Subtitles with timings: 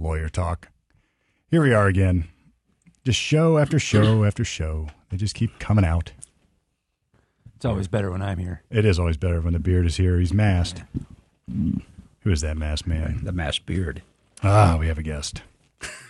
[0.00, 0.68] lawyer talk.
[1.50, 2.28] Here we are again.
[3.04, 4.88] Just show after show after show.
[5.10, 6.12] They just keep coming out.
[7.56, 8.62] It's always better when I'm here.
[8.70, 10.18] It is always better when the beard is here.
[10.18, 10.82] He's masked.
[11.48, 13.20] Who is that masked man?
[13.22, 14.02] The masked beard.
[14.42, 15.42] Ah, we have a guest.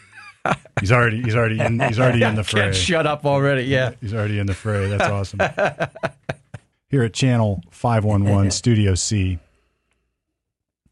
[0.81, 2.63] he's already he's already in he's already in the fray.
[2.63, 3.65] Can't shut up already.
[3.65, 3.93] Yeah.
[4.01, 4.89] He's already in the fray.
[4.89, 5.41] That's awesome.
[6.89, 9.39] Here at Channel 511 Studio C.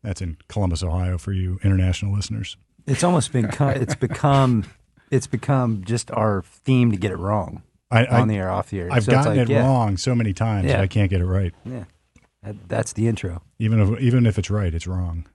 [0.02, 2.56] That's in Columbus, Ohio for you international listeners.
[2.88, 4.64] It's almost been it's become
[5.10, 8.70] it's become just our theme to get it wrong I, I, on the air, off
[8.70, 8.88] the air.
[8.90, 10.82] I've So gotten like, it yeah, wrong so many times that Yeah.
[10.82, 11.54] I can't get it right.
[11.64, 11.84] Yeah,
[12.42, 13.42] That- that's the intro.
[13.58, 15.26] Even if even if it's right, it's wrong.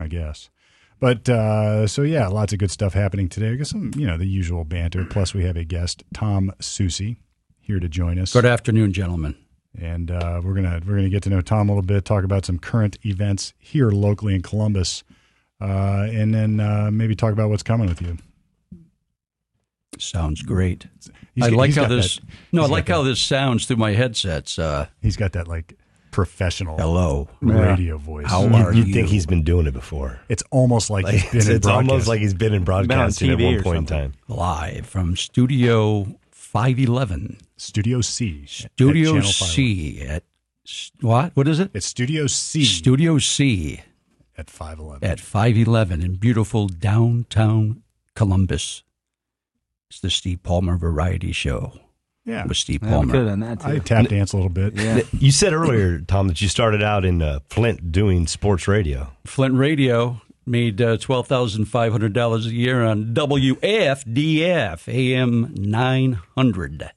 [0.00, 0.50] I guess.
[1.00, 3.50] But uh, so yeah, lots of good stuff happening today.
[3.50, 5.04] I guess some you know the usual banter.
[5.04, 7.16] Plus, we have a guest, Tom Sussi,
[7.60, 8.32] here to join us.
[8.32, 9.34] Good afternoon, gentlemen.
[9.78, 12.44] and uh, we're gonna we're gonna get to know Tom a little bit, talk about
[12.44, 15.02] some current events here locally in Columbus,
[15.60, 18.16] uh, and then uh, maybe talk about what's coming with you.
[19.98, 20.86] Sounds great.
[21.34, 22.16] He's I like how this.
[22.16, 24.58] that- no, I like how that- this sounds through my headsets.
[24.58, 25.78] Uh, He's got that like
[26.10, 27.28] professional hello.
[27.40, 28.26] radio voice.
[28.28, 28.94] How You- are You'd you?
[28.94, 30.20] think he's been doing it before.
[30.28, 32.08] It's almost like, Like, he's been it's in it's almost broadcast.
[32.08, 34.12] like he's been in broadcasting at one or point in time.
[34.28, 37.38] live from Studio 511.
[37.56, 38.44] Studio C.
[38.46, 39.32] Studio Channel 5.
[39.32, 40.24] C at
[41.00, 41.36] what?
[41.36, 41.70] What is it?
[41.74, 43.80] It's Studio C Studio C
[44.36, 45.08] at five eleven.
[45.08, 47.82] at 511 in beautiful downtown
[48.14, 48.82] Columbus.
[49.90, 51.72] It's the Steve Palmer Variety Show
[52.24, 53.12] Yeah, with Steve Palmer.
[53.12, 53.68] could have done that too.
[53.68, 54.74] I tap dance a little bit.
[54.74, 55.00] yeah.
[55.12, 59.12] You said earlier, Tom, that you started out in uh, Flint doing sports radio.
[59.24, 66.14] Flint Radio made uh, twelve thousand five hundred dollars a year on WFDF AM nine
[66.34, 66.90] hundred.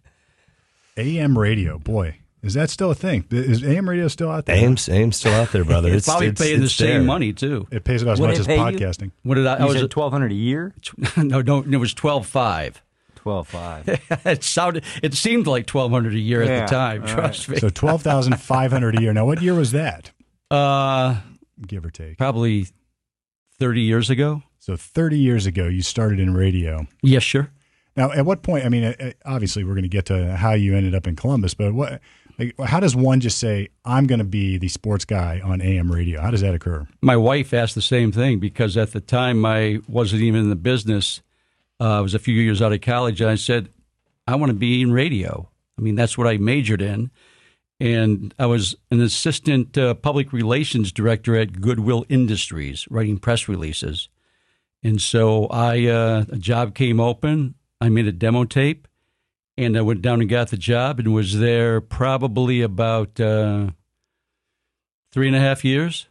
[0.97, 2.17] AM radio, boy,
[2.48, 3.26] is that still a thing?
[3.30, 4.56] Is AM radio still out there?
[4.56, 5.94] AM's, AM's still out there, brother.
[5.94, 7.67] It's probably paying the it's same money too.
[7.72, 8.62] It pays about as Would much as pay you?
[8.62, 9.12] podcasting.
[9.23, 9.58] What did I?
[9.58, 10.73] I was said at, twelve hundred a year.
[11.18, 12.81] no, no, it was twelve five.
[13.16, 13.88] Twelve five.
[14.25, 17.02] it sounded, it seemed like twelve hundred a year at the time.
[17.02, 17.57] all Trust me.
[17.57, 19.13] So twelve thousand five hundred a year.
[19.13, 20.12] Now, what year was that?
[20.50, 21.22] Uh,
[21.66, 22.18] Give or take.
[22.18, 22.68] probably
[23.59, 24.44] thirty years ago.
[24.59, 26.88] So thirty years ago, you started in radio.
[27.02, 27.52] Yes, sure.
[27.97, 28.63] Now, at what point?
[28.63, 31.56] I mean, uh, obviously, we're going to get to how you ended up in Columbus,
[31.56, 32.00] but what?
[32.38, 35.92] Like, how does one just say, "I'm going to be the sports guy on AM
[35.92, 36.22] radio"?
[36.22, 36.88] How does that occur?
[37.02, 40.56] My wife asked the same thing because at the time I wasn't even in the
[40.56, 41.22] business.
[41.80, 43.70] Uh, I was a few years out of college, and I said,
[44.28, 47.12] "I want to be in radio." I mean, that's what I majored in,
[47.80, 54.09] and I was an assistant uh, public relations director at Goodwill Industries, writing press releases.
[54.84, 57.56] And so I, uh, a job came open.
[57.81, 58.88] I made a demo tape,
[59.57, 63.72] and I went down and got the job, and was there probably about uh,
[65.12, 66.07] three and a half years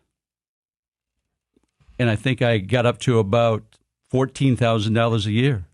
[1.99, 3.65] and I think I got up to about
[4.11, 5.67] fourteen thousand dollars a year.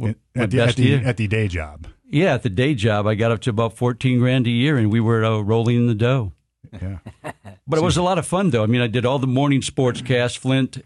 [0.00, 1.02] At, my at the, at, the, year.
[1.04, 1.88] at the day job.
[2.08, 4.90] Yeah, at the day job, I got up to about fourteen grand a year, and
[4.90, 6.32] we were uh, rolling in the dough.
[6.72, 6.98] Yeah.
[7.70, 8.62] But it was a lot of fun, though.
[8.62, 10.38] I mean, I did all the morning sports cast.
[10.38, 10.82] Flint,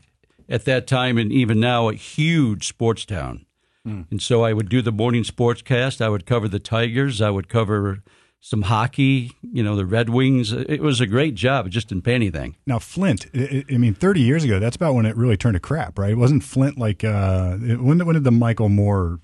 [0.49, 3.47] at that time, and even now, a huge sports town.
[3.85, 6.01] And so I would do the morning sports cast.
[6.01, 7.21] I would cover the Tigers.
[7.21, 8.03] I would cover
[8.41, 9.33] some hockey.
[9.43, 10.53] You know, the Red Wings.
[10.53, 11.67] It was a great job.
[11.67, 12.57] It just didn't pay anything.
[12.67, 13.27] Now, Flint.
[13.35, 16.13] I, I mean, thirty years ago, that's about when it really turned to crap, right?
[16.13, 18.05] It wasn't Flint like uh, when?
[18.05, 19.21] When did the Michael Moore?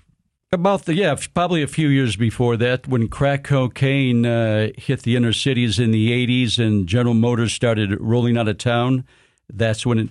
[0.51, 5.15] About the yeah, probably a few years before that, when crack cocaine uh, hit the
[5.15, 9.05] inner cities in the '80s and General Motors started rolling out of town,
[9.47, 10.09] that's when it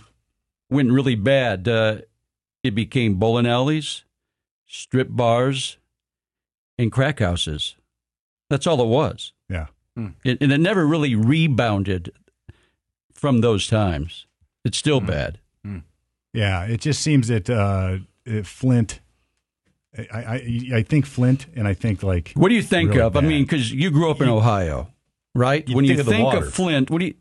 [0.70, 1.66] went really bad.
[1.66, 1.98] Uh,
[2.62, 4.04] it became bowling alleys,
[4.68, 5.78] strip bars,
[6.78, 7.74] and crack houses.
[8.48, 9.66] That's all it was, Yeah.
[9.96, 10.08] Hmm.
[10.24, 12.12] it, and it never really rebounded
[13.12, 14.26] from those times.
[14.64, 15.06] It's still hmm.
[15.06, 15.38] bad.
[15.64, 15.78] Hmm.
[16.32, 17.98] Yeah, it just seems that uh,
[18.44, 19.00] Flint.
[19.96, 23.16] I, I I think Flint, and I think like What do you think really of?
[23.16, 24.88] I mean, because you grew up in Ohio,
[25.34, 25.66] right?
[25.68, 26.46] You when think you of think water.
[26.46, 27.14] of Flint, what do you?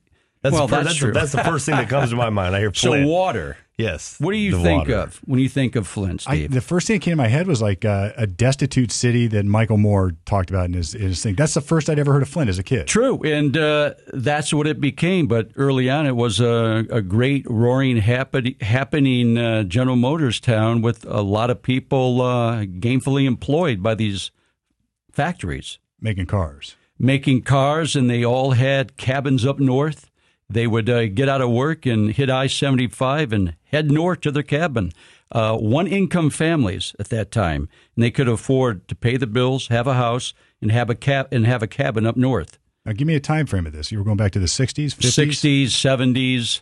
[0.44, 1.12] That's, well, the, fir- that's, that's, true.
[1.13, 2.56] the, that's the first thing that comes to my mind.
[2.56, 3.57] I hear so water.
[3.78, 4.16] Yes.
[4.20, 4.96] What do you think water.
[4.96, 7.48] of when you think of Flint, I, the first thing that came to my head
[7.48, 11.22] was like uh, a destitute city that Michael Moore talked about in his, in his
[11.22, 11.36] thing.
[11.36, 12.88] That's the first I'd ever heard of Flint as a kid.
[12.88, 15.28] True, and uh, that's what it became.
[15.28, 20.81] But early on, it was a, a great, roaring, happen, happening uh, General Motors town
[20.81, 24.31] with a lot of people uh, gainfully employed by these
[25.12, 25.80] factories.
[26.00, 26.75] Making cars.
[27.00, 30.10] making cars, and they all had cabins up north.
[30.50, 34.31] They would uh, get out of work and hit I 75 and head north to
[34.31, 34.92] their cabin.
[35.31, 39.68] Uh, one income families at that time, and they could afford to pay the bills,
[39.68, 42.58] have a house, and have a cab and have a cabin up north.
[42.86, 43.92] Now, give me a time frame of this.
[43.92, 45.66] You were going back to the 60s, 50s?
[45.66, 46.62] 60s, 70s,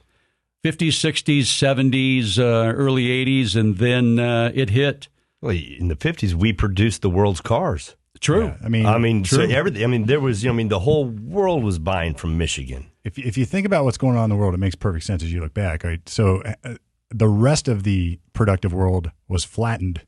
[0.63, 5.07] 50s, 60s, 70s, uh, early 80s, and then uh, it hit.
[5.41, 7.95] Well, in the fifties, we produced the world's cars.
[8.19, 8.45] True.
[8.45, 9.83] Yeah, I mean, I mean, so everything.
[9.83, 10.43] I mean, there was.
[10.43, 12.87] You know, I mean, the whole world was buying from Michigan.
[13.03, 15.21] if if you think about what's going on in the world, it makes perfect sense
[15.21, 15.83] as you look back.
[15.83, 16.07] Right?
[16.09, 16.75] So uh,
[17.15, 20.01] the rest of the productive world was flattened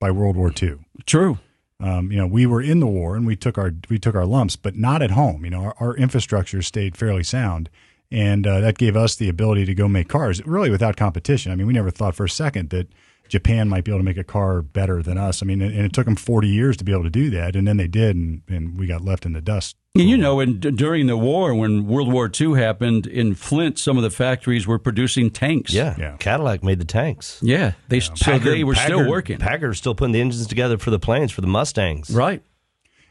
[0.00, 0.78] by World War II.
[1.06, 1.38] True.
[1.78, 4.26] Um, you know, we were in the war and we took our we took our
[4.26, 5.44] lumps, but not at home.
[5.44, 7.70] You know, our, our infrastructure stayed fairly sound,
[8.10, 11.52] and uh, that gave us the ability to go make cars really without competition.
[11.52, 12.88] I mean, we never thought for a second that
[13.28, 15.42] Japan might be able to make a car better than us.
[15.42, 17.66] I mean, and it took them forty years to be able to do that, and
[17.66, 19.76] then they did, and, and we got left in the dust.
[19.94, 23.78] And you know, and d- during the war, when World War II happened in Flint,
[23.78, 25.74] some of the factories were producing tanks.
[25.74, 26.16] Yeah, Yeah.
[26.18, 27.38] Cadillac made the tanks.
[27.42, 27.72] Yeah.
[27.88, 29.38] They, So they were still Packard- working.
[29.38, 32.08] Packard's still putting the engines together for the planes for the Mustangs.
[32.08, 32.42] Right.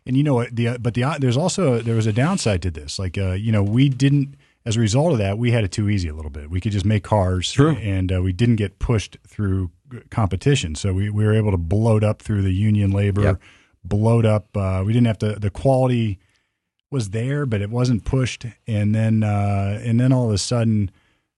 [0.07, 0.55] And you know what?
[0.55, 2.97] The but the there's also there was a downside to this.
[2.97, 4.33] Like uh, you know, we didn't
[4.65, 6.49] as a result of that, we had it too easy a little bit.
[6.49, 7.75] We could just make cars, True.
[7.75, 9.69] and uh, we didn't get pushed through
[10.09, 10.73] competition.
[10.73, 13.41] So we, we were able to bloat up through the union labor, Yep.
[13.83, 14.57] bloat up.
[14.57, 15.33] Uh, we didn't have to.
[15.33, 16.17] The quality
[16.91, 18.45] was there, but it wasn't pushed.
[18.67, 20.91] And then uh, and then all of a sudden,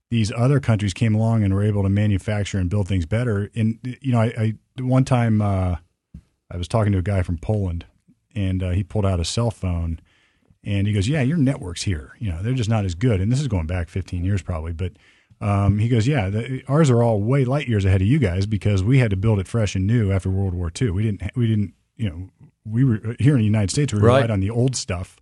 [0.10, 3.50] these other countries came along and were able to manufacture and build things better.
[3.56, 4.26] And you know, I,
[4.78, 5.78] I one time uh,
[6.52, 7.86] I was talking to a guy from Poland,
[8.36, 10.00] and uh, he pulled out a cell phone,
[10.64, 13.32] and he goes, "Yeah, your networks here, you know, they're just not as good." And
[13.32, 14.94] this is going back 15 years probably, but
[15.42, 18.46] um, he goes, "Yeah, the, ours are all way light years ahead of you guys
[18.48, 20.90] because we had to build it fresh and new after World War II.
[20.92, 22.30] We didn't, we didn't, you know,
[22.66, 23.94] we were here in the United States.
[23.94, 24.30] We relied Right.
[24.32, 25.18] on the old stuff,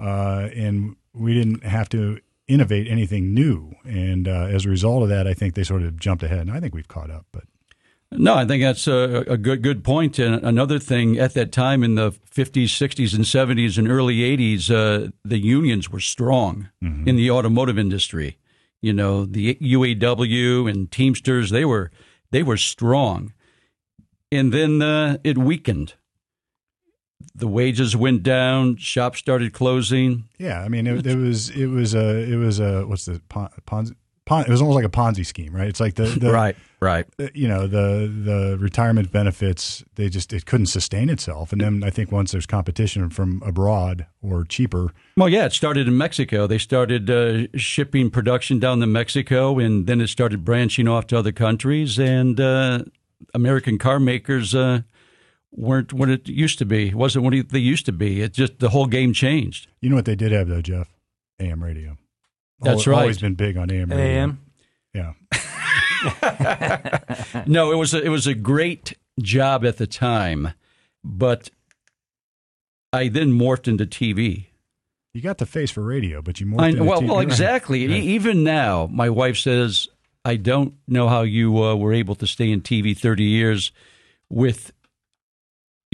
[0.00, 5.08] uh, and we didn't have to." Innovate anything new, and uh, as a result of
[5.08, 7.26] that, I think they sort of jumped ahead, and I think we've caught up.
[7.32, 7.42] But
[8.12, 10.20] No, I think that's a, a good good point.
[10.20, 14.70] And another thing, at that time in the 50s, 60s, and 70s and early 80s,
[14.70, 16.68] uh, the unions were strong
[17.04, 18.38] in the automotive industry.
[18.80, 21.90] You know, the UAW and Teamsters they were
[22.30, 23.32] they were strong,
[24.30, 25.94] and then uh, it weakened.
[27.38, 28.76] The wages went down.
[28.76, 30.24] Shops started closing.
[30.38, 33.50] Yeah, I mean, it, it was it was a it was a what's the pon,
[33.66, 33.94] Ponzi?
[34.24, 35.68] Pon, it was almost like a Ponzi scheme, right?
[35.68, 36.32] It's like the, the
[36.80, 37.06] right.
[37.20, 41.84] uh, You know, the the retirement benefits they just it couldn't sustain itself, and then
[41.84, 46.46] I think once there's competition from abroad or cheaper, Well, yeah, it started in Mexico.
[46.46, 51.18] They started uh, shipping production down to Mexico, and then it started branching off to
[51.18, 51.98] other countries.
[51.98, 52.80] And uh,
[53.32, 54.80] American car makers uh,
[55.56, 56.88] weren't what it used to be.
[56.88, 58.22] It wasn't what they used to be.
[58.22, 59.68] It just the whole game changed.
[59.80, 60.88] you know what they did have though, Jeff?
[61.40, 61.96] AM radio.
[62.60, 63.00] That's Al- right.
[63.02, 64.04] Always been big on AM radio.
[64.04, 64.40] AM.
[64.94, 65.12] Yeah.
[67.46, 70.52] No, it was a, it was a great job at the time,
[71.04, 71.50] but
[72.92, 74.46] I then morphed into TV.
[75.14, 76.60] You got the face for radio, but you more.
[76.60, 77.84] I, well, well, exactly.
[77.84, 79.88] E- Even now, my wife says,
[80.24, 83.72] "I don't know how you uh, were able to stay in TV thirty years
[84.28, 84.72] with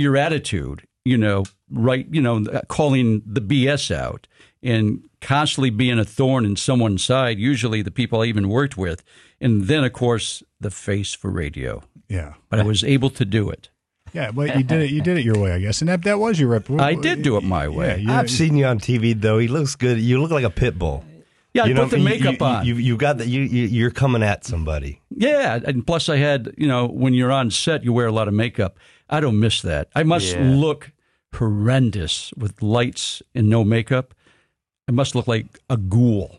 [0.03, 0.87] your attitude.
[1.05, 2.07] You know, right?
[2.11, 4.29] You know, calling the BS out
[4.63, 7.39] and constantly being a thorn in someone's side.
[7.39, 9.03] Usually, the people I even worked with,
[9.41, 11.83] and then, of course, the face for radio.
[12.09, 12.35] Yeah.
[12.51, 13.71] But I was able to do it.
[14.13, 14.91] Yeah, but you did it.
[14.91, 16.71] You did it your way, I guess, and that that was your rep.
[16.71, 18.05] I did do it my way.
[18.07, 19.39] Yeah, I've seen you on TV though.
[19.39, 19.99] He looks good.
[19.99, 21.03] You look like a pit bull.
[21.55, 22.67] Yeah, I you know, put the makeup you, on.
[22.67, 23.29] You, you got that.
[23.29, 25.01] You, you you're coming at somebody.
[25.11, 28.29] Yeah, and plus I had, you know, when you're on set, you wear a lot
[28.29, 28.77] of makeup.
[29.13, 29.89] I don't miss that.
[29.95, 30.51] I must Yeah.
[30.55, 30.91] look
[31.35, 34.15] horrendous with lights and no makeup.
[34.89, 36.39] I must look like a ghoul,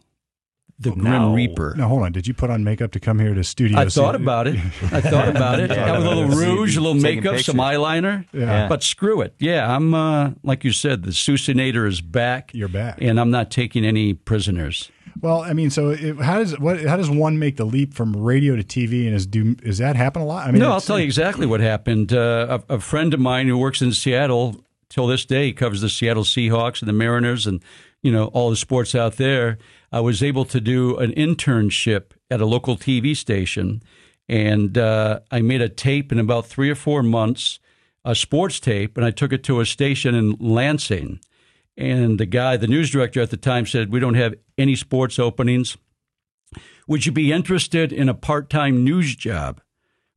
[0.80, 1.34] the Grim no.
[1.34, 1.76] Reaper.
[1.78, 2.12] No, hold on.
[2.12, 3.78] Did you put on makeup to come here to studio?
[3.80, 4.56] I thought about it.
[4.92, 5.70] I thought about it.
[5.74, 7.78] Yeah, Have a little rouge, a little taking makeup, some pictures.
[7.80, 8.26] eyeliner.
[8.34, 8.68] Yeah.
[8.68, 9.34] But screw it.
[9.40, 12.52] Yeah, I'm uh, like you said, the Sussinator is back.
[12.54, 12.98] You're back.
[13.02, 14.90] and I'm not taking any prisoners.
[15.22, 18.16] Well, I mean, so it, how does what how does one make the leap from
[18.16, 20.48] radio to TV, and is do is that happen a lot?
[20.48, 22.14] I mean, no, I'll tell you exactly what happened.
[22.14, 25.90] Uh, a, a friend of mine who works in Seattle till this day covers the
[25.90, 27.62] Seattle Seahawks and the Mariners and
[28.02, 29.58] you know all the sports out there.
[29.92, 33.84] I was able to do an internship at a local TV station,
[34.28, 37.60] and uh, I made a tape in about three or four months,
[38.04, 41.20] a sports tape, and I took it to a station in Lansing.
[41.76, 45.18] And the guy, the news director at the time, said, "We don't have any sports
[45.20, 45.76] openings."
[46.88, 49.62] Would you be interested in a part-time news job?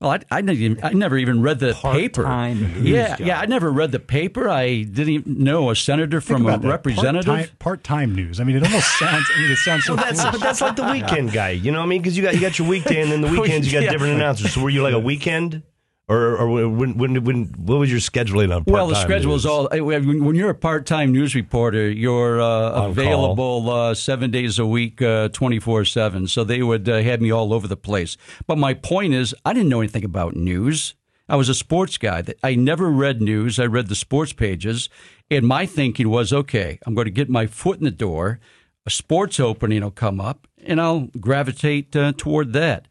[0.01, 2.25] Well, I, I, never, even, I never even read the paper.
[2.25, 3.27] Part-time news yeah, job.
[3.27, 4.47] yeah, I never read the paper.
[4.47, 6.69] I didn't even know a senator think from a that.
[6.69, 7.25] representative.
[7.27, 8.39] part-time, part-time news.
[8.39, 9.27] I mean, it almost sounds.
[9.35, 9.95] I mean, it sounds so.
[9.95, 10.41] Well, that's foolish.
[10.43, 11.51] that's like the weekend guy.
[11.51, 12.03] You know what I mean?
[12.03, 13.93] Because you got you got your weekday, and then the weekends you got Yeah.
[13.93, 14.53] different announcers.
[14.53, 15.63] So were you like a weekend
[16.09, 18.63] Or, or when, when, when, what was your scheduling on?
[18.69, 19.41] Well, the schedule news?
[19.41, 19.69] is all.
[19.73, 24.99] eh, When you're a part-time news reporter, you're uh, available uh, seven days a week,
[25.33, 26.29] twenty four seven.
[26.29, 28.17] So they would uh, have me all over the place.
[28.47, 30.95] But my point is, I didn't know anything about news.
[31.29, 32.23] I was a sports guy.
[32.45, 33.59] I never read news.
[33.59, 34.89] I read the sports pages,
[35.29, 38.39] and my thinking was, okay, I'm going to get my foot in the door.
[38.87, 42.87] A sports opening will come up, and I'll gravitate uh, toward that.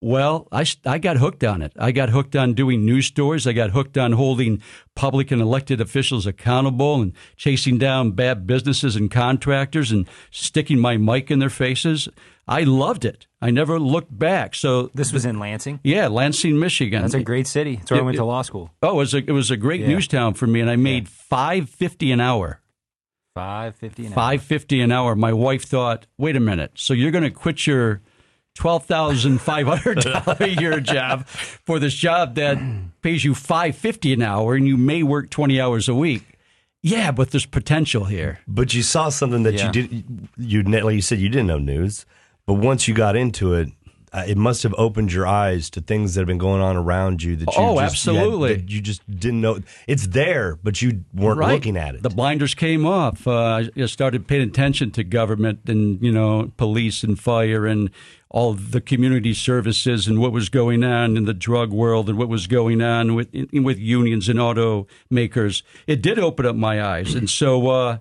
[0.00, 1.72] Well, I, I got hooked on it.
[1.76, 3.48] I got hooked on doing news stories.
[3.48, 4.62] I got hooked on holding
[4.94, 10.96] public and elected officials accountable and chasing down bad businesses and contractors and sticking my
[10.98, 12.08] mic in their faces.
[12.46, 13.26] I loved it.
[13.42, 14.54] I never looked back.
[14.54, 15.80] So This was in Lansing.
[15.82, 17.02] yeah, Lansing, Michigan.
[17.02, 17.76] That's a great city.
[17.76, 18.70] That's where I It- went to law school.
[18.84, 19.88] oh, it was a, it was a great Yeah.
[19.88, 22.60] news town for me, and I made five fifty an hour.
[23.34, 24.14] Five fifty an hour.
[24.14, 25.16] Five fifty an hour.
[25.16, 28.00] My wife thought, wait a minute, so you're going to quit your
[28.58, 32.58] twelve thousand five hundred dollar a year job for this job that
[33.02, 36.24] pays you five fifty an hour, and you may work twenty hours a week.
[36.82, 38.40] Yeah, but there's potential here.
[38.46, 39.66] But you saw something that Yeah.
[39.66, 40.28] you did.
[40.36, 42.04] You like you said you didn't know news,
[42.46, 43.68] but once you got into it,
[44.12, 47.22] uh, it must have opened your eyes to things that have been going on around
[47.22, 47.36] you.
[47.36, 48.64] That you Oh, just, you had- absolutely.
[48.66, 49.58] you just didn't know.
[49.86, 51.52] It's there, but you weren't Right.
[51.52, 52.02] looking at it.
[52.02, 53.26] The blinders came off.
[53.26, 57.90] Uh, I started paying attention to government and you know police and fire and
[58.30, 62.28] all the community services and what was going on in the drug world and what
[62.28, 65.62] was going on with in, with unions and automakers.
[65.86, 67.98] It did open up my eyes, and so uh,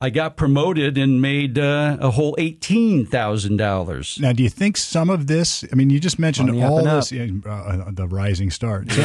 [0.00, 4.18] I got promoted and made uh, a whole eighteen thousand dollars.
[4.20, 5.64] Now, do you think some of this?
[5.72, 8.92] I mean, you just mentioned On all this, uh, the rising start.
[8.92, 9.02] So,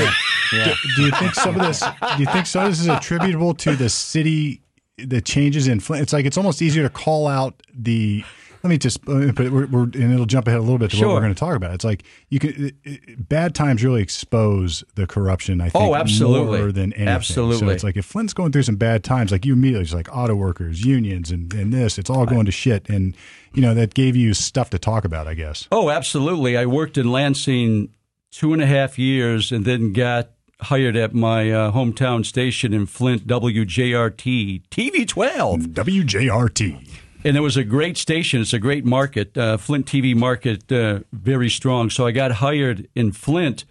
[0.51, 1.79] do, do you think some of this?
[1.79, 4.61] Do you think some of this is attributable to the city,
[4.97, 6.03] the changes in Flint?
[6.03, 8.23] It's like it's almost easier to call out the.
[8.63, 10.77] Let me just let me put it, we're, we're, and it'll jump ahead a little
[10.77, 11.73] bit to what we're going to talk about.
[11.73, 15.61] It's like you can it, it, bad times really expose the corruption.
[15.61, 16.59] I think Oh, absolutely.
[16.59, 17.21] more than anything.
[17.21, 20.15] So it's like if Flint's going through some bad times, like you immediately, it's like
[20.15, 22.87] auto workers, unions, and, and this, it's all going to shit.
[22.89, 23.15] And
[23.53, 25.67] you know that gave you stuff to talk about, I guess.
[25.71, 26.55] Oh, absolutely.
[26.57, 27.89] I worked in Lansing
[28.29, 30.29] two and a half years and then got
[30.61, 35.61] hired at my uh, hometown station in Flint, WJRT, TV 12.
[35.61, 36.87] WJRT.
[37.23, 38.41] And it was a great station.
[38.41, 39.37] It's a great market.
[39.37, 41.91] Uh, Flint TV market, uh, very strong.
[41.91, 43.63] So I got hired in Flint,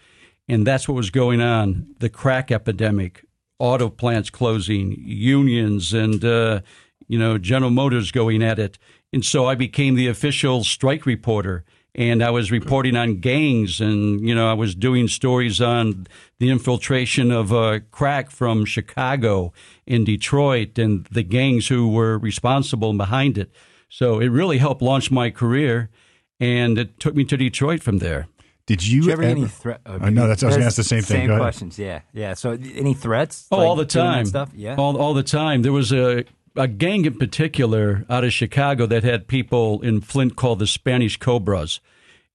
[0.49, 3.25] and that's what was going on the crack epidemic,
[3.59, 6.61] auto plants closing, unions, and, uh,
[7.09, 8.79] you know, General Motors going at it.
[9.13, 11.65] And so I became the official strike reporter.
[11.95, 16.07] And I was reporting on gangs, and you know I was doing stories on
[16.39, 19.53] the infiltration of uh, crack from Chicago
[19.87, 23.51] in Detroit, and the gangs who were responsible and behind it.
[23.89, 25.91] So it really helped launch my career,
[26.39, 28.29] and it took me to Detroit from there.
[28.67, 29.81] Did you, Did you ever get any ever- threat?
[29.85, 31.17] I know, that's- I was gonna ask the same thing.
[31.23, 31.43] Same Go ahead.
[31.43, 31.77] questions.
[31.77, 32.35] Yeah, yeah.
[32.35, 33.49] So any threats?
[33.51, 34.27] Oh, Like, all the time.
[34.27, 34.51] Stuff.
[34.55, 34.77] Yeah.
[34.77, 35.63] all all the time.
[35.63, 36.25] There was a
[36.57, 41.17] a gang in particular out of Chicago that had people in Flint called the Spanish
[41.17, 41.81] Cobras,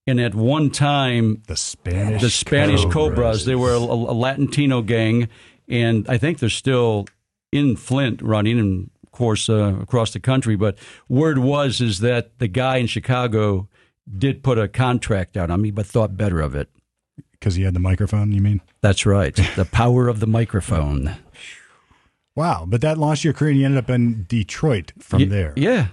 [0.08, 2.94] and at one time the Spanish the Spanish Cobras.
[2.94, 3.46] Cobras.
[3.46, 5.28] They were a, a Latino gang,
[5.68, 7.08] and I think they're still
[7.52, 10.56] in Flint running, and of course uh, across the country.
[10.56, 10.78] But
[11.10, 13.68] word was is that the guy in Chicago
[14.18, 16.70] did put a contract out on me, but thought better of it.
[17.34, 18.32] because he had the microphone.
[18.32, 18.62] You mean?
[18.82, 21.16] That's right, the power of the microphone.
[22.36, 22.66] Wow!
[22.68, 25.54] But that launched your career, and you ended up in Detroit from Ye- there.
[25.56, 25.88] Yeah.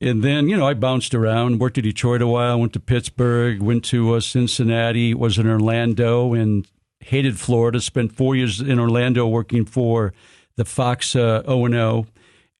[0.00, 3.62] And then, you know, I bounced around, worked at Detroit a while, went to Pittsburgh,
[3.62, 6.66] went to uh, Cincinnati, was in Orlando, and
[6.98, 7.80] hated Florida.
[7.80, 10.12] Spent four years in Orlando working for
[10.56, 12.06] the Fox uh, O&O.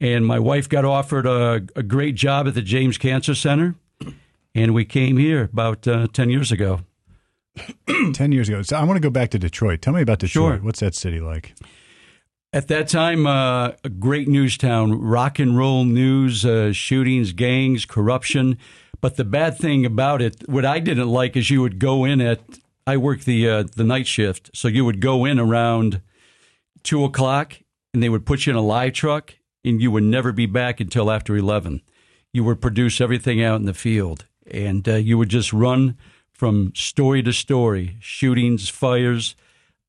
[0.00, 3.74] And my wife got offered a, a great job at the James Cancer Center.
[4.54, 6.80] And we came here about uh, 10 years ago.
[8.14, 8.62] Ten years ago.
[8.62, 9.82] So I want to go back to Detroit.
[9.82, 10.58] Tell me about Detroit.
[10.58, 10.64] Sure.
[10.64, 11.54] What's that city like?
[12.54, 17.87] At that time, uh, a great news town, rock and roll news, uh, shootings, gangs,
[17.87, 18.59] corruption.
[19.00, 22.21] But the bad thing about it, what I didn't like is you would go in
[22.21, 22.40] at,
[22.87, 26.02] I worked the uh, the night shift, so you would go in around
[26.82, 27.56] two o'clock,
[27.94, 30.78] and they would put you in a live truck, and you would never be back
[30.78, 31.80] until after eleven.
[32.35, 35.97] You would produce everything out in the field, and uh, you would just run
[36.32, 39.37] from story to story, shootings, fires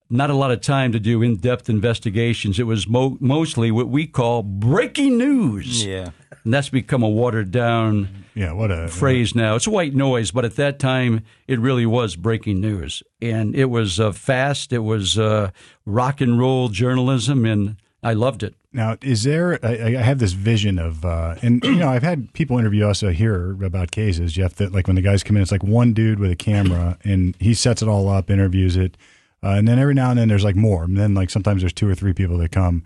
[0.09, 2.59] not a lot of time to do in-depth investigations.
[2.59, 6.11] It was mo- mostly what we call breaking news, yeah.
[6.43, 8.53] and that's become a watered-down Yeah.
[8.53, 9.55] What a phrase now.
[9.55, 13.99] It's white noise, but at that time, it really was breaking news, and it was
[13.99, 14.73] uh, fast.
[14.73, 15.51] It was uh,
[15.85, 18.55] rock and roll journalism, and I loved it.
[18.75, 19.59] Now, is there?
[19.63, 23.03] I, I have this vision of, uh, and you know, I've had people interview us
[23.03, 24.55] uh, here about cases, Jeff.
[24.55, 27.35] That like when the guys come in, it's like one dude with a camera, and
[27.39, 28.97] he sets it all up, interviews it.
[29.43, 31.73] Uh, and then every now and then there's like more, and then like sometimes there's
[31.73, 32.83] two or three people that come.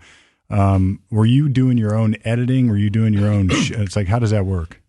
[0.50, 2.68] Um, were you doing your own editing?
[2.68, 3.48] Were you doing your own?
[3.50, 4.82] Sh- it's like how does that work?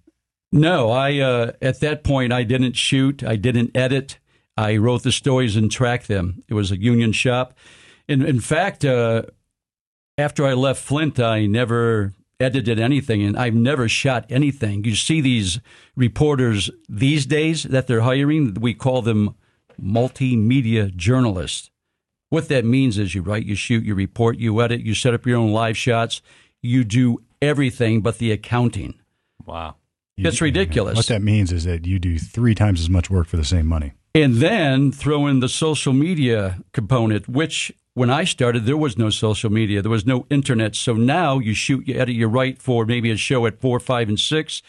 [0.52, 4.18] No, I uh, at that point I didn't shoot, I didn't edit.
[4.58, 6.44] I wrote the stories and tracked them.
[6.50, 7.58] It was a union shop.
[8.08, 9.24] In in fact, uh,
[10.18, 14.86] after I left Flint, I never edited anything, and I've never shot anything.
[14.86, 15.60] You see these
[15.96, 18.56] reporters these days that they're hiring.
[18.56, 19.36] We call them
[19.82, 21.72] multimedia journalist.
[22.30, 25.26] What that means is you write, you shoot, you report, you edit, you set up
[25.26, 26.22] your own live shots,
[26.62, 29.00] you do everything but the accounting.
[29.46, 29.76] Wow.
[30.18, 30.96] It's ridiculous.
[30.96, 33.66] What that means is that you do three times as much work for the same
[33.66, 33.94] money.
[34.14, 39.10] And then throw in the social media component, which when I started, there was no
[39.10, 40.76] social media, there was no internet.
[40.76, 44.10] So now you shoot, you edit, you write for maybe a show at four, five,
[44.10, 44.62] and six,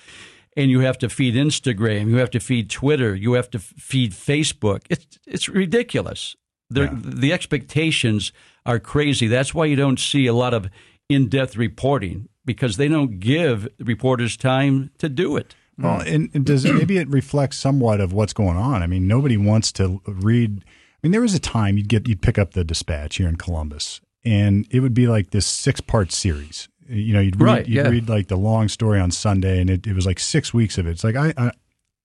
[0.56, 4.12] and you have to feed Instagram, you have to feed Twitter, you have to feed
[4.12, 4.82] Facebook.
[4.90, 6.36] It's it's ridiculous.
[6.68, 6.98] The Yeah.
[7.02, 8.32] the expectations
[8.66, 9.26] are crazy.
[9.26, 10.68] That's why you don't see a lot of
[11.08, 15.54] in depth reporting because they don't give reporters time to do it.
[15.78, 16.08] Well, hmm.
[16.08, 18.82] and, and does maybe it reflects somewhat of what's going on?
[18.82, 20.64] I mean, nobody wants to read.
[20.66, 23.36] I mean, there was a time you'd get you'd pick up the Dispatch here in
[23.36, 26.68] Columbus, and it would be like this six part series.
[26.90, 27.88] You know, you'd read, Right, you'd yeah.
[27.88, 30.86] read like the long story on Sunday, and it, it was like six weeks of
[30.86, 30.90] it.
[30.90, 31.52] It's like I, I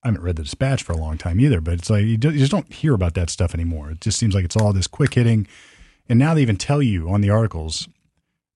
[0.03, 2.29] I haven't read the Dispatch for a long time either, but it's like you, do,
[2.29, 3.89] you just don't hear about that stuff anymore.
[3.89, 5.47] It just seems like it's all this quick hitting,
[6.07, 7.87] and now they even tell you on the articles.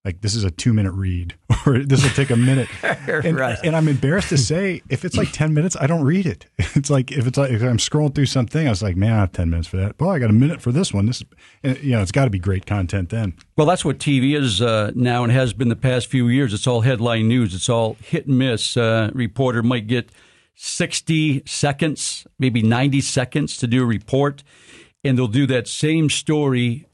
[0.09, 1.35] Like this is a two minute read,
[1.67, 2.67] or this will take a minute.
[3.09, 6.45] And, and I'm embarrassed to say, if it's like 10 minutes, I don't read it.
[6.75, 9.19] It's like, if it's like, if I'm scrolling through something, I was like, man, I
[9.19, 9.99] have 10 minutes for that.
[9.99, 11.05] Well, I got a minute for this one.
[11.07, 11.23] This,
[11.63, 13.35] and, you know, it's got to be great content then.
[13.57, 16.53] Well, that's what TV is uh, now and has been the past few years.
[16.53, 17.53] It's all headline news.
[17.53, 18.77] It's all hit and miss.
[18.77, 20.11] Uh, reporter might get
[20.55, 24.43] 60 seconds, maybe 90 seconds to do a report,
[25.03, 26.87] and they'll do that same story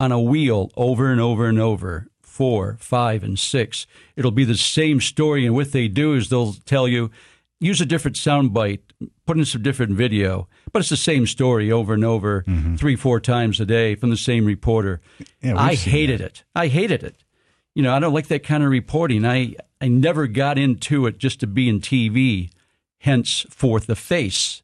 [0.00, 3.86] on a wheel over and over and over four, five, and six.
[4.16, 7.12] It'll be the same story, and what they do is they'll tell you
[7.60, 8.80] use a different soundbite,
[9.24, 12.44] put in some different video, but it's the same story over and over,
[12.76, 15.00] three, four times a day from the same reporter.
[15.40, 16.42] Yeah, I hated it.
[16.56, 17.22] I hated it.
[17.74, 19.24] You know, I don't like that kind of reporting.
[19.24, 22.50] I I never got into it just to be in TV.
[22.98, 24.60] Henceforth, the face.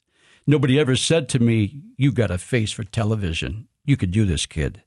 [0.46, 3.68] Nobody ever said to me, "You got a face for television.
[3.84, 4.82] You could do this, kid."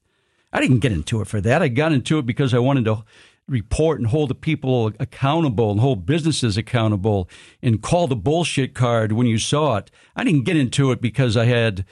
[0.54, 1.62] I didn't get into it for that.
[1.62, 3.04] I got into it because I wanted to
[3.48, 7.30] report and hold the people accountable and hold businesses accountable
[7.62, 9.92] and call the bullshit card when you saw it.
[10.16, 11.86] I didn't get into it because I had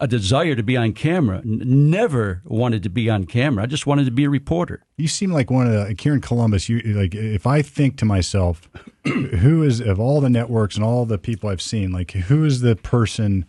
[0.00, 1.40] a desire to be on camera.
[1.44, 3.62] Never wanted to be on camera.
[3.62, 4.82] I just wanted to be a reporter.
[4.96, 8.68] You seem like one of the, in Columbus, you like, if I think to myself,
[9.04, 12.60] who is, of all the networks and all the people I've seen, like, who is
[12.60, 13.46] the person,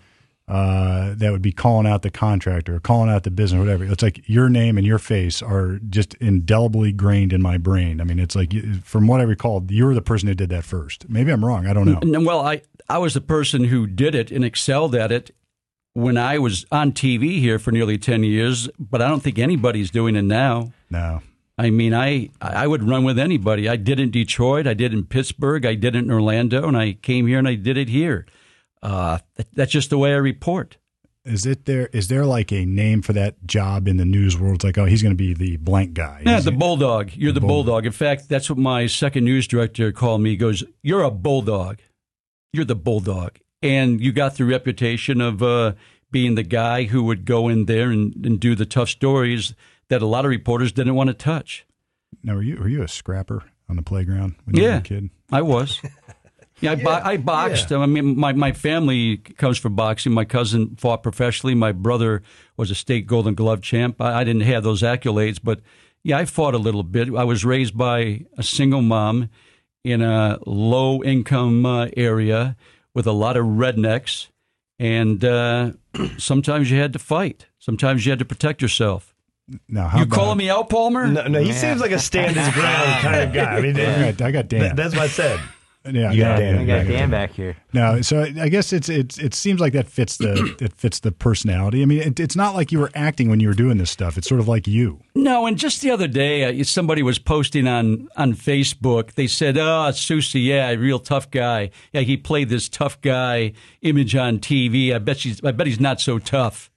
[0.48, 3.86] uh, that would be calling out the contractor, or calling out the business, whatever.
[3.86, 8.02] It's like your name and your face are just indelibly grained in my brain.
[8.02, 8.54] I mean, it's like
[8.84, 11.08] from what I recall, you're the person who did that first.
[11.10, 11.66] Maybe I'm wrong.
[11.66, 12.20] I don't know.
[12.22, 15.32] Well, I, I was the person who did it and excelled at it
[15.94, 19.92] when I was on TV here for nearly 10 years, but I don't think anybody's
[19.92, 20.74] doing it now.
[20.90, 21.22] No.
[21.58, 23.70] I mean, I, I would run with anybody.
[23.70, 26.68] I did it in Detroit, I did it in Pittsburgh, I did it in Orlando,
[26.68, 28.26] and I came here and I did it here.
[28.84, 30.78] Uh, that, that's just the way I report.
[31.26, 31.88] Is it there?
[31.94, 34.56] Is there like a name for that job in the news world?
[34.56, 36.22] It's like, oh, he's going to be the blank guy.
[36.26, 37.12] Yeah, the he- bulldog.
[37.16, 37.86] You're the, bulldog.
[37.86, 40.32] In fact, that's what my second news director called me.
[40.32, 41.80] He goes, "You're a bulldog.
[42.52, 45.74] You're the bulldog." And you got the reputation of uh,
[46.12, 49.54] being the guy who would go in there and, and do the tough stories
[49.88, 51.66] that a lot of reporters didn't want to touch.
[52.22, 55.10] Now, were you were you a scrapper on the playground when you were a kid?
[55.32, 55.80] I was.
[56.64, 57.72] Yeah, I, bo- I boxed.
[57.72, 60.12] I mean, my, my family comes from boxing.
[60.14, 61.56] My cousin fought professionally.
[61.56, 62.22] My brother
[62.58, 64.02] was a state Golden Glove champ.
[64.02, 65.60] I, I didn't have those accolades, but
[66.04, 67.14] yeah, I fought a little bit.
[67.16, 69.30] I was raised by a single mom
[69.84, 72.56] in a low income uh, area
[72.94, 74.28] with a lot of rednecks,
[74.80, 75.72] and uh,
[76.18, 77.48] sometimes you had to fight.
[77.60, 79.16] Sometimes you had to protect yourself.
[79.68, 81.08] Now, how you about, calling me out, Palmer?
[81.08, 83.58] No, no, he seems like a stand his ground kind of guy.
[83.58, 84.60] I mean, I got, I got Dan.
[84.62, 85.40] that- that's what I said.
[85.86, 86.58] Yeah, you got yeah, Dan.
[86.60, 87.58] I got Dan back here.
[87.74, 91.12] No, so I guess it's it's it seems like that fits the it fits the
[91.12, 91.82] personality.
[91.82, 94.18] I mean, it, it's not like you were acting when you were doing this stuff.
[94.18, 95.02] It's sort of like you.
[95.14, 99.16] No, and just the other day, uh, somebody was posting on on Facebook.
[99.16, 101.70] They said, "Oh, Sussi, yeah, real tough guy.
[101.92, 104.96] Yeah, he played this tough guy image on TV.
[104.96, 106.72] I bet she's, I bet he's not so tough."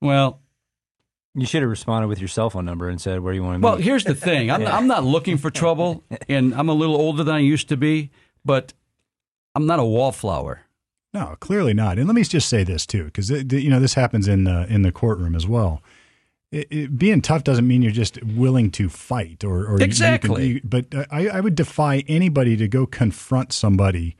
[0.00, 0.40] Well,
[1.34, 3.58] You should have responded with your cell phone number and said where you want to
[3.60, 3.64] meet.
[3.64, 4.50] well, here's the thing.
[4.50, 7.76] I'm I'm not looking for trouble, and I'm a little older than I used to
[7.76, 8.10] be,
[8.44, 8.72] but
[9.54, 10.62] I'm not a wallflower.
[11.14, 11.98] No, clearly not.
[11.98, 14.82] And let me just say this too, because you know this happens in the in
[14.82, 15.82] the courtroom as well.
[16.50, 20.46] It, it, being tough doesn't mean you're just willing to fight or, or exactly.
[20.46, 24.16] You can, you, but I, I would defy anybody to go confront somebody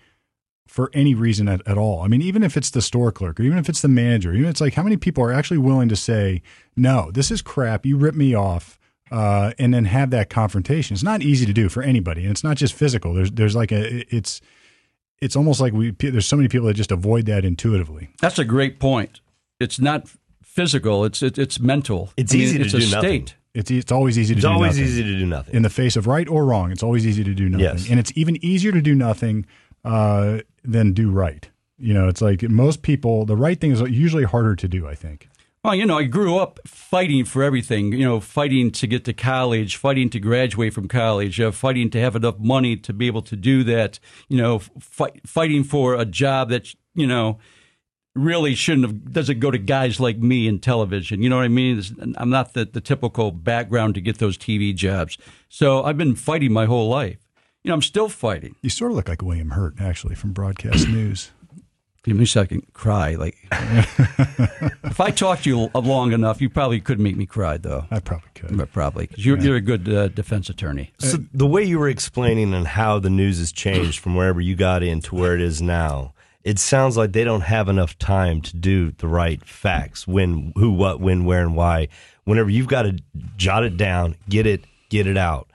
[0.67, 2.01] for any reason at, at all.
[2.01, 4.49] I mean, even if it's the store clerk or even if it's the manager, even
[4.49, 6.41] it's like how many people are actually willing to say,
[6.77, 7.85] "No, this is crap.
[7.85, 8.79] You rip me off."
[9.12, 10.94] Uh, and then have that confrontation.
[10.94, 13.12] It's not easy to do for anybody, and it's not just physical.
[13.12, 14.40] There's there's like a it's
[15.20, 18.09] it's almost like we there's so many people that just avoid that intuitively.
[18.20, 19.20] That's a great point.
[19.61, 20.09] It's not
[20.42, 21.05] physical.
[21.05, 22.11] It's it, it's mental.
[22.16, 23.27] It's I mean, easy to it's do a nothing.
[23.27, 23.37] State.
[23.55, 24.55] It's it's always easy to do nothing.
[24.55, 24.88] it's do always nothing.
[24.92, 26.72] easy to do nothing in the face of right or wrong.
[26.72, 27.90] It's always easy to do nothing, Yes.
[27.90, 29.44] and it's even easier to do nothing
[29.85, 31.51] uh, than do right.
[31.79, 34.87] You know, it's like most people, the right thing is usually harder to do.
[34.88, 35.29] I think.
[35.64, 37.92] Well, you know, I grew up fighting for everything.
[37.92, 42.01] You know, fighting to get to college, fighting to graduate from college, uh, fighting to
[42.01, 44.01] have enough money to be able to do that.
[44.29, 47.38] You know, fight, fighting for a job that you know
[48.16, 51.22] really shouldn't have doesn't go to guys like me in television.
[51.22, 51.79] You know what I mean?
[51.79, 55.16] It's, I'm not the, the typical background to get those TV jobs.
[55.48, 57.18] So I've been fighting my whole life.
[57.62, 58.57] You know, I'm still fighting.
[58.62, 61.31] You sort of look like William Hurt, actually, from broadcast news.
[62.05, 62.73] Give me a second.
[62.73, 67.59] Cry like if I talked to you long enough, you probably could make me cry,
[67.59, 67.87] though.
[67.93, 68.57] I probably could.
[68.57, 70.93] But probably because you're, you're a good uh, defense attorney.
[70.99, 74.57] So the way you were explaining and how the news has changed from wherever you
[74.57, 76.12] got in to where it is now,
[76.43, 80.73] it sounds like they don't have enough time to do the right facts when, who,
[80.73, 81.87] what, when, where, and why.
[82.25, 82.99] Whenever you've got to
[83.37, 85.49] jot it down, get it, get it out.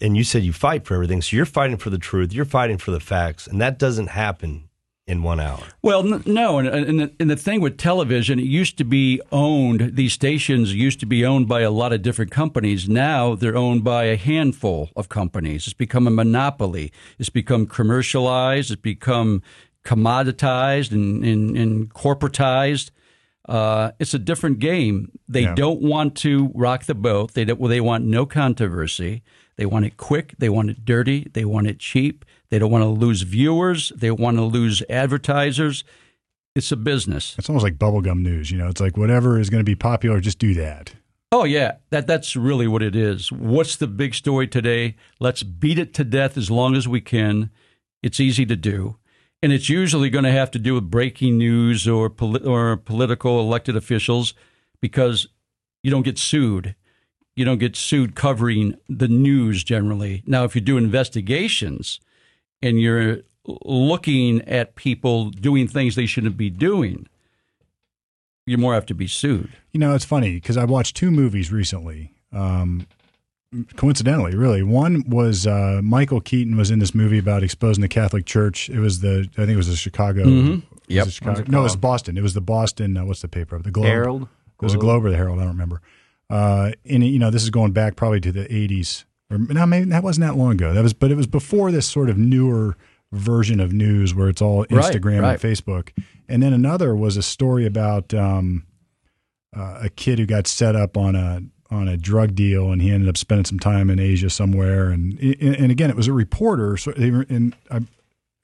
[0.00, 2.76] And you said you fight for everything, so you're fighting for the truth, you're fighting
[2.76, 4.65] for the facts, and that doesn't happen
[5.06, 5.60] in one hour.
[5.82, 9.20] Well, n- no, and, and, the, and the thing with television, it used to be
[9.30, 9.94] owned.
[9.94, 12.88] These stations used to be owned by a lot of different companies.
[12.88, 15.66] Now they're owned by a handful of companies.
[15.66, 16.92] It's become a monopoly.
[17.18, 18.72] It's become commercialized.
[18.72, 19.42] It's become
[19.84, 22.90] commoditized and, and, and corporatized.
[23.48, 25.12] Uh, it's a different game.
[25.28, 25.54] They Yeah.
[25.54, 27.34] don't want to rock the boat.
[27.34, 29.22] They don't, well, they want no controversy.
[29.56, 30.34] They want it quick.
[30.38, 31.28] They want it dirty.
[31.32, 32.24] They want it cheap.
[32.50, 33.92] They don't want to lose viewers.
[33.96, 35.84] They want to lose advertisers.
[36.54, 37.34] It's a business.
[37.38, 38.50] It's almost like bubblegum news.
[38.50, 40.94] You know, it's like whatever is going to be popular, just do that.
[41.32, 43.32] Oh yeah, that that's really what it is.
[43.32, 44.96] What's the big story today?
[45.18, 47.50] Let's beat it to death as long as we can.
[48.02, 48.96] It's easy to do,
[49.42, 53.40] and it's usually going to have to do with breaking news or poli- or political
[53.40, 54.34] elected officials
[54.80, 55.26] because
[55.82, 56.76] you don't get sued.
[57.34, 60.22] You don't get sued covering the news generally.
[60.26, 62.00] Now, if you do investigations
[62.62, 67.06] and you're looking at people doing things they shouldn't be doing,
[68.46, 69.50] you more have to be sued.
[69.72, 72.12] You know, it's funny because I watched two movies recently.
[72.32, 72.86] Um,
[73.76, 78.26] coincidentally, really, one was uh, Michael Keaton was in this movie about exposing the Catholic
[78.26, 78.68] Church.
[78.68, 80.24] It was the I think it was the Chicago.
[80.24, 80.62] Mhm.
[80.88, 81.06] Yep.
[81.06, 81.40] it Chicago?
[81.40, 81.76] It no, it was?
[81.76, 82.16] Boston.
[82.16, 82.96] It was the Boston.
[82.96, 83.58] Uh, what's the paper?
[83.58, 83.86] The Globe.
[83.86, 84.22] Herald.
[84.22, 85.38] It was a Globe or the Herald.
[85.38, 85.82] I don't remember.
[86.30, 89.90] Uh, and you know, this is going back probably to the '80s, or no, maybe
[89.90, 90.72] that wasn't that long ago.
[90.72, 92.76] That was, but it was before this sort of newer
[93.12, 95.32] version of news where it's all Instagram right.
[95.32, 95.90] and Facebook.
[96.28, 98.66] And then another was a story about um,
[99.56, 102.92] uh, a kid who got set up on a on a drug deal, and he
[102.92, 104.90] ended up spending some time in Asia somewhere.
[104.90, 106.76] And and again, it was a reporter.
[106.76, 107.80] So they were- and I,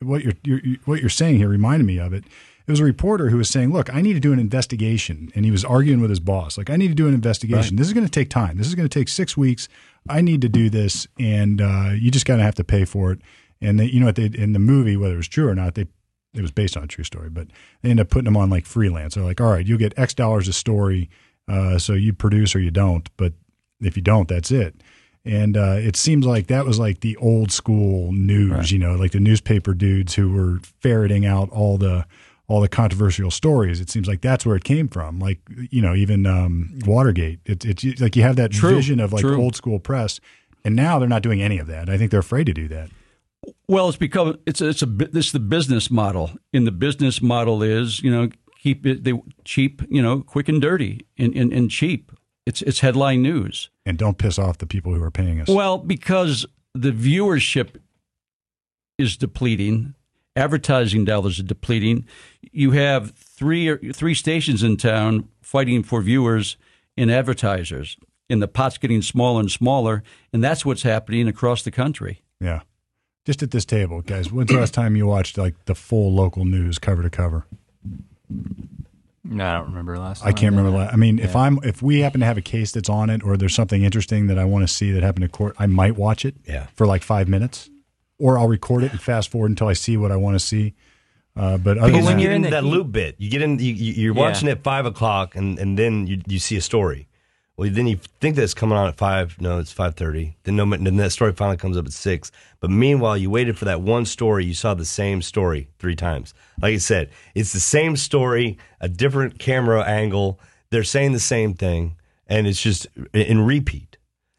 [0.00, 2.24] what you're, you're what you're saying here reminded me of it.
[2.64, 5.44] It was a reporter who was saying, "Look, I need to do an investigation," and
[5.44, 7.76] he was arguing with his boss, "Like, I need to do an investigation.
[7.76, 8.56] This is going to take time.
[8.56, 9.68] This is going to take six weeks.
[10.08, 13.12] I need to do this, and uh, you just kind of have to pay for
[13.12, 13.20] it."
[13.60, 14.16] And they, you know what?
[14.16, 15.86] They in the movie, whether it was true or not, they
[16.34, 17.48] it was based on a true story, but
[17.82, 19.14] they end up putting them on like freelance.
[19.14, 21.10] They're like, "All right, you'll get X dollars a story,
[21.48, 23.32] uh, so you produce or you don't, but
[23.80, 24.74] if you don't, that's it."
[25.24, 29.12] And uh, it seems like that was like the old school news, you know, like
[29.12, 32.06] the newspaper dudes who were ferreting out all the
[32.48, 33.80] all the controversial stories.
[33.80, 35.18] It seems like that's where it came from.
[35.18, 37.40] Like you know, even um, Watergate.
[37.44, 39.40] It's it's like you have that True, vision of like true.
[39.40, 40.20] old school press,
[40.64, 41.88] and now they're not doing any of that.
[41.88, 42.90] I think they're afraid to do that.
[43.68, 47.20] Well, it's become it's a, it's a this is the business model, and the business
[47.20, 48.28] model is you know
[48.62, 49.12] keep it they
[49.44, 52.12] cheap, you know, quick and dirty and, and, and cheap.
[52.46, 53.70] It's it's headline news.
[53.84, 55.48] And don't piss off the people who are paying us.
[55.48, 57.76] Well, because the viewership
[58.98, 59.94] is depleting,
[60.36, 62.06] advertising dollars are depleting.
[62.52, 66.56] You have three three stations in town fighting for viewers
[66.96, 67.96] and advertisers,
[68.30, 72.22] and the pot's getting smaller and smaller, and that's what's happening across the country.
[72.40, 72.60] yeah.
[73.24, 74.32] Just at this table, guys.
[74.32, 77.46] When's the last time you watched like the full local news cover to cover?
[79.24, 80.20] No, I don't remember last.
[80.22, 80.70] Time I can't did remember.
[80.78, 80.84] that.
[80.86, 83.22] la- I mean, if I'm if we happen to have a case that's on it,
[83.22, 85.96] or there's something interesting that I want to see that happened to court, I might
[85.96, 86.34] watch it.
[86.48, 86.66] Yeah.
[86.74, 87.70] For like five minutes,
[88.22, 90.74] or I'll record it and fast forward until I see what I want to see.
[91.36, 93.16] Uh, but other Because when you're in that loop bit.
[93.18, 93.58] You get in.
[93.58, 94.20] You, you- you're Yeah.
[94.20, 97.08] watching at five o'clock, and, and then you you see a story.
[97.56, 99.36] Well, then you think that it's coming on at five.
[99.40, 100.36] No, it's five thirty.
[100.44, 102.30] Then no, then that story finally comes up at six.
[102.60, 104.44] But meanwhile, you waited for that one story.
[104.44, 106.34] You saw the same story three times.
[106.60, 110.38] Like I said, it's the same story, a different camera angle.
[110.70, 113.91] They're saying the same thing, and it's just in repeat.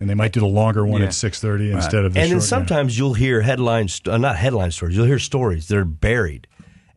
[0.04, 1.08] And they might do the longer one Yeah.
[1.08, 4.36] at six thirty instead of the and then short- sometimes you'll hear headlines, uh, not
[4.36, 4.96] headline stories.
[4.96, 6.46] You'll hear stories that are buried,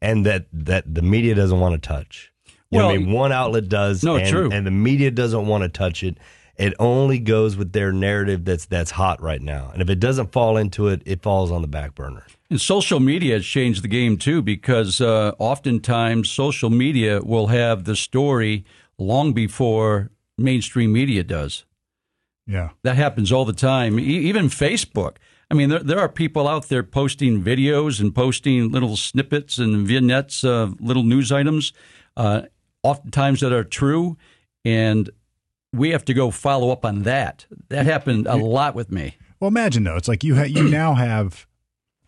[0.02, 2.32] and that that the media doesn't want to touch.
[2.70, 3.12] You know what I Well, mean?
[3.14, 4.50] One outlet does, No, and, true.
[4.52, 6.18] and the media doesn't want to touch it.
[6.58, 10.32] It only goes with their narrative that's that's hot right now, and if it doesn't
[10.32, 12.24] fall into it, it falls on the back burner.
[12.50, 17.84] And social media has changed the game too, because uh, oftentimes social media will have
[17.84, 18.64] the story
[18.98, 21.64] long before mainstream media does.
[22.46, 22.70] Yeah.
[22.82, 23.98] That happens all the time.
[23.98, 25.16] E- even Facebook.
[25.50, 29.86] I mean, there, there are people out there posting videos and posting little snippets and
[29.86, 31.72] vignettes of little news items,
[32.16, 32.42] uh,
[32.82, 34.16] oftentimes that are true,
[34.64, 35.08] and
[35.72, 37.46] we have to go follow up on that.
[37.68, 39.16] That happened a lot with me.
[39.38, 41.46] Well, imagine though, it's like you ha- you now have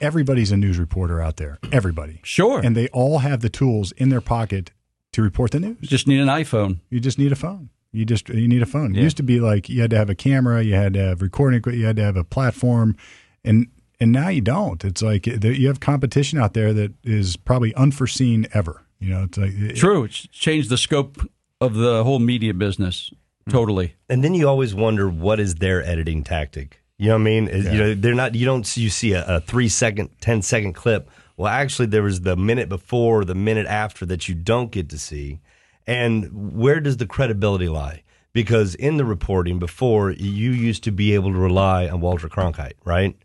[0.00, 1.58] everybody's a news reporter out there.
[1.72, 2.60] Everybody, Sure.
[2.60, 4.70] and they all have the tools in their pocket
[5.12, 5.76] to report the news.
[5.80, 6.80] You just need an iPhone.
[6.90, 7.70] You just need a phone.
[7.98, 8.94] You just you need a phone.
[8.94, 11.20] It used to be like you had to have a camera, you had to have
[11.22, 12.96] recording equipment, you had to have a platform,
[13.44, 13.66] and
[14.00, 14.84] and now you don't.
[14.84, 18.84] It's like eh, you have competition out there that is probably unforeseen ever.
[19.00, 20.04] You know, it's like it- True.
[20.04, 21.28] It's changed the scope
[21.60, 23.10] of the whole media business
[23.50, 23.94] totally.
[24.08, 26.82] And then you always wonder what is their editing tactic.
[26.98, 27.46] You know what I mean?
[27.46, 27.56] Yeah.
[27.72, 28.34] You know, they're not.
[28.34, 28.76] You don't.
[28.76, 31.10] You see a, a three second, ten second clip.
[31.36, 34.98] Well, actually, there was the minute before, the minute after that you don't get to
[34.98, 35.40] see.
[35.88, 38.02] And where does the credibility lie?
[38.34, 42.74] Because in the reporting before, you used to be able to rely on Walter Cronkite,
[42.84, 43.16] right?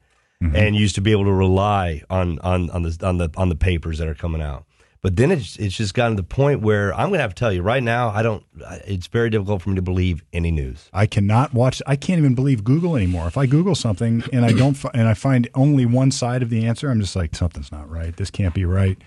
[0.42, 0.56] Mm-hmm.
[0.56, 3.56] And used to be able to rely on on on the on the on the
[3.56, 4.66] papers that are coming out.
[5.02, 7.40] But then it's it's just gotten to the point where I'm going to have to
[7.40, 8.10] tell you right now.
[8.10, 8.46] I don't.
[8.88, 10.90] It's very difficult for me to believe any news.
[10.94, 11.82] I cannot watch.
[11.86, 13.28] I can't even believe Google anymore.
[13.28, 16.66] If I Google something and I don't and I find only one side of the
[16.66, 18.16] answer, I'm just like something's not right.
[18.16, 18.98] This can't be right.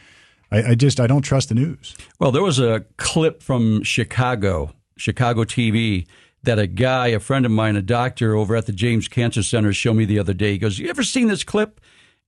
[0.51, 1.97] I, I just I don't trust the news.
[2.19, 6.07] Well, there was a clip from Chicago, Chicago TV,
[6.43, 9.73] that a guy, a friend of mine, a doctor over at the James Cancer Center,
[9.73, 10.53] showed me the other day.
[10.53, 11.81] He goes, "You ever seen this clip?"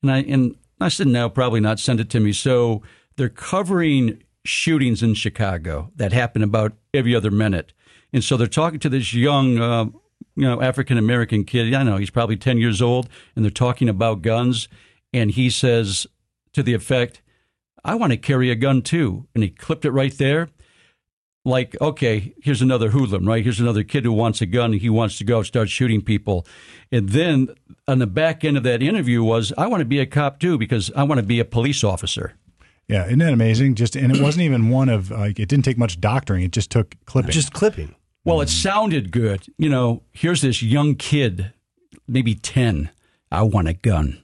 [0.03, 1.79] And I and I said, "No, probably not.
[1.79, 2.83] Send it to me." So
[3.17, 7.73] they're covering shootings in Chicago that happen about every other minute,
[8.13, 9.59] and so they're talking to this young.
[9.59, 9.87] Uh,
[10.35, 11.73] you know, African American kid.
[11.75, 14.69] I know he's probably ten years old, and they're talking about guns.
[15.13, 16.07] And he says
[16.53, 17.23] to the effect,
[17.85, 19.27] I want to carry a gun too.
[19.35, 20.49] And he clipped it right there.
[21.45, 23.43] Like, okay, here's another hoodlum, right?
[23.43, 26.47] Here's another kid who wants a gun and he wants to go start shooting people.
[26.93, 27.49] And then
[27.87, 30.59] on the back end of that interview was, I want to be a cop too
[30.59, 32.35] because I want to be a police officer.
[32.89, 33.75] Yeah, isn't that amazing?
[33.75, 36.43] Just and it wasn't even one of like it didn't take much doctoring.
[36.43, 37.31] It just took clipping.
[37.31, 37.95] Just clipping.
[38.25, 39.47] Well, it sounded good.
[39.59, 41.53] You know, here's this young kid,
[42.07, 42.91] maybe 10.
[43.31, 44.23] I want a gun.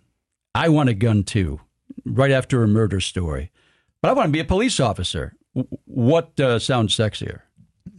[0.55, 1.61] I want a gun too,
[2.05, 3.51] right after a murder story.
[4.03, 5.35] But I want to be a police officer.
[5.85, 7.41] What uh, sounds sexier?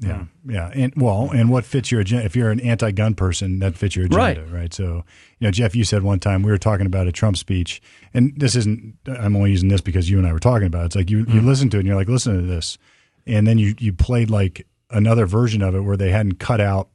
[0.02, 2.26] Yeah, yeah, and well, and what fits your agenda?
[2.26, 4.52] If you're an anti-gun person, that fits your agenda, Right.
[4.52, 4.74] right?
[4.74, 5.06] So,
[5.40, 7.82] you know, Jeff, you said one time we were talking about a Trump speech,
[8.14, 8.96] and this isn't.
[9.08, 10.86] I'm only using this because you and I were talking about it.
[10.88, 12.78] It's like you you listen to it and you're like, listen to this,
[13.26, 16.90] and then you you played like another version of it where they hadn't cut out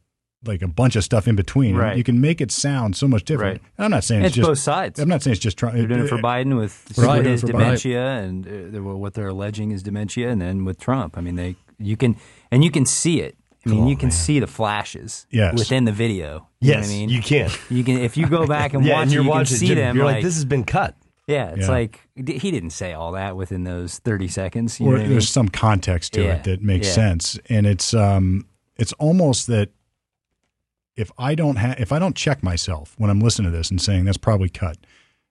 [0.44, 1.76] like a bunch of stuff in between.
[1.76, 1.96] Right.
[1.96, 3.60] You can make it sound so much different.
[3.60, 3.70] Right.
[3.78, 4.98] And I'm not saying it's, it's just both sides.
[4.98, 5.74] I'm not saying it's just Trump.
[5.76, 7.24] They're doing it for Biden with Right.
[7.24, 7.50] his For Biden.
[7.52, 11.56] dementia and uh, what they're alleging is dementia, and then with Trump, I mean, they
[11.78, 12.16] you can
[12.50, 13.36] and you can see it.
[13.66, 15.58] I mean, you can see the flashes Yes.
[15.58, 16.48] within the video.
[16.60, 17.50] You know Yes, what I mean, you can.
[17.68, 19.58] You can if you go back and yeah, watch and you're you watching can it,
[19.58, 19.96] see Jim, them.
[19.96, 20.94] You're like, like, this has been cut.
[21.26, 21.68] yeah, it's Yeah.
[21.68, 24.80] like he didn't say all that within those thirty seconds.
[24.80, 25.10] You or know what I mean?
[25.12, 26.34] there's some context to Yeah.
[26.36, 26.92] it that makes Yeah.
[26.94, 28.46] sense and it's um
[28.78, 29.68] it's almost that
[31.00, 33.80] if i don't have if i don't check myself when i'm listening to this and
[33.80, 34.76] saying that's probably cut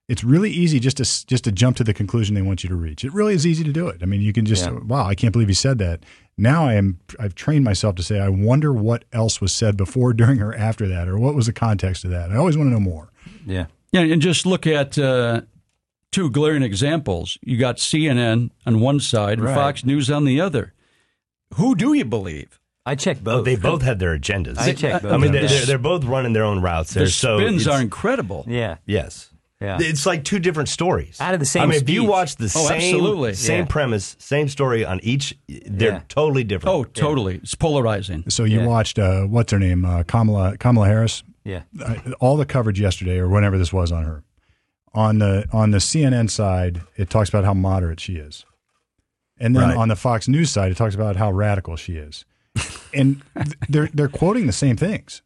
[0.08, 2.75] it's really easy just to just to jump to the conclusion they want you to
[2.75, 4.79] reach it really is easy to do it i mean you can just Yeah.
[4.86, 6.03] wow i can't believe he said that
[6.38, 10.13] now i am i've trained myself to say i wonder what else was said before
[10.21, 12.73] during or after that or what was the context of that i always want to
[12.73, 13.12] know more
[13.45, 15.41] yeah, Yeah, and just look at uh,
[16.12, 17.38] two glaring examples.
[17.41, 19.55] You got CNN on one side and Right.
[19.55, 20.73] Fox News on the other.
[21.55, 22.59] Who do you believe?
[22.89, 23.45] I check Oh, both.
[23.45, 24.58] they both had their agendas.
[24.58, 25.12] I check both.
[25.12, 27.06] I mean, they're, they're, they're both running their own routes there.
[27.06, 28.45] The so spins it's- are incredible.
[28.47, 29.30] yeah, Yes.
[29.62, 29.78] Yeah.
[29.82, 31.19] It's like two different stories.
[31.19, 33.34] Out of the same I mean, if you watch the Oh, same absolutely.
[33.34, 33.65] same Yeah.
[33.65, 36.02] premise, same story on each, they're Yeah.
[36.08, 36.73] totally different.
[36.73, 37.36] Oh, totally.
[37.43, 38.23] It's polarizing.
[38.30, 38.67] so you Yeah.
[38.67, 43.17] watched uh, what's her name uh, kamala kamala harris yeah, I- all the coverage yesterday
[43.17, 44.23] or whenever this was on her
[44.93, 48.45] on the on the CNN side it talks about how moderate she is
[49.41, 49.78] and then Right.
[49.78, 52.23] on the Fox News side, it talks about how radical she is,
[52.93, 53.21] and
[53.69, 55.21] they're they're quoting the same things.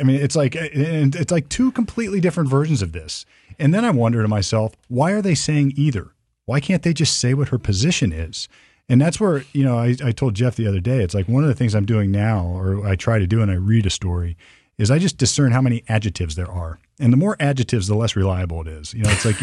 [0.00, 3.24] I mean, it's like and it's like two completely different versions of this.
[3.58, 6.12] And then I wonder to myself, why are they saying either?
[6.46, 8.48] Why can't they just say what her position is?
[8.88, 11.02] And that's where you know I, I told Jeff the other day.
[11.02, 13.50] It's like one of the things I'm doing now, or I try to do, when
[13.50, 14.36] I read a story,
[14.78, 18.16] is I just discern how many adjectives there are, and the more adjectives, the less
[18.16, 18.94] reliable it is.
[18.94, 19.36] You know, it's like.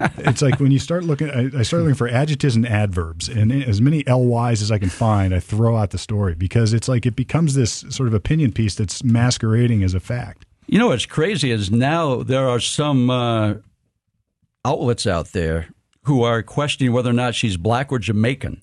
[0.00, 3.28] It, it's like when you start looking, I, I start looking for adjectives and adverbs,
[3.28, 6.88] and as many LYs as I can find, I throw out the story because it's
[6.88, 10.46] like it becomes this sort of opinion piece that's masquerading as a fact.
[10.66, 13.54] You know what's crazy is now there are some uh,
[14.64, 15.68] outlets out there
[16.04, 18.62] who are questioning whether or not she's black or Jamaican.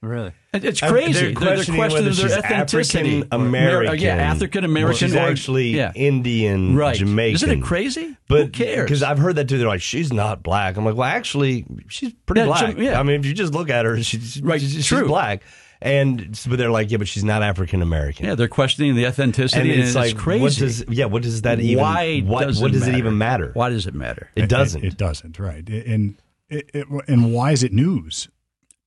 [0.00, 0.32] Really?
[0.54, 1.34] It- It's crazy.
[1.34, 3.18] they're questioning whether their she's authenticity.
[3.22, 3.98] African American.
[3.98, 4.96] Yeah, African American.
[5.08, 5.92] She's or, actually yeah.
[5.94, 6.96] Indian, right.
[6.96, 7.34] Jamaican.
[7.34, 8.16] Isn't it crazy?
[8.28, 8.84] But Who cares?
[8.84, 9.58] Because I've heard that too.
[9.58, 10.76] They're like, she's not black.
[10.76, 12.60] I'm like, well, actually, she's pretty Yeah, black.
[12.76, 12.98] Jam- yeah.
[12.98, 15.06] I mean, if you just look at her, she's Right, She's, she's true.
[15.06, 15.42] black.
[15.82, 18.24] And but they're like, yeah, but she's not African American.
[18.24, 19.70] yeah, they're questioning the and authenticity.
[19.72, 20.42] And it's like, crazy.
[20.42, 21.82] what does yeah, what does that even?
[21.82, 23.50] Why what, does what it does it even matter?
[23.52, 24.30] Why does it matter?
[24.34, 24.82] It doesn't.
[24.82, 25.38] It, it doesn't.
[25.38, 25.68] Right.
[25.68, 26.16] And
[26.48, 28.28] it, it, and why is it news?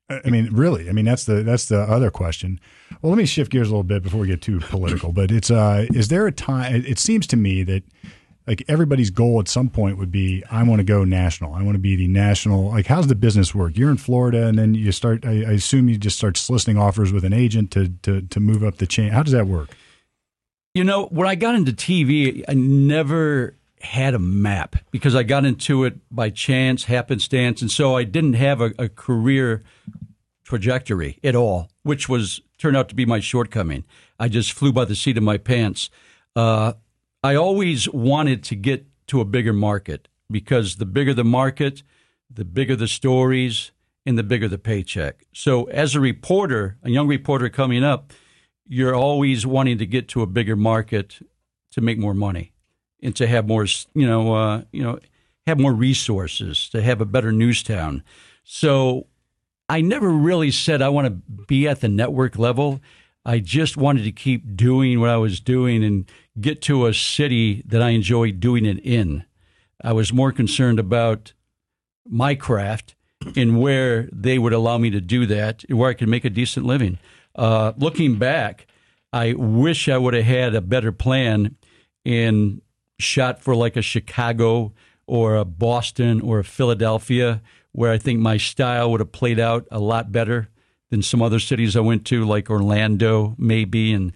[0.09, 0.89] I mean, really.
[0.89, 2.59] I mean, that's the that's the other question.
[3.01, 5.11] Well, let me shift gears a little bit before we get too political.
[5.11, 6.75] But it's uh, is there a time?
[6.75, 7.83] It, it seems to me that
[8.47, 11.53] like everybody's goal at some point would be, I want to go national.
[11.53, 12.69] I want to be the national.
[12.69, 13.77] Like, how's the business work?
[13.77, 15.25] You're in Florida, and then you start.
[15.25, 18.63] I, I assume you just start soliciting offers with an agent to to to move
[18.63, 19.11] up the chain.
[19.11, 19.69] How does that work?
[20.73, 25.45] You know, when I got into TV, I never had a map because I got
[25.45, 29.63] into it by chance, happenstance, and so I didn't have a, a career
[30.43, 33.83] trajectory at all, which was turned out to be my shortcoming.
[34.19, 35.89] I just flew by the seat of my pants.
[36.35, 36.73] Uh,
[37.23, 41.83] I always wanted to get to a bigger market because the bigger the market,
[42.29, 43.71] the bigger the stories,
[44.05, 45.25] and the bigger the paycheck.
[45.33, 48.13] So, as a reporter, a young reporter coming up,
[48.67, 51.19] you're always wanting to get to a bigger market
[51.71, 52.53] to make more money
[53.01, 54.99] and to have more, you know, uh, you know,
[55.45, 58.03] have more resources to have a better news town.
[58.43, 59.07] So
[59.69, 61.11] I never really said I want to
[61.45, 62.81] be at the network level.
[63.25, 67.63] I just wanted to keep doing what I was doing and get to a city
[67.65, 69.25] that I enjoy doing it in.
[69.83, 71.33] I was more concerned about
[72.07, 72.95] my craft
[73.35, 76.65] and where they would allow me to do that, where I could make a decent
[76.65, 76.99] living.
[77.35, 78.67] Uh, looking back,
[79.11, 81.55] I wish I would have had a better plan
[82.05, 82.61] and
[82.99, 84.73] shot for like a Chicago
[85.05, 89.67] or a Boston or a Philadelphia, where I think my style would have played out
[89.71, 90.49] a lot better
[90.89, 94.13] than some other cities I went to, like Orlando, maybe, and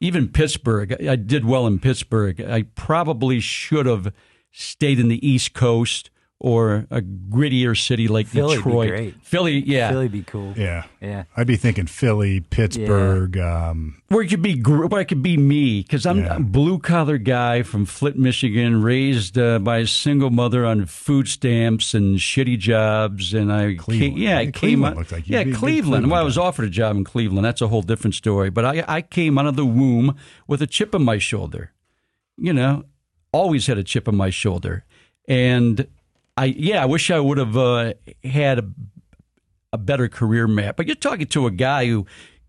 [0.00, 0.94] even Pittsburgh.
[1.06, 2.40] I did well in Pittsburgh.
[2.40, 4.12] I probably should have
[4.52, 6.10] stayed in the East Coast
[6.42, 8.88] or a grittier city like Philly'd be Detroit.
[8.88, 9.14] great.
[9.22, 10.54] Philly, yeah, Philly be cool.
[10.56, 10.84] Yeah.
[10.98, 11.24] Yeah.
[11.36, 13.36] I'd be thinking Philly, Pittsburgh.
[13.36, 16.36] Um, where it could be gr- where it could be me because I'm Yeah.
[16.36, 21.28] a blue collar guy from Flint, Michigan, raised uh, by a single mother on food
[21.28, 24.14] stamps and shitty jobs, and I Cleveland.
[24.14, 25.82] Came, yeah, I came Cleveland out- like yeah be a big Cleveland.
[25.84, 27.44] Cleveland Well, I was offered a job in Cleveland.
[27.44, 28.48] That's a whole different story.
[28.48, 30.16] But I I came out of the womb
[30.48, 31.72] with a chip on my shoulder.
[32.38, 32.84] You know,
[33.30, 34.84] always had a chip on my shoulder,
[35.28, 35.86] and
[36.36, 38.70] I yeah, I wish I would have uh, had a
[39.72, 40.76] a better career map.
[40.76, 42.06] But you're talking to a guy who,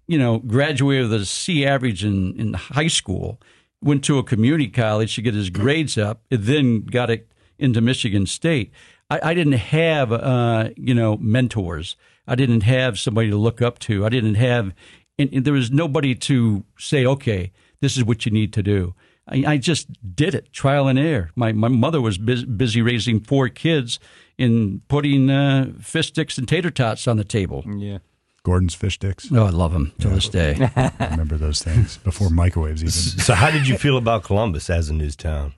[0.08, 3.40] you know, graduated with a C average in, in high school,
[3.82, 7.82] went to a community college to get his grades up, and then got it into
[7.82, 8.72] Michigan State.
[9.10, 11.96] I, I didn't have, uh, you know, mentors.
[12.28, 14.06] I didn't have somebody to look up to.
[14.06, 14.74] I didn't have,
[15.20, 18.96] and, and there was nobody to say, okay, this is what you need to do.
[19.32, 21.32] I, I just did it, trial and error.
[21.36, 24.00] My my mother was bus- busy raising four kids
[24.38, 27.64] and putting uh, fish sticks and tater tots on the table.
[27.66, 28.00] Yeah.
[28.44, 29.30] Gorton's fish sticks.
[29.32, 30.58] Oh, I love them to this day.
[30.76, 32.92] I remember those things before microwaves even.
[32.92, 35.54] So, how did you feel about Columbus as a news town?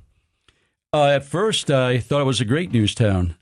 [0.94, 3.36] Uh, at first, I thought it was a great news town.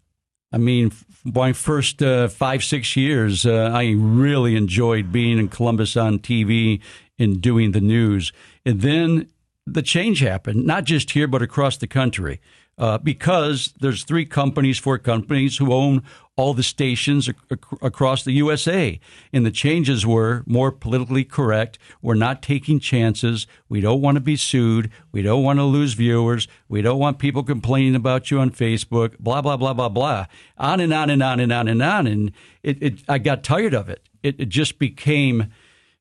[0.54, 0.91] I mean,
[1.24, 6.82] my first uh, five, six years, uh, I really enjoyed being in Columbus on TV
[7.17, 8.32] and doing the news.
[8.65, 9.28] And then
[9.65, 12.39] the change happened, not just here, but across the country.
[12.78, 16.01] Uh, because there's three companies, four companies who own
[16.36, 18.99] all the stations ac- ac- across the USA.
[19.32, 21.78] And the changes were more politically correct.
[22.01, 23.45] We're not taking chances.
[23.70, 24.89] We don't want to be sued.
[25.12, 26.47] We don't want to lose viewers.
[26.68, 30.26] We don't want people complaining about you on Facebook, blah, blah, blah, blah, blah.
[30.57, 32.07] On and on and on and on and on.
[32.07, 32.32] And
[32.64, 34.07] it, it, I got tired of it.
[34.24, 35.51] It, it just became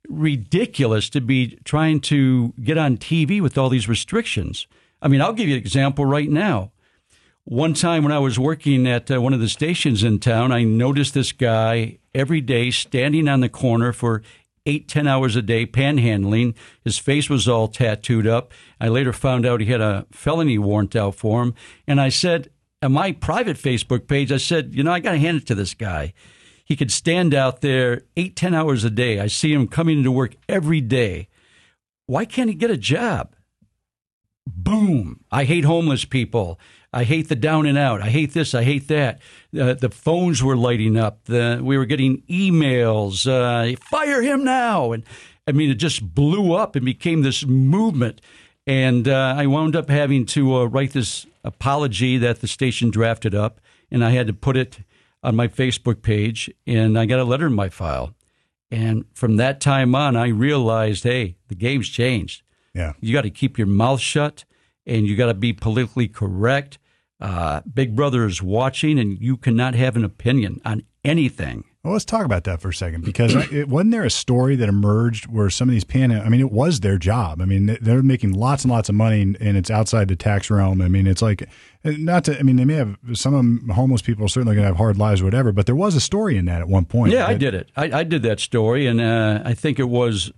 [0.08, 4.66] ridiculous to be trying to get on TV with all these restrictions.
[5.02, 6.72] I mean, I'll give you an example right now.
[7.44, 10.62] one time when I was working at uh, one of the stations in town, I
[10.62, 14.22] noticed this guy every day standing on the corner for
[14.66, 16.54] eight, ten hours a day panhandling.
[16.84, 18.52] His face was all tattooed up.
[18.80, 21.54] I later found out he had a felony warrant out for him.
[21.86, 22.50] And I said,
[22.82, 25.54] on my private Facebook page, I said, you know, I got to hand it to
[25.54, 26.12] this guy.
[26.70, 29.18] He could stand out there eight, ten hours a day.
[29.18, 31.26] I see him coming into work every day.
[32.06, 33.34] Why can't he get a job?
[34.46, 35.24] Boom.
[35.32, 36.60] I hate homeless people.
[36.92, 38.00] I hate the down and out.
[38.00, 38.54] I hate this.
[38.54, 39.20] I hate that.
[39.52, 41.24] Uh, the phones were lighting up.
[41.24, 43.26] The, we were getting emails.
[43.26, 44.92] Uh, fire him now.
[44.92, 45.02] And
[45.48, 48.20] I mean, it just blew up and became this movement.
[48.64, 53.34] And uh, I wound up having to uh, write this apology that the station drafted
[53.34, 53.60] up,
[53.90, 54.78] and I had to put it
[55.22, 56.50] on my Facebook page.
[56.66, 58.14] And I got a letter in my file.
[58.70, 62.42] And from that time on, I realized, hey, the game's changed.
[62.74, 62.92] Yeah.
[63.00, 64.44] You got to keep your mouth shut
[64.86, 66.78] and you got to be politically correct.
[67.20, 71.64] Uh, Big Brother is watching, and you cannot have an opinion on anything.
[71.82, 74.68] Well, let's talk about that for a second because it, wasn't there a story that
[74.68, 77.40] emerged where some of these pan I mean, it was their job.
[77.40, 80.50] I mean, they're making lots and lots of money, and, and it's outside the tax
[80.50, 80.82] realm.
[80.82, 81.48] I mean, it's like
[81.82, 82.38] not to.
[82.38, 84.76] I mean, they may have some of them, homeless people are certainly going to have
[84.76, 85.52] hard lives or whatever.
[85.52, 87.12] But there was a story in that at one point.
[87.12, 87.70] Yeah, I did it.
[87.74, 90.30] I, I did that story, and uh, I think it was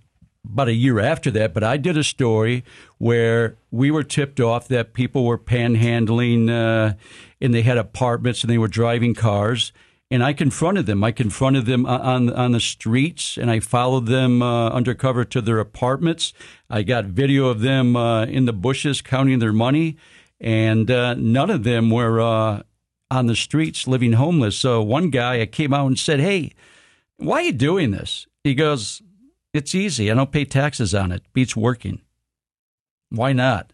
[0.45, 2.63] about a year after that, but I did a story
[2.99, 6.95] where we were tipped off that people were panhandling uh,
[7.41, 9.71] and they had apartments and they were driving cars.
[10.11, 11.03] And I confronted them.
[11.03, 15.59] I confronted them on on the streets, and I followed them uh, undercover to their
[15.59, 16.33] apartments.
[16.69, 19.97] I got video of them uh, in the bushes counting their money,
[20.39, 22.61] and uh, none of them were uh,
[23.09, 24.55] on the streets living homeless.
[24.55, 26.51] So one guy, I came out and said, "Hey,
[27.17, 29.01] why are you doing this?" He goes,
[29.53, 30.09] it's easy.
[30.09, 31.21] I don't pay taxes on it.
[31.31, 32.01] Beats working.
[33.09, 33.71] Why not?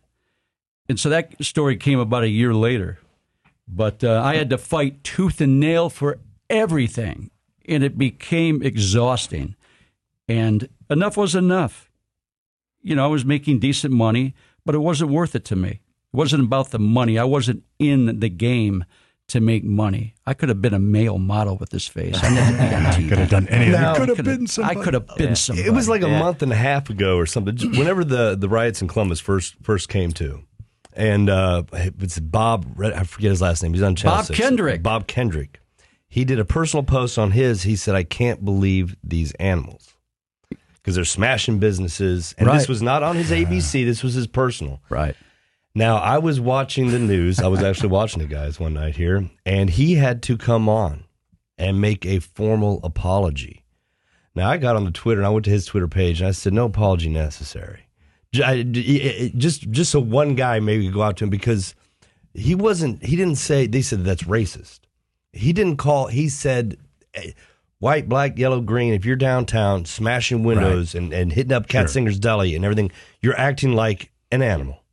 [0.89, 2.99] And so that story came about a year later.
[3.71, 6.17] But uh, I had to fight tooth and nail for
[6.49, 7.29] everything,
[7.67, 9.55] and it became exhausting.
[10.27, 11.89] And enough was enough.
[12.81, 14.33] You know, I was making decent money,
[14.65, 15.69] but it wasn't worth it to me.
[15.69, 15.81] It
[16.17, 17.19] wasn't about the money.
[17.19, 18.85] I wasn't in the game
[19.27, 20.15] to make money.
[20.25, 22.15] I could have been a male model with this face.
[22.23, 23.09] I never be on TV.
[23.09, 23.73] could have done anything.
[23.73, 24.79] Now- could have been somebody.
[24.79, 25.67] I could have been somebody.
[25.67, 26.19] It was like a Yeah.
[26.19, 27.55] month and a half ago or something.
[27.77, 30.41] Whenever the, the riots in Columbus first first came to,
[30.99, 32.79] and uh, it's Bob.
[32.79, 33.73] I forget his last name.
[33.73, 34.37] He's on Channel Bob 6.
[34.39, 34.83] Kendrick.
[34.83, 35.59] Bob Kendrick.
[36.07, 37.63] He did a personal post on his.
[37.63, 39.95] He said, "I can't believe these animals
[40.73, 42.57] because they're smashing businesses." And Right.
[42.57, 43.83] this was not on his ABC.
[43.85, 44.81] This was his personal.
[44.89, 45.15] right.
[45.75, 47.39] Now, I was watching the news.
[47.39, 51.03] I was actually watching it, guys, one night here, and he had to come on
[51.59, 53.63] and make a formal apology.
[54.33, 56.31] Now, I got on the Twitter and I went to his Twitter page and I
[56.31, 57.81] said, no apology necessary.
[58.31, 61.75] J- I- it- it- Just, just so one guy maybe go out to him because
[62.33, 64.81] he wasn't, he didn't say, they said that's racist.
[65.33, 66.77] He didn't call, he said,
[67.13, 67.31] eh,
[67.79, 72.55] white, black, yellow, green, if you're downtown smashing windows and, and hitting up Katzinger's Deli
[72.55, 74.83] and everything, you're acting like an animal.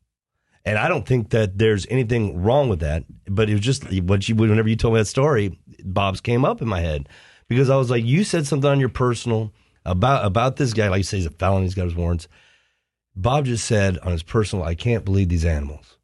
[0.65, 3.05] And I don't think that there's anything wrong with that.
[3.29, 6.61] But it was just what you, whenever you told me that story, Bob's came up
[6.61, 7.09] in my head
[7.49, 9.53] because I was like, you said something on your personal
[9.85, 10.89] about about this guy.
[10.89, 11.63] Like you say, he's a felon.
[11.63, 12.27] He's got his warrants.
[13.17, 15.97] Bob just said on his personal, I can't believe these animals.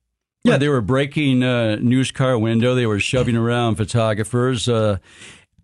[0.45, 2.75] Yeah, they were breaking a news car window.
[2.75, 4.69] They were shoving around photographers.
[4.69, 4.99] Uh,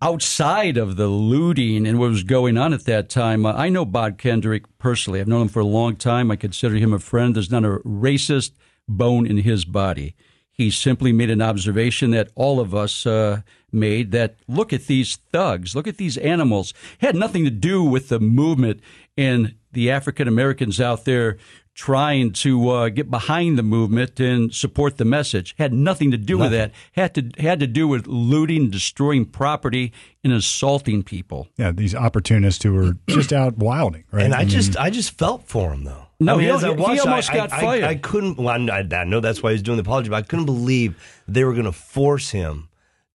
[0.01, 3.83] outside of the looting and what was going on at that time, uh, I know
[3.83, 5.19] Bob Kendrick personally.
[5.19, 6.31] I've known him for a long time.
[6.31, 7.35] I consider him a friend.
[7.35, 8.51] There's not a racist
[8.87, 10.15] bone in his body.
[10.51, 13.41] He simply made an observation that all of us uh,
[13.73, 16.73] made that look at these thugs, look at these animals.
[16.99, 18.81] had nothing to do with the movement
[19.17, 21.37] and the African Americans out there
[21.79, 25.55] trying to uh, get behind the movement and support the message.
[25.57, 26.71] Had nothing to do with that.
[26.93, 29.93] Had to had to do with looting, destroying property,
[30.23, 31.47] and assaulting people.
[31.57, 34.25] Yeah, these opportunists who were just out wilding, right?
[34.25, 36.07] And I mean, just, I just felt for him though.
[36.19, 37.83] No, I mean, he- as I he almost I, got I, fired.
[37.85, 38.37] I, I couldn't.
[38.37, 41.43] Well, I, I know that's why he's doing the apology, but I couldn't believe they
[41.43, 42.68] were going to force him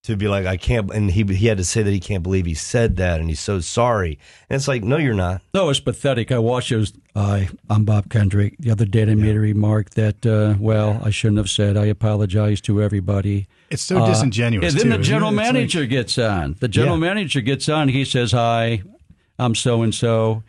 [0.05, 0.91] to be like, I can't.
[0.93, 3.41] And he he had to say that he can't believe he said that, and he's
[3.41, 4.19] so sorry.
[4.49, 5.43] And it's like, no, you're not.
[5.53, 6.31] No, it's pathetic.
[6.31, 6.77] I watched it.
[6.77, 8.57] Was, I, I'm Bob Kendrick.
[8.59, 11.77] The other day, I made a remark that, uh, well, I shouldn't have said.
[11.77, 13.47] I apologize to everybody.
[13.71, 14.73] it's so disingenuous.
[14.75, 15.33] And then too, the general it?
[15.35, 16.57] It's like- manager gets on.
[16.61, 17.01] The general Yeah.
[17.15, 17.89] manager gets on.
[17.89, 18.83] He says, "Hi,
[19.39, 20.43] I'm so and so."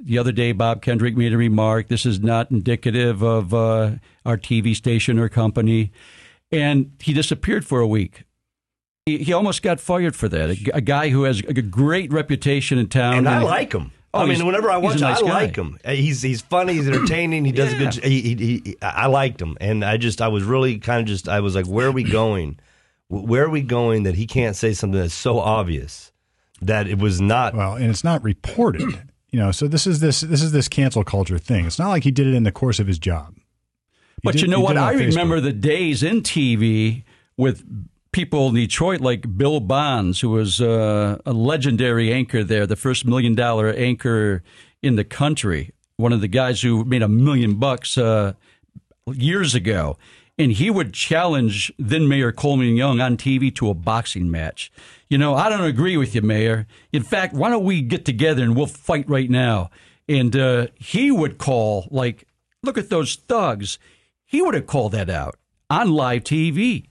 [0.00, 1.88] The other day, Bob Kendrick made a remark.
[1.88, 3.92] This is not indicative of uh,
[4.24, 5.90] our TV station or company,
[6.52, 8.22] and he disappeared for a week.
[9.08, 10.50] He, he almost got fired for that.
[10.74, 13.92] A guy who has a great reputation in town, And I like him.
[14.14, 15.28] Oh, I mean, whenever I watch, nice I guy.
[15.28, 15.78] like him.
[15.84, 16.72] Uh, He's he's funny.
[16.74, 17.44] He's entertaining.
[17.44, 17.94] He does a good.
[17.94, 18.34] He, he,
[18.64, 21.54] he, I liked him, and I just I was really kind of just I was
[21.54, 22.58] like, where are we going?
[23.08, 26.10] Where are we going that he can't say something that's so obvious
[26.62, 27.54] that it was not?
[27.54, 28.98] Well, and it's not reported.
[29.30, 31.66] You know, so this is this this is this cancel culture thing.
[31.66, 33.34] It's not like he did it in the course of his job.
[33.36, 33.42] He
[34.24, 34.72] But did- you know what?
[34.72, 37.04] did it on I remember the days in TV
[37.36, 37.62] with
[38.12, 43.04] people in Detroit like Bill Bonds, who was uh, a legendary anchor there, the first
[43.04, 44.42] million dollar anchor
[44.82, 48.32] in the country, one of the guys who made a million bucks uh,
[49.12, 49.96] years ago.
[50.40, 54.70] And he would challenge then Mayor Coleman Young on TV to a boxing match.
[55.08, 56.68] You know, I don't agree with you, Mayor.
[56.92, 59.70] In fact, why don't we get together and we'll fight right now?
[60.08, 62.28] And uh, he would call, like,
[62.62, 63.80] look at those thugs.
[64.24, 65.36] He would have called that out
[65.68, 66.86] on live TV.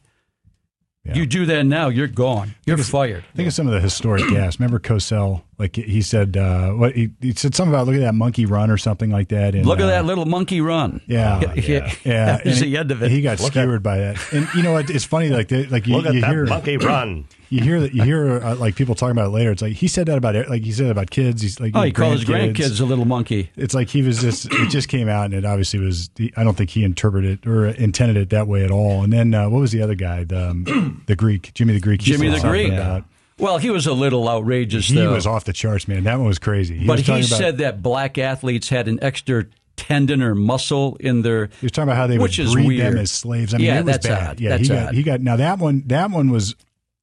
[1.15, 2.55] You do that now, you're gone.
[2.65, 3.23] You're fired.
[3.35, 4.59] Think of some of the historic gas.
[4.59, 5.43] Remember Cosell?
[5.59, 8.69] Like he said, uh, what he, he said something about look at that monkey run
[8.69, 9.55] or something like that.
[9.55, 11.01] And, Look at uh, that little monkey run.
[11.07, 11.91] Yeah, yeah.
[12.03, 12.37] yeah.
[12.37, 13.09] That was and the end of it.
[13.09, 14.33] He got Look skewered by that.
[14.33, 14.91] And you know what?
[14.91, 15.29] It's funny.
[15.29, 17.25] Like they, like you, Look at you that hear monkey run.
[17.49, 19.49] you hear that you hear uh, like people talking about it later.
[19.51, 21.41] It's like he said that about like he said about kids.
[21.41, 23.49] He's like Oh, he called his grandkids a little monkey.
[23.55, 26.11] It's like he was just it just came out and it obviously was.
[26.35, 29.03] I don't think he interpreted it or intended it that way at all.
[29.03, 30.23] And then uh, what was the other guy?
[30.23, 31.99] The um, the Greek Jimmy the Greek.
[32.01, 32.71] Jimmy the Greek.
[32.73, 33.05] about-
[33.39, 35.13] Well, he was a little outrageous, He though.
[35.13, 36.03] was off the charts, man.
[36.05, 36.77] That one was crazy.
[36.79, 40.97] He but was he about, said that black athletes had an extra tendon or muscle
[40.99, 41.47] in their.
[41.59, 42.93] He was talking about how they Which would breed weird.
[42.93, 43.53] them as slaves.
[43.53, 44.29] I mean, Yeah, it was that's bad.
[44.31, 44.39] odd.
[44.39, 44.93] Yeah, That's he got odd.
[44.95, 46.55] he got now that one that one was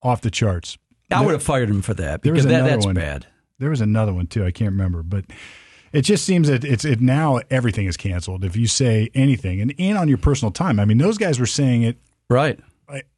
[0.03, 0.77] off the charts.
[1.11, 2.95] I would have fired him for that There was because that, another that's one.
[2.97, 3.27] bad.
[3.61, 4.45] There was another one too.
[4.45, 5.27] I can't remember, but
[5.93, 9.73] it just seems that it's it now everything is canceled if you say anything and
[9.79, 10.81] and on your personal time.
[10.81, 12.59] I mean, those guys were saying it Right.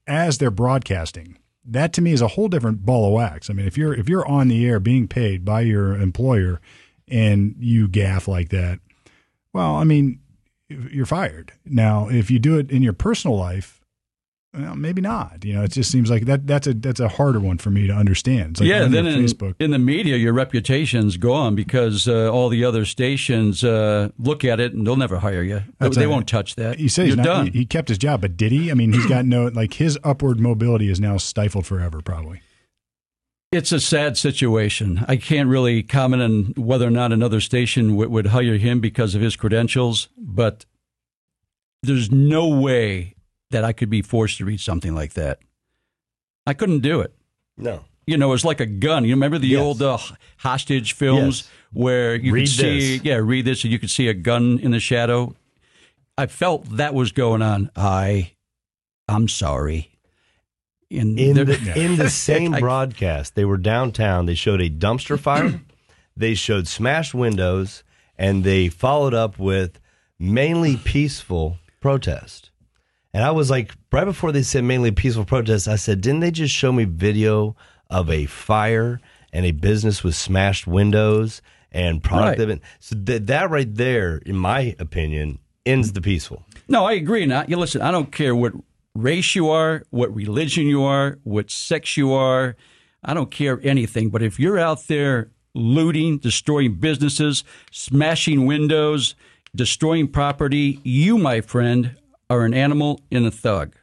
[0.06, 1.38] as they're broadcasting.
[1.68, 3.50] That to me is a whole different ball of wax.
[3.50, 6.60] I mean, if you're if you're on the air being paid by your employer
[7.08, 8.78] and you gaff like that,
[9.52, 10.20] well, I mean,
[10.68, 11.52] you're fired.
[11.64, 13.75] Now, if you do it in your personal life,
[14.56, 15.44] well, maybe not.
[15.44, 17.86] You know, it just seems like that that's a that's a harder one for me
[17.86, 18.52] to understand.
[18.52, 19.54] It's like yeah, then in, Facebook.
[19.58, 24.60] in the media, your reputation's gone because uh, all the other stations uh, look at
[24.60, 25.56] it and they'll never hire you.
[25.58, 26.78] They, That's they a- won't touch that.
[26.78, 27.46] He said You're he's not, done.
[27.48, 28.70] He, he kept his job, but did he?
[28.70, 32.40] I mean, he's got no like his upward mobility is now stifled forever, probably.
[33.52, 35.04] It's a sad situation.
[35.06, 39.14] I can't really comment on whether or not another station w- would hire him because
[39.14, 40.66] of his credentials, but
[41.82, 43.14] there's no way
[43.56, 45.38] that I could be forced to read something like that.
[46.46, 47.14] I couldn't do it.
[47.56, 47.84] No.
[48.06, 49.04] You know, it's like a gun.
[49.06, 49.62] You remember the Yes.
[49.62, 49.96] old uh,
[50.36, 51.50] hostage films Yes.
[51.72, 53.04] where you Read could see, this.
[53.06, 55.34] yeah, read this, and you could see a gun in the shadow.
[56.18, 57.70] I felt that was going on.
[57.74, 58.32] I,
[59.08, 59.90] I'm sorry.
[60.90, 64.26] And In the in the same I- broadcast, they were downtown.
[64.26, 65.60] They showed a dumpster fire.
[66.16, 67.82] they showed smashed windows,
[68.18, 69.80] and they followed up with
[70.18, 72.50] mainly peaceful protest.
[73.16, 76.30] And I was like, right before they said mainly peaceful protest, I said, didn't they
[76.30, 77.56] just show me video
[77.88, 79.00] of a fire
[79.32, 81.40] and a business with smashed windows
[81.72, 82.38] and product?
[82.40, 82.48] Right.
[82.48, 82.60] Right.
[82.78, 86.44] So that that right there, in my opinion, ends the peaceful.
[86.68, 87.24] No, I agree.
[87.24, 87.80] Now, you listen.
[87.80, 88.52] I don't care what
[88.94, 92.54] race you are, what religion you are, what sex you are.
[93.02, 94.10] I don't care anything.
[94.10, 99.14] But if you're out there looting, destroying businesses, smashing windows,
[99.54, 101.96] destroying property, you, my friend,
[102.28, 103.76] are an animal and a thug.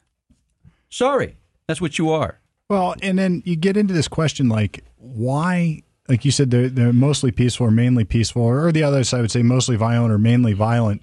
[0.90, 1.38] Sorry,
[1.68, 2.40] that's what you are.
[2.70, 5.84] Well, and then you get into this question like, why?
[6.10, 9.32] Like you said, they're, they're mostly peaceful or mainly peaceful, or the other side would
[9.32, 11.02] say mostly violent or mainly violent.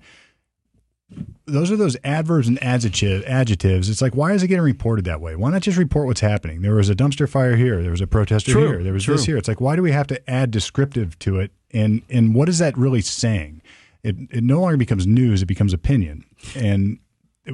[1.46, 3.88] Those are those adverbs and adjective, adjectives.
[3.88, 5.34] It's like, why is it getting reported that way?
[5.34, 6.62] Why not just report what's happening?
[6.62, 7.82] There was a dumpster fire here.
[7.82, 8.82] There was a protester True, here.
[8.84, 9.16] There was true.
[9.16, 9.36] this here.
[9.36, 11.50] It's like, why do we have to add descriptive to it?
[11.72, 13.62] And and what is that really saying?
[14.04, 15.42] It it no longer becomes news.
[15.42, 16.24] It becomes opinion.
[16.54, 16.98] And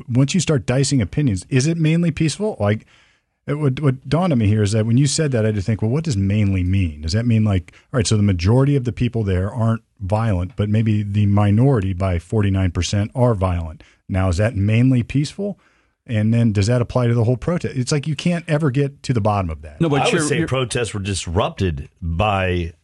[0.09, 2.57] once you start dicing opinions, is it mainly peaceful?
[2.59, 2.87] Like
[3.47, 5.55] it, what, what dawned on me here is that when you said that, I had
[5.55, 7.03] to think, well, what does mainly mean?
[7.03, 10.57] Does that mean like, all right, so the majority of the people there aren't violent,
[10.57, 13.83] but maybe the minority by 49% are violent.
[14.09, 15.59] Now, is that mainly peaceful?
[16.09, 17.77] And then does that apply to the whole protest?
[17.77, 19.81] It's like you can't ever get to the bottom of that.
[19.81, 22.75] No, but I you're, would say you're- protests were disrupted by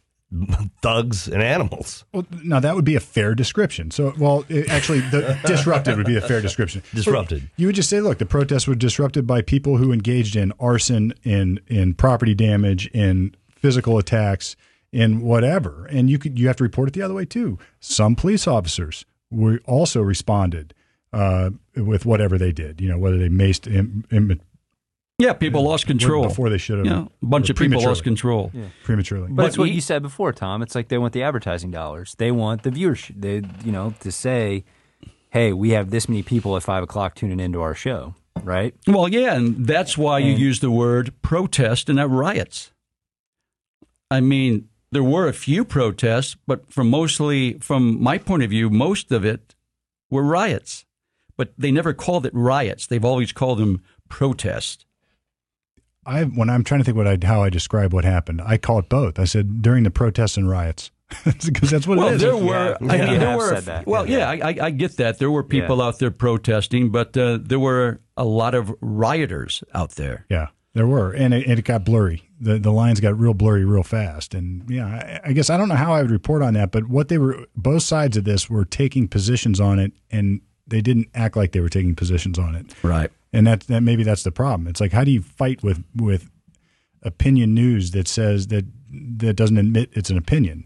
[0.81, 2.05] thugs and animals.
[2.13, 3.91] Well, now that would be a fair description.
[3.91, 6.83] So, well, it, actually, the disrupted would be a fair description.
[6.93, 7.49] Disrupted.
[7.55, 11.13] You would just say, look, the protests were disrupted by people who engaged in arson,
[11.23, 14.55] in in property damage, in physical attacks,
[14.91, 15.85] in whatever.
[15.85, 17.59] And you could you have to report it the other way too.
[17.79, 20.73] Some police officers were also responded
[21.11, 22.81] uh, with whatever they did.
[22.81, 23.67] You know, whether they maced
[25.19, 26.85] Yeah, people lost control before they should have.
[26.85, 28.51] You know, a bunch of people lost control.
[28.53, 28.65] yeah.
[28.83, 29.27] prematurely.
[29.31, 30.61] But it's what he- you said before, Tom.
[30.61, 32.15] It's like they want the advertising dollars.
[32.17, 33.21] They want the viewership.
[33.21, 34.63] They, you know, to say,
[35.29, 38.73] "Hey, we have this many people at five o'clock tuning into our show." Right?
[38.87, 42.71] Well, yeah, and that's why you use the word protest and not riots.
[44.09, 48.69] I mean, there were a few protests, but from mostly, from my point of view,
[48.71, 49.53] most of it
[50.09, 50.85] were riots.
[51.37, 52.87] But they never called it riots.
[52.87, 54.85] They've always called them protests.
[56.05, 58.79] I when I'm trying to think what I how I describe what happened, I call
[58.79, 59.19] it both.
[59.19, 60.91] I said during the protests and riots
[61.45, 62.21] because that's what Well, it is.
[62.21, 62.77] there were.
[62.81, 63.49] Yeah, I you mean, there were.
[63.55, 63.87] said that.
[63.87, 65.19] Well, yeah, I, I, I get that.
[65.19, 65.83] There were people Yeah.
[65.85, 70.25] out there protesting, but uh, there were a lot of rioters out there.
[70.29, 72.29] Yeah, there were, and it, and it got blurry.
[72.39, 74.87] the The lines got real blurry real fast, and yeah,
[75.23, 77.17] I, I guess I don't know how I would report on that, but what they
[77.17, 81.51] were, both sides of this were taking positions on it, and they didn't act like
[81.51, 83.11] they were taking positions on it, Right.
[83.33, 84.67] And that that maybe that's the problem.
[84.67, 86.29] It's like how do you fight with with
[87.01, 88.65] opinion news that says that
[89.17, 90.65] that doesn't admit it's an opinion?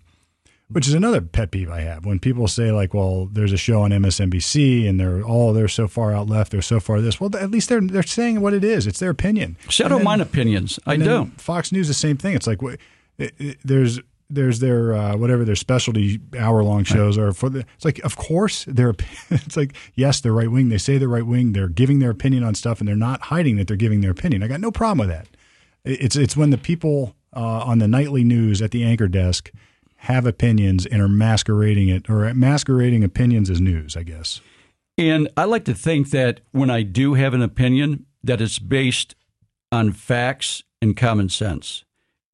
[0.70, 3.84] Which is another pet peeve I have when people say like, "Well, there's a show
[3.84, 7.34] on MSNBC and they're oh they're so far out left, they're so far this." Well,
[7.38, 8.86] at least they're they're saying what it is.
[8.86, 9.56] It's their opinion.
[9.70, 10.78] See, I don't mind opinions.
[10.86, 11.40] I don't.
[11.40, 12.36] Fox News the same thing.
[12.36, 12.74] It's like wh-
[13.18, 17.66] it, it, there's there's their uh, whatever their specialty hour long shows are for the.
[17.76, 18.94] It's like of course they're.
[19.30, 20.70] It's like yes they're right wing.
[20.70, 21.54] They say they're right wing.
[21.54, 24.44] They're giving their opinion on stuff and they're not hiding that they're giving their opinion.
[24.44, 25.28] I got no problem with that.
[25.84, 29.52] It's it's when the people uh, on the nightly news at the anchor desk
[30.02, 33.96] have opinions and are masquerading it or masquerading opinions as news.
[33.96, 34.42] I guess.
[34.98, 39.16] And I like to think that when I do have an opinion, that it's based
[39.72, 41.84] on facts and common sense.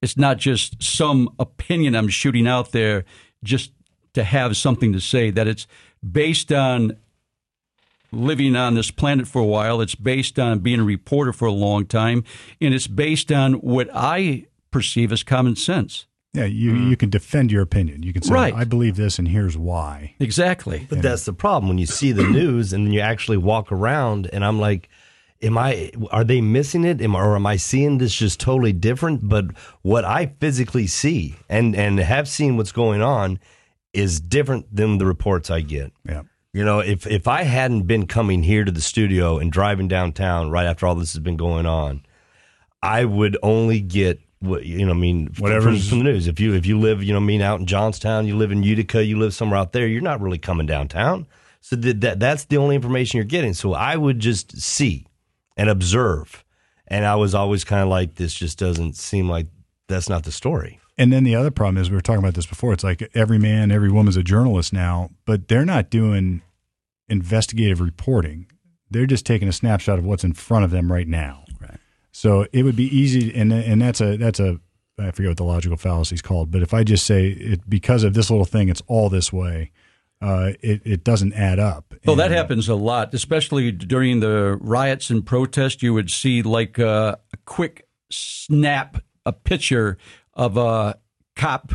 [0.03, 3.05] It's not just some opinion I'm shooting out there
[3.41, 3.71] just
[4.13, 5.65] to have something to say, that it's
[6.03, 6.97] based on
[8.11, 9.79] living on this planet for a while.
[9.79, 12.25] It's based on being a reporter for a long time.
[12.59, 16.05] And it's based on what I perceive as common sense.
[16.33, 16.89] Yeah, you mm.
[16.89, 18.03] you can defend your opinion.
[18.03, 18.53] You can say Right.
[18.53, 20.15] I believe this and here's why.
[20.19, 20.85] Exactly.
[20.89, 24.29] But that's the problem when you see the news and then you actually walk around,
[24.33, 24.89] and I'm like,
[25.43, 25.91] am I?
[26.11, 27.01] Are they missing it?
[27.01, 29.27] Am, or am I seeing this just totally different?
[29.27, 33.39] But what I physically see and and have seen what's going on
[33.93, 35.91] is different than the reports I get.
[36.07, 36.23] Yeah.
[36.53, 40.51] You know, if if I hadn't been coming here to the studio and driving downtown
[40.51, 42.05] right after all this has been going on,
[42.81, 44.91] I would only get what you know.
[44.91, 46.27] I mean, from, from the news.
[46.27, 48.61] If you if you live, you know, I mean, out in Johnstown, you live in
[48.61, 51.27] Utica, you live somewhere out there, you're not really coming downtown.
[51.61, 53.53] So that, that that's the only information you're getting.
[53.53, 55.07] So I would just see
[55.55, 56.43] and observe,
[56.87, 59.47] and I was always kind of like, this just doesn't seem like
[59.87, 60.79] that's not the story.
[60.97, 62.73] And then the other problem is we were talking about this before.
[62.73, 66.41] It's like every man, every woman's a journalist now, but they're not doing
[67.09, 68.47] investigative reporting.
[68.91, 71.45] They're just taking a snapshot of what's in front of them right now.
[71.59, 71.79] Right.
[72.11, 74.59] So it would be easy, and and that's a that's a
[74.99, 78.03] I forget what the logical fallacy is called, but if I just say it because
[78.03, 79.71] of this little thing, it's all this way,
[80.21, 81.92] uh, it it doesn't add up.
[82.05, 85.81] Well, that happens a lot, especially during the riots and protests.
[85.81, 89.97] You would see like uh, a quick snap, a picture
[90.33, 90.97] of a
[91.35, 91.71] cop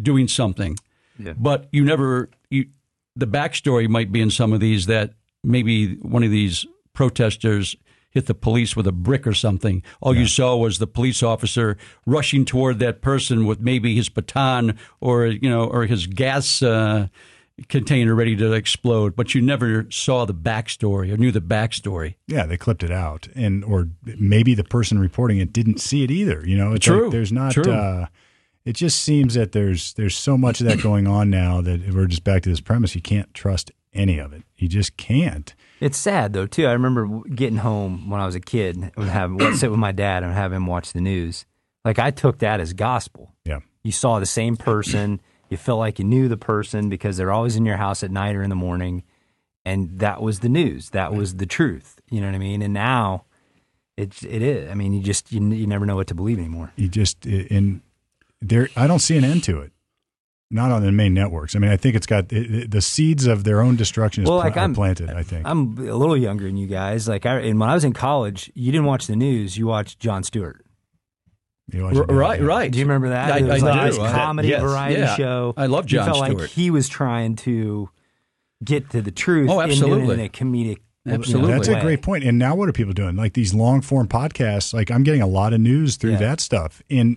[0.00, 0.76] doing something,
[1.18, 1.32] Yeah.
[1.36, 2.30] but you never.
[2.50, 2.66] You,
[3.16, 5.12] the backstory might be in some of these that
[5.44, 7.76] maybe one of these protesters
[8.10, 9.82] hit the police with a brick or something.
[10.00, 14.78] All you saw was the police officer rushing toward that person with maybe his baton
[15.00, 17.08] or you know or his gas uh,
[17.68, 22.14] container ready to explode, but you never saw the backstory or knew the backstory.
[22.26, 26.10] Yeah, they clipped it out, and or maybe the person reporting it didn't see it
[26.10, 26.44] either.
[26.46, 27.52] You know, it's True, like there's not.
[27.52, 27.72] true.
[27.72, 28.06] Uh,
[28.64, 32.06] it just seems that there's there's so much of that going on now that we're
[32.06, 32.94] just back to this premise.
[32.94, 34.42] You can't trust any of it.
[34.56, 35.54] You just can't.
[35.80, 36.66] It's sad though too.
[36.66, 39.92] I remember getting home when I was a kid and would have sit with my
[39.92, 41.44] dad and have him watch the news.
[41.84, 43.34] Like I took that as gospel.
[43.44, 45.20] Yeah, You saw the same person.
[45.50, 48.34] You felt like you knew the person because they're always in your house at night
[48.34, 49.02] or in the morning,
[49.64, 50.90] and that was the news.
[50.90, 52.00] That was the truth.
[52.10, 52.62] You know what I mean?
[52.62, 53.24] And now,
[53.96, 54.70] it's it is.
[54.70, 56.72] I mean, you just you, you never know what to believe anymore.
[56.76, 57.82] you just in
[58.40, 58.68] there.
[58.76, 59.70] I don't see an end to it.
[60.50, 61.56] Not on the main networks.
[61.56, 64.38] I mean, I think it's got it, the seeds of their own destruction is Well,
[64.38, 65.10] like are I'm- planted.
[65.10, 65.46] I think.
[65.46, 67.08] I'm a little younger than you guys.
[67.08, 69.56] Like I, and when I was in college, you didn't watch the news.
[69.56, 70.63] You watched Jon Stewart.
[71.72, 72.46] You watch right, yeah.
[72.46, 72.70] right.
[72.70, 73.32] Do you remember that?
[73.32, 73.96] I- it was I like do.
[73.96, 74.60] this I- comedy yes.
[74.62, 75.16] variety Yeah.
[75.16, 75.54] show.
[75.56, 77.88] I love You Jon felt like he was trying to
[78.62, 79.48] get to the truth.
[79.50, 80.14] Oh, and doing it absolutely.
[80.14, 80.78] in a comedic.
[81.06, 81.52] you know, Absolutely.
[81.52, 82.24] That's a great point.
[82.24, 83.16] And now what are people doing?
[83.16, 86.18] Like these long form podcasts, like I'm getting a lot of news through Yeah.
[86.18, 86.82] that stuff.
[86.90, 87.16] And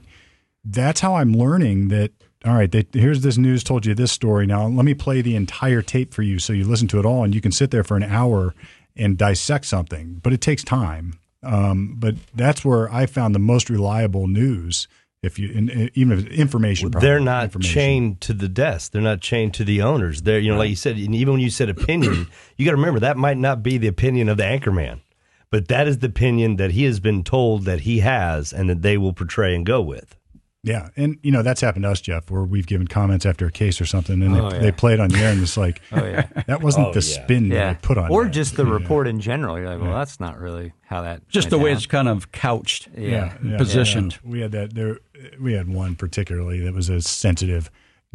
[0.65, 2.11] that's how I'm learning that,
[2.45, 4.45] all right, they, here's this news told you this story.
[4.45, 7.23] Now let me play the entire tape for you so you listen to it all
[7.23, 8.53] and you can sit there for an hour
[8.95, 10.19] and dissect something.
[10.21, 11.13] But it takes time.
[11.43, 14.88] Um, but that's where I found the most reliable news.
[15.23, 17.73] If you, in, even if information, probably, They're not information.
[17.73, 18.91] chained to the desk.
[18.91, 20.21] They're not chained to the owners.
[20.21, 22.77] They're, you know, like you said, and even when you said opinion, you got to
[22.77, 25.01] remember that might not be the opinion of the anchorman,
[25.49, 28.83] but that is the opinion that he has been told that he has and that
[28.83, 30.15] they will portray and go with.
[30.68, 33.51] Yeah, and you know that's happened to us, Jeff, where we've given comments after a
[33.51, 34.61] case or something, and Oh, they, yeah.
[34.63, 36.99] they play it on the air, and it's like, Oh yeah, that wasn't Oh, the
[37.05, 37.24] yeah.
[37.24, 37.70] spin that yeah.
[37.72, 38.32] I put on, or that.
[38.32, 39.57] just the report in general.
[39.57, 41.28] You're like, well, that's not really how that.
[41.30, 42.89] Just the went way it's kind of couched.
[42.97, 43.38] Yeah.
[43.43, 44.13] yeah, Positioned.
[44.24, 44.30] yeah.
[44.32, 44.99] We had that there.
[45.41, 47.72] We had one particularly that was a sensitive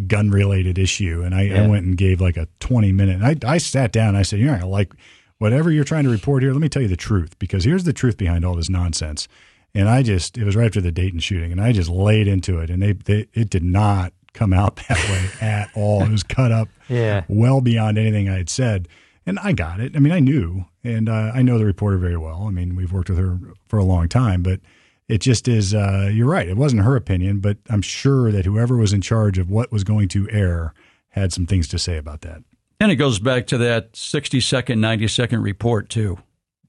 [0.07, 3.21] gun related issue, and I, I went and gave like a twenty minute.
[3.23, 4.09] And I I sat down.
[4.11, 4.93] And I said, "You're not gonna like
[5.39, 6.53] whatever you're trying to report here.
[6.53, 9.29] Let me tell you the truth, because here's the truth behind all this nonsense."
[9.75, 12.59] And I just it was right after the Dayton shooting, and I just laid into
[12.59, 16.03] it, and they, they it did not come out that way at all.
[16.03, 17.25] It was cut up Yeah.
[17.29, 18.89] well beyond anything I had said.
[19.25, 19.95] And I got it.
[19.95, 22.47] I mean, I knew, and uh, I know the reporter very well.
[22.49, 24.59] I mean, we've worked with her for a long time, but
[25.07, 26.49] it just is, uh, you're right.
[26.49, 29.85] It wasn't her opinion, but I'm sure that whoever was in charge of what was
[29.85, 30.75] going to air
[31.11, 32.43] had some things to say about that.
[32.81, 36.19] And it goes back to that 60 second, 90 second report, too.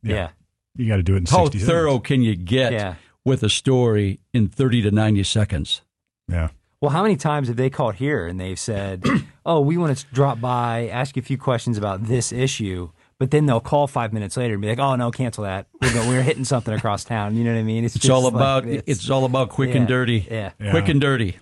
[0.04, 0.30] Yeah.
[0.76, 2.08] You got to do it in How thorough seconds.
[2.08, 2.96] can you get Yeah.
[3.26, 5.82] with a story in 30 to 90 seconds?
[6.28, 6.50] Yeah.
[6.82, 9.04] Well, how many times have they called here and they've said,
[9.46, 13.32] "Oh, we want to drop by, ask you a few questions about this issue," but
[13.32, 15.68] then they'll call five minutes later and be like, "Oh no, cancel that.
[15.82, 17.86] We're, go- we're hitting something across town." You know what I mean?
[17.86, 18.84] It's just all about this.
[18.86, 19.78] it's all about quick Yeah.
[19.78, 20.28] and dirty.
[20.30, 20.52] Yeah.
[20.72, 21.38] Quick and dirty.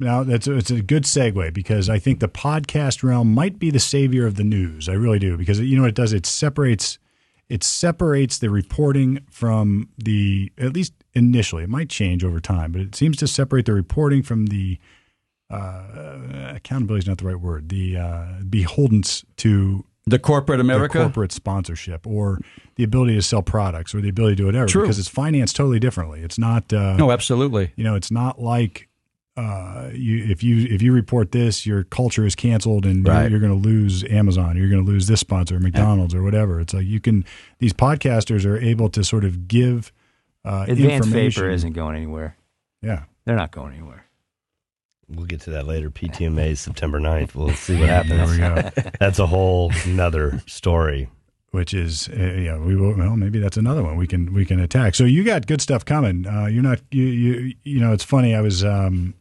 [0.00, 3.78] Now that's it's a good segue because I think the podcast realm might be the
[3.78, 4.88] savior of the news.
[4.88, 6.12] I really do because you know what it does.
[6.12, 6.98] It separates
[7.50, 11.64] it separates the reporting from the at least initially.
[11.64, 14.78] It might change over time, but it seems to separate the reporting from the
[15.50, 17.68] uh, accountability is not the right word.
[17.68, 20.98] The uh, beholdens to The corporate the America.
[20.98, 22.38] corporate sponsorship or
[22.76, 24.82] the ability to sell products or the ability to do whatever True.
[24.82, 26.20] because it's financed totally differently.
[26.22, 26.72] It's not.
[26.72, 27.72] Uh, no, absolutely.
[27.76, 28.88] you know, it's not like
[29.36, 33.40] uh, you if you if you report this, your culture is canceled and you're- you're,
[33.40, 36.60] going to lose Amazon, you're going to lose this sponsor, McDonald's, or whatever.
[36.60, 37.24] It's like you can
[37.58, 39.92] these podcasters are able to sort of give
[40.44, 41.42] uh, Advanced information.
[41.42, 42.36] Vapor isn't going anywhere.
[42.82, 44.06] Yeah, They're not going anywhere.
[45.08, 45.90] We'll get to that later.
[45.90, 47.34] PMTA is September 9th.
[47.34, 48.30] We'll see what there happens.
[48.30, 48.90] we go.
[49.00, 51.08] That's a whole nother story.
[51.52, 52.94] Which is, uh, yeah, we will.
[52.96, 54.94] Well, maybe that's another one we can we can attack.
[54.94, 56.24] So you got good stuff coming.
[56.24, 57.92] Uh, you're not you you you know.
[57.92, 58.36] It's funny.
[58.36, 59.19] I was um, y-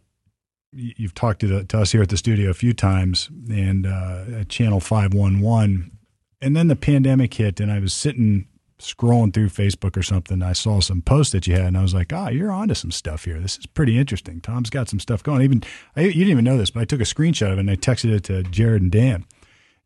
[0.74, 4.50] you've talked to, to us here at the studio a few times, and uh, at
[4.50, 5.92] Channel Five One One,
[6.42, 8.48] and then the pandemic hit, and I was sitting
[8.80, 10.42] scrolling through Facebook or something.
[10.42, 12.92] I saw some posts that you had, and I was like, "Ah, you're onto some
[12.92, 13.40] stuff here.
[13.40, 15.42] This is pretty interesting." Tom's got some stuff going.
[15.42, 15.64] Even
[15.96, 17.76] I, you didn't even know this, but I took a screenshot of it and I
[17.76, 19.26] texted it to Jared and Dan.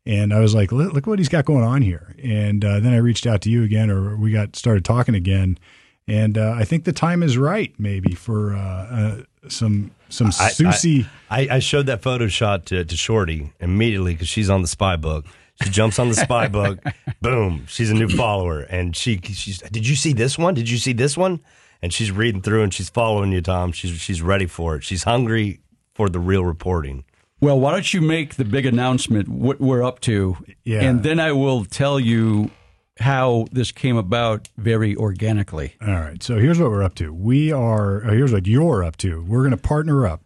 [0.06, 2.14] And I was like, look, look what he's got going on here.
[2.22, 5.58] And uh, then I reached out to you again, or we got started talking again.
[6.06, 9.16] And uh, I think the time is right, maybe for uh, uh,
[9.48, 11.06] some some I- Sussi.
[11.30, 14.96] I, I showed that photo shot to, to Shorty immediately because she's on the spy
[14.96, 15.24] book.
[15.62, 16.78] She jumps on the spy book.
[17.22, 17.64] Boom.
[17.68, 18.60] She's a new follower.
[18.60, 20.52] And she she's did you see this one?
[20.54, 21.40] Did you see this one?
[21.80, 23.72] And she's reading through and she's following you, Tom.
[23.72, 24.84] She's she's ready for it.
[24.84, 25.60] She's hungry
[25.94, 27.04] for the real reporting.
[27.40, 30.80] Well, why don't you make the big announcement what we're up to, Yeah.
[30.82, 32.50] and then I will tell you
[32.98, 35.74] how this came about very organically.
[35.80, 36.22] All right.
[36.22, 37.12] So here's what we're up to.
[37.12, 38.00] We are.
[38.00, 39.22] Here's what you're up to.
[39.22, 40.22] We're going to partner up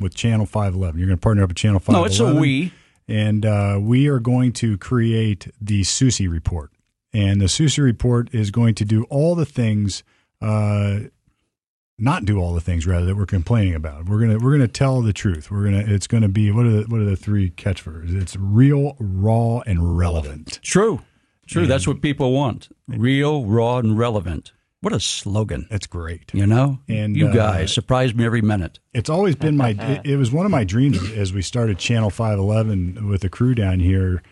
[0.00, 0.98] with Channel Five Eleven.
[1.00, 1.94] You're going to partner up with Channel Five.
[1.94, 2.72] No, it's a we.
[3.08, 6.70] and uh, we are going to create the Sussi report.
[7.12, 10.02] And the Sussi report is going to do all the things,
[10.40, 11.00] uh,
[11.98, 14.08] not do all the things rather that we're complaining about.
[14.08, 15.50] We're gonna we're gonna tell the truth.
[15.50, 18.14] We're gonna it's gonna be what are the what are the three catchwords?
[18.14, 20.58] It's real, raw, and relevant.
[20.62, 21.02] True,
[21.46, 21.66] true.
[21.66, 24.52] That's what people want: real, raw, and relevant.
[24.80, 25.68] What a slogan!
[25.70, 26.34] That's great.
[26.34, 28.80] You know, And, you uh, guys surprise me every minute.
[28.92, 29.70] It's always been my.
[29.78, 33.28] It, it was one of my dreams as we started Channel Five Eleven with the
[33.28, 34.22] crew down here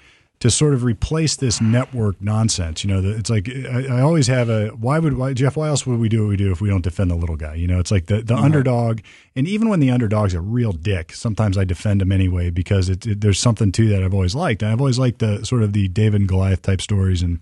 [0.41, 2.82] to sort of replace this network nonsense.
[2.82, 4.68] You know, it's like I, I always have a.
[4.68, 5.57] Why would why, Jeff?
[5.57, 7.55] Why else would we do what we do if we don't defend the little guy?
[7.55, 9.01] You know, it's like the the underdog,
[9.36, 13.07] and even when the underdog's a real dick, sometimes I defend him anyway because it,
[13.07, 14.62] it, there's something to that I've always liked.
[14.62, 17.41] And I've always liked the sort of the David and Goliath type stories and.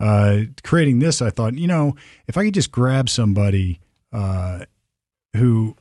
[0.00, 1.94] Uh, creating this, I thought, you know,
[2.26, 3.78] if I could just grab somebody
[4.12, 4.64] uh,
[5.36, 5.76] who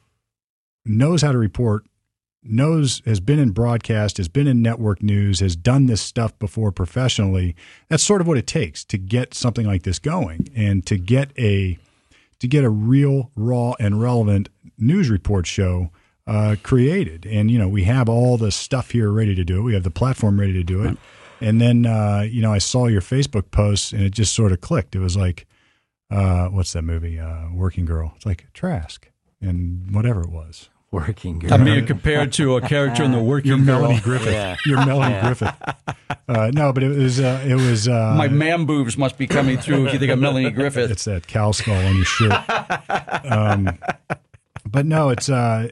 [0.86, 1.84] knows how to report,
[2.46, 6.72] knows has been in broadcast, has been in network news, has done this stuff before
[6.72, 7.56] professionally.
[7.90, 11.32] That's sort of what it takes to get something like this going and to get
[11.38, 11.78] a
[12.40, 15.92] to get a real, raw, and relevant news report show
[16.28, 17.26] uh, created.
[17.26, 19.62] And you know, we have all the stuff here ready to do it.
[19.62, 20.98] We have the platform ready to do it.
[21.40, 24.62] And then uh, you know, I saw your Facebook post, and it just sort of
[24.62, 24.96] clicked.
[24.96, 25.46] It was like
[26.14, 27.20] uh, what's that movie?
[27.20, 28.14] Uh, Working Girl.
[28.16, 29.10] It's like Trask
[29.42, 30.70] and whatever it was.
[30.94, 31.52] Working girl.
[31.56, 33.82] I'm being compared to a character in the working You're Girl.
[33.82, 34.32] Melanie Griffith.
[34.32, 34.56] Yeah.
[34.68, 35.52] You're Melanie Griffith.
[36.30, 39.58] Uh, no, but it was uh, it was uh, My man boobs must be coming
[39.58, 40.92] through if you think of Melanie Griffith.
[40.92, 42.32] It's that cow skull on your shirt.
[43.26, 43.80] um,
[44.70, 45.70] but no, it's uh,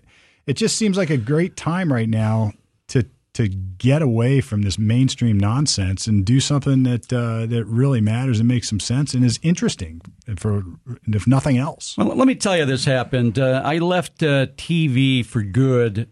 [0.48, 2.54] it just seems like a great time right now
[2.88, 8.02] to to get away from this mainstream nonsense and do something that uh, that really
[8.02, 10.02] matters and makes some sense and is interesting
[10.38, 10.64] for
[11.08, 11.98] if nothing else.
[11.98, 13.40] Well, let me tell you, this happened.
[13.40, 16.10] Uh, I left uh, TV for good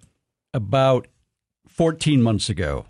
[0.54, 1.08] about
[1.68, 2.86] 14 months ago.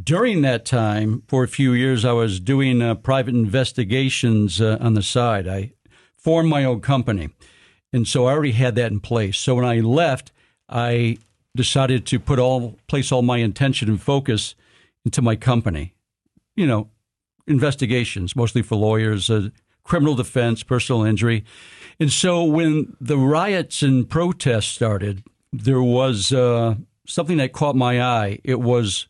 [0.00, 4.94] During that time, for a few years, I was doing uh, private investigations uh, on
[4.94, 5.48] the side.
[5.48, 5.72] I
[6.16, 7.30] formed my own company.
[7.92, 9.38] And so I already had that in place.
[9.38, 10.32] So when I left,
[10.68, 11.18] I
[11.54, 14.54] decided to put all place all my intention and focus
[15.04, 15.94] into my company.
[16.56, 16.88] You know,
[17.46, 19.48] investigations, mostly for lawyers, uh,
[19.84, 21.44] criminal defense, personal injury.
[21.98, 26.76] And so when the riots and protests started, there was uh,
[27.06, 28.38] something that caught my eye.
[28.44, 29.08] It was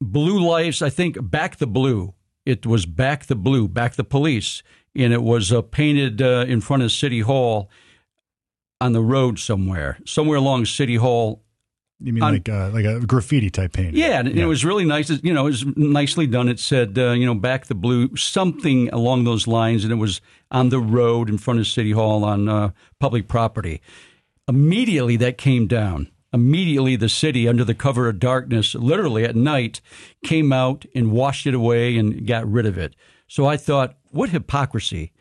[0.00, 2.14] Blue Lives, I think, Back the Blue.
[2.44, 4.62] It was Back the Blue, Back the Police.
[4.94, 7.70] And it was uh, painted uh, in front of City Hall
[8.82, 11.42] on the road somewhere, somewhere along City Hall
[12.04, 13.94] You mean On- like uh, like a graffiti type painting?
[13.96, 15.08] yeah, and it was really nice.
[15.22, 16.48] You know, it was nicely done.
[16.48, 20.20] It said, uh, you know, back the blue, something along those lines, and it was
[20.50, 23.80] on the road in front of City Hall on uh, public property.
[24.48, 26.08] Immediately, that came down.
[26.32, 29.80] Immediately, the city, under the cover of darkness, literally at night,
[30.24, 32.96] came out and washed it away and got rid of it.
[33.28, 35.11] So I thought, what hypocrisy!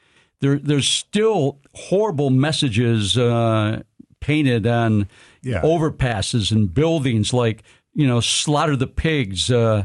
[0.41, 3.81] There, there's still horrible messages uh,
[4.19, 5.07] painted on
[5.43, 5.61] Yeah.
[5.61, 7.63] overpasses and buildings like
[7.93, 9.83] you know slaughter the pigs uh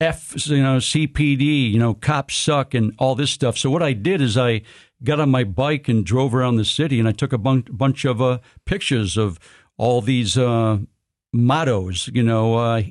[0.00, 3.92] f you know cpd you know cops suck and all this stuff so what i
[3.94, 4.60] did is i
[5.02, 8.04] got on my bike and drove around the city and i took a bun- bunch
[8.04, 9.38] of uh, pictures of
[9.76, 10.78] all these uh
[11.32, 12.82] mottos you know uh,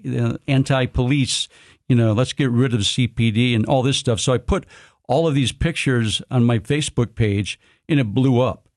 [0.48, 1.48] anti-police
[1.88, 4.66] you know let's get rid of the cpd and all this stuff so i put
[5.08, 8.68] all of these pictures on my facebook page and it blew up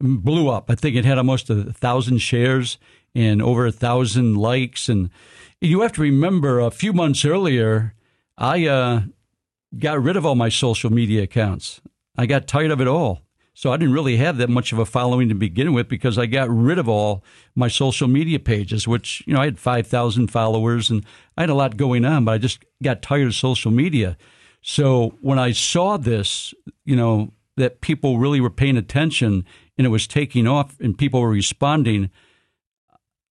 [0.00, 0.70] blew up.
[0.70, 2.78] I think it had almost a thousand shares
[3.14, 4.88] and over a thousand likes.
[4.88, 5.10] And
[5.60, 7.94] you have to remember, a few months earlier,
[8.36, 9.02] I uh,
[9.76, 11.80] got rid of all my social media accounts.
[12.16, 13.22] I got tired of it all.
[13.54, 16.26] So I didn't really have that much of a following to begin with because I
[16.26, 17.24] got rid of all
[17.56, 21.04] my social media pages, which, you know, I had 5,000 followers and
[21.36, 24.16] I had a lot going on, but I just got tired of social media.
[24.60, 26.54] So when I saw this,
[26.84, 29.44] you know, that people really were paying attention
[29.76, 32.10] and it was taking off and people were responding,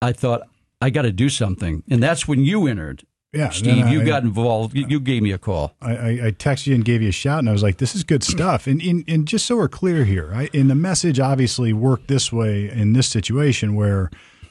[0.01, 0.47] I thought,
[0.81, 1.83] I got to do something.
[1.89, 3.03] And that's when you entered.
[3.33, 4.75] Yeah, Steve, then you got involved.
[4.75, 5.75] You, you gave me a call.
[5.81, 7.93] I, I, I texted you and gave you a shout, and I was like, "This
[7.93, 11.19] is good stuff." And, and, and just so we're clear here, I, and the message
[11.19, 14.09] obviously worked this way in this situation where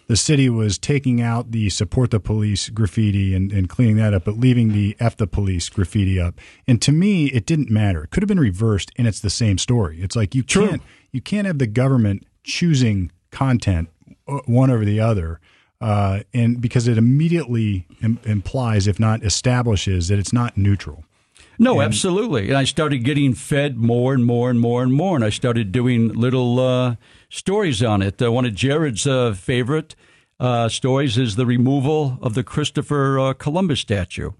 [0.08, 4.24] the city was taking out the support the police graffiti and, and cleaning that up,
[4.24, 6.38] but leaving the F the police graffiti up.
[6.66, 8.04] And to me, it didn't matter.
[8.04, 10.00] It could have been reversed, and it's the same story.
[10.00, 10.68] It's like you True.
[10.68, 10.82] can't
[11.12, 13.88] you can't have the government choosing content
[14.28, 15.40] uh, one over the other.
[15.80, 21.04] Uh, and because it immediately Im- implies, if not establishes, that it's not neutral.
[21.58, 22.48] No, absolutely.
[22.48, 25.16] And I started getting fed more and more and more and more.
[25.16, 26.96] And I started doing little uh,
[27.28, 28.20] stories on it.
[28.20, 29.94] Uh, one of Jared's uh, favorite
[30.38, 34.32] uh, stories is the removal of the Christopher uh, Columbus statue.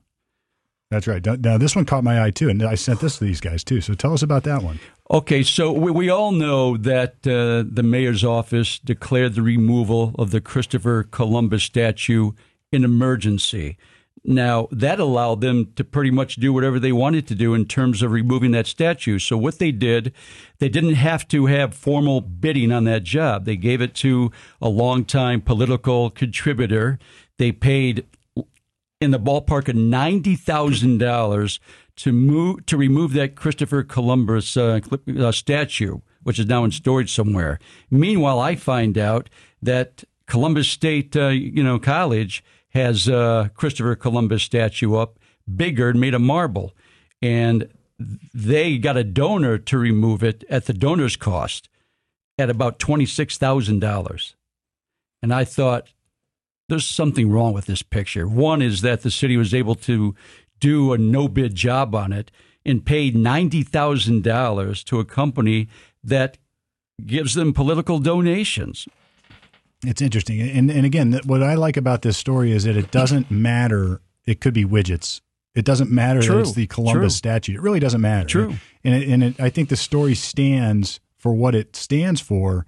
[0.90, 1.24] That's right.
[1.40, 3.80] Now this one caught my eye too, and I sent this to these guys too.
[3.80, 4.78] So tell us about that one.
[5.10, 10.30] Okay, so we, we all know that uh, the mayor's office declared the removal of
[10.30, 12.32] the Christopher Columbus statue
[12.72, 13.76] an emergency.
[14.28, 18.02] Now, that allowed them to pretty much do whatever they wanted to do in terms
[18.02, 19.20] of removing that statue.
[19.20, 20.12] So, what they did,
[20.58, 23.44] they didn't have to have formal bidding on that job.
[23.44, 26.98] They gave it to a longtime political contributor.
[27.38, 28.04] They paid
[29.00, 31.60] in the ballpark of ninety thousand dollars
[31.96, 34.80] to move to remove that Christopher Columbus uh,
[35.16, 37.60] uh, statue, which is now in storage somewhere.
[37.92, 39.30] Meanwhile, I find out
[39.62, 42.42] that Columbus State, uh, you know, College
[42.76, 45.18] has a Christopher Columbus statue up,
[45.54, 46.74] bigger, made of marble,
[47.22, 47.68] and
[48.34, 51.68] they got a donor to remove it at the donor's cost
[52.38, 54.36] at about twenty six thousand dollars.
[55.22, 55.88] And I thought,
[56.68, 58.28] there's something wrong with this picture.
[58.28, 60.14] One is that the city was able to
[60.60, 62.30] do a no bid job on it
[62.64, 65.68] and paid $90,000 to a company
[66.02, 66.38] that
[67.04, 68.88] gives them political donations.
[69.84, 73.30] It's interesting, and and again, what I like about this story is that it doesn't
[73.30, 74.00] matter.
[74.24, 75.20] It could be widgets.
[75.54, 76.36] It doesn't matter True.
[76.36, 77.16] that it's the Columbus True.
[77.16, 77.56] statute.
[77.56, 78.26] It really doesn't matter.
[78.26, 78.54] True.
[78.84, 82.66] And it, and it, I think the story stands for what it stands for,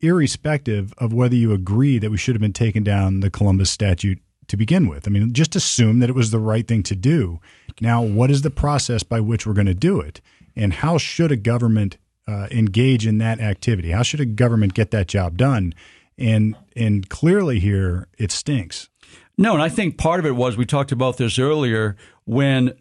[0.00, 4.20] irrespective of whether you agree that we should have been taking down the Columbus statute
[4.48, 5.06] to begin with.
[5.06, 7.40] I mean, just assume that it was the right thing to do.
[7.80, 10.20] Now, what is the process by which we're going to do it?
[10.56, 11.96] And how should a government
[12.26, 13.90] uh, engage in that activity?
[13.90, 15.74] How should a government get that job done?
[16.16, 18.88] And and clearly here it stinks.
[19.36, 22.74] No, and I think part of it was we talked about this earlier when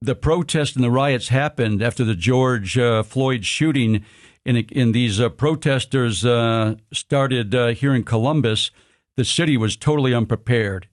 [0.00, 4.04] the protests and the riots happened after the George uh, Floyd shooting.
[4.44, 8.70] In, in these uh, protesters uh, started uh, here in Columbus,
[9.16, 10.88] the city was totally unprepared.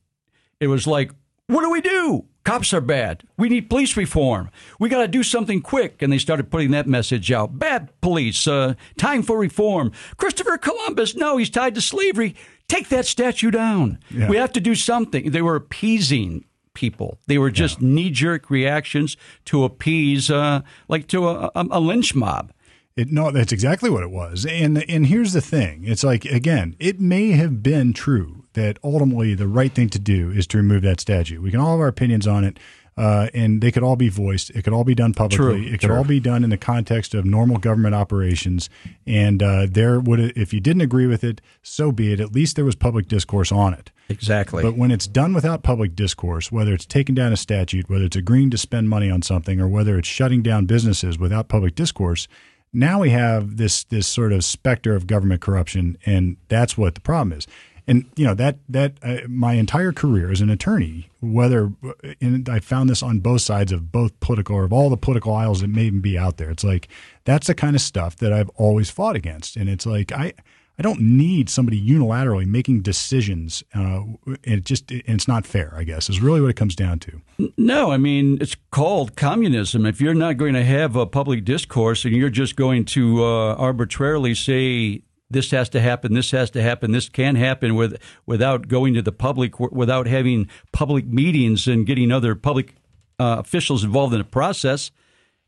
[0.59, 1.11] It was like,
[1.47, 2.25] what do we do?
[2.45, 3.23] Cops are bad.
[3.37, 4.51] We need police reform.
[4.79, 6.01] We got to do something quick.
[6.01, 7.57] And they started putting that message out.
[7.57, 8.47] Bad police.
[8.47, 9.91] Uh, time for reform.
[10.17, 11.15] Christopher Columbus.
[11.15, 12.35] No, he's tied to slavery.
[12.67, 13.99] Take that statue down.
[14.11, 14.29] Yeah.
[14.29, 15.31] We have to do something.
[15.31, 17.17] They were appeasing people.
[17.25, 22.13] They were just knee jerk reactions to appease, uh, like to a, a, a lynch
[22.13, 22.51] mob.
[22.95, 24.45] It, no, that's exactly what it was.
[24.45, 29.33] And and here's the thing: it's like again, it may have been true that ultimately
[29.33, 31.39] the right thing to do is to remove that statue.
[31.41, 32.59] We can all have our opinions on it,
[32.97, 34.49] uh, and they could all be voiced.
[34.51, 35.37] It could all be done publicly.
[35.37, 35.97] True, it could true.
[35.97, 38.69] all be done in the context of normal government operations.
[39.05, 42.19] And uh, there would, if you didn't agree with it, so be it.
[42.19, 43.91] At least there was public discourse on it.
[44.07, 44.63] Exactly.
[44.63, 48.15] But when it's done without public discourse, whether it's taking down a statute, whether it's
[48.15, 52.27] agreeing to spend money on something, or whether it's shutting down businesses without public discourse,
[52.71, 57.01] now we have this this sort of specter of government corruption, and that's what the
[57.01, 57.47] problem is.
[57.87, 61.71] And you know that that uh, my entire career as an attorney, whether
[62.19, 65.33] and I found this on both sides of both political or of all the political
[65.33, 66.49] aisles that may be out there.
[66.49, 66.87] It's like
[67.25, 70.33] that's the kind of stuff that I've always fought against, and it's like I.
[70.77, 75.73] I don't need somebody unilaterally making decisions, uh, and it just and it's not fair.
[75.73, 77.21] I guess is really what it comes down to.
[77.57, 79.85] No, I mean, it's called communism.
[79.85, 83.55] If you're not going to have a public discourse and you're just going to uh,
[83.55, 85.03] arbitrarily say
[85.35, 89.01] this has to happen, this has to happen, this can happen with, without going to
[89.01, 92.75] the public, without having public meetings and getting other public
[93.19, 94.91] uh, officials involved in the process,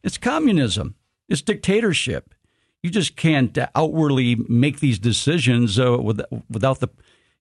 [0.03, 0.95] it's communism.
[1.29, 2.35] It's dictatorship.
[2.83, 6.89] You just can't outwardly make these decisions uh, with, without the,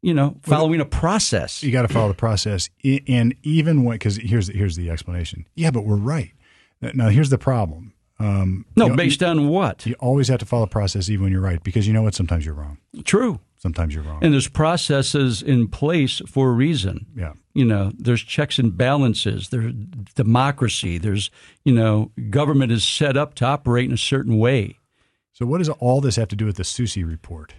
[0.03, 1.64] you know, following a process.
[1.64, 5.47] You got to follow the process, and even when because here's here's the explanation.
[5.55, 6.32] Yeah, but we're right.
[6.80, 7.92] Now here's the problem.
[8.19, 9.85] Um, No, you know, based on what?
[9.87, 12.14] you always have to follow the process even when you're right because you know what?
[12.14, 12.79] Sometimes you're wrong.
[13.05, 13.41] True.
[13.59, 14.19] Sometimes you're wrong.
[14.23, 17.07] And there's processes in place for a reason.
[17.17, 17.33] yeah.
[17.55, 19.49] You know, there's checks and balances.
[19.49, 19.73] There's
[20.14, 20.99] democracy.
[20.99, 21.31] There's,
[21.64, 24.79] you know, government is set up to operate in a certain way.
[25.33, 27.55] So what does all this have to do with the Sussi report?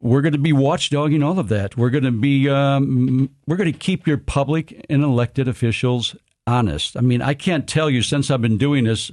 [0.00, 1.76] We're going to be watchdogging all of that.
[1.76, 6.16] We're going to be, um, we're going to keep your public and elected officials
[6.46, 6.96] honest.
[6.96, 9.12] I mean, I can't tell you since I've been doing this,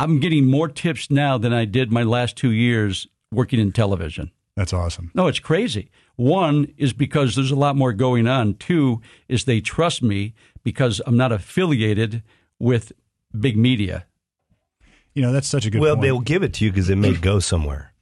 [0.00, 4.30] I'm getting more tips now than I did my last two years working in television.
[4.56, 5.10] That's awesome.
[5.14, 5.90] No, it's crazy.
[6.16, 8.54] One is because there's a lot more going on.
[8.54, 10.34] Two is they trust me
[10.64, 12.22] because I'm not affiliated
[12.58, 12.92] with
[13.38, 14.06] big media.
[15.14, 16.02] You know, that's such a good well, point.
[16.02, 17.92] they'll give it to you because it may go somewhere.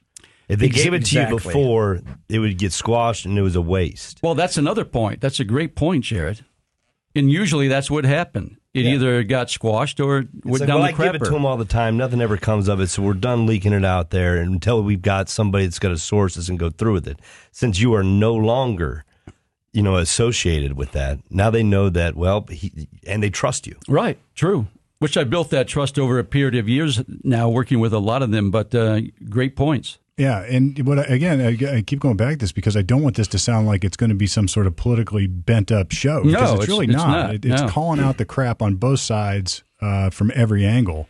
[0.47, 1.37] If they Ex- gave it to you exactly.
[1.37, 4.19] before, it would get squashed and it was a waste.
[4.23, 5.19] Well, that's another point.
[5.21, 6.45] That's a great point, Jared.
[7.15, 8.56] And usually that's what happened.
[8.77, 11.31] It either got squashed or It's went like, down well, the I give it to
[11.31, 11.97] them all the time.
[11.97, 15.29] Nothing ever comes of it, so we're done leaking it out there until we've got
[15.29, 17.19] somebody that's got to source this and go through with it.
[17.51, 19.03] Since you are no longer,
[19.73, 22.15] you know, associated with that, now they know that.
[22.15, 23.75] Well, he, and they trust you.
[23.87, 24.67] Right, true.
[24.99, 28.23] Which I built that trust over a period of years now, working with a lot
[28.23, 28.49] of them.
[28.49, 29.99] But uh, great points.
[30.17, 33.03] Yeah, and what I- again, I, I keep going back to this because I don't
[33.03, 35.91] want this to sound like it's going to be some sort of politically bent up
[35.91, 36.19] show.
[36.23, 37.07] No, because it's, it's- really it's not.
[37.09, 37.69] not, It- it's no.
[37.69, 41.07] calling out the crap on both sides uh, from every angle,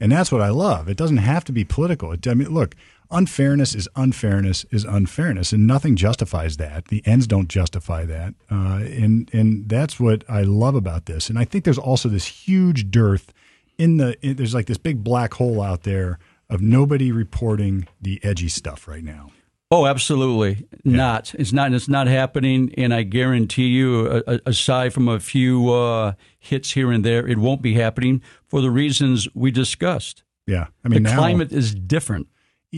[0.00, 0.88] and that's what I love.
[0.88, 2.10] It doesn't have to be political.
[2.12, 2.74] It, I mean, look,
[3.12, 6.86] unfairness is unfairness is unfairness, and nothing justifies that.
[6.88, 11.30] The ends don't justify that, uh, and and that's what I love about this.
[11.30, 13.32] And I think there's also this huge dearth
[13.78, 14.16] in the.
[14.20, 16.18] In, there's like this big black hole out there
[16.50, 19.30] of nobody reporting the edgy stuff right now.
[19.70, 21.34] Oh, absolutely not.
[21.34, 21.74] It's not.
[21.74, 22.72] It's not happening.
[22.78, 27.60] And I guarantee you, aside from a few uh, hits here and there, it won't
[27.60, 30.22] be happening for the reasons we discussed.
[30.46, 32.28] Yeah, I mean the now climate is different.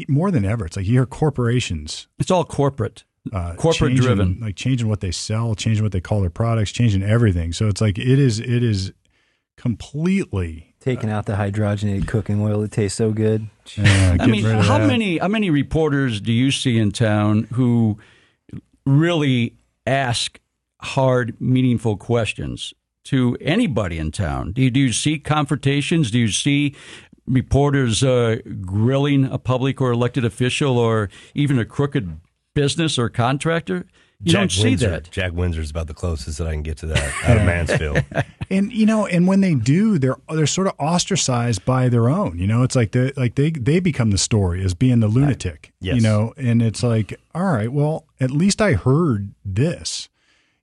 [0.09, 0.67] more than ever.
[0.67, 4.39] It's like you hear corporations It's all corporate, uh, corporate changing- driven.
[4.41, 7.53] like changing what they sell, changing what they call their products, changing everything.
[7.53, 8.93] So it's like it is it is
[9.57, 10.70] completely.
[10.81, 13.49] Taking out the hydrogenated cooking oil, it tastes so good.
[13.79, 14.87] Uh, I mean, how that.
[14.87, 17.99] many how many reporters do you see in town who
[18.87, 19.57] really
[19.87, 20.41] ask
[20.81, 22.73] hard, meaningful questions
[23.05, 24.53] to anybody in town.
[24.53, 26.11] Do you, do you see confrontations?
[26.11, 26.75] Do you see
[27.27, 32.21] reporters uh, grilling a public or elected official or even a crooked
[32.55, 33.87] business or contractor?
[34.23, 34.91] You Jack don't see Windsor.
[34.91, 35.11] that.
[35.11, 38.05] Jack Windsor's about the closest that I can get to that out of Mansfield.
[38.51, 42.39] and you know, and when they do, they're they're sort of ostracized by their own.
[42.39, 45.73] You know, it's like they like they they become the story as being the lunatic.
[45.81, 45.97] Yes.
[45.97, 50.11] You know, and it's like, all right, well, at least I heard this.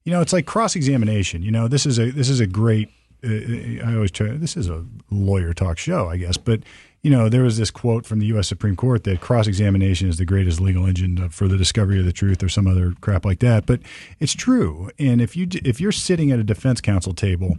[0.03, 1.41] You know, it's like cross examination.
[1.41, 2.89] You know, this is a this is a great.
[3.23, 4.27] Uh, I always try.
[4.29, 6.61] This is a lawyer talk show, I guess, but
[7.03, 8.47] you know, there was this quote from the U.S.
[8.47, 12.11] Supreme Court that cross examination is the greatest legal engine for the discovery of the
[12.11, 13.65] truth, or some other crap like that.
[13.65, 13.81] But
[14.19, 14.89] it's true.
[14.99, 17.57] And if you if you're sitting at a defense counsel table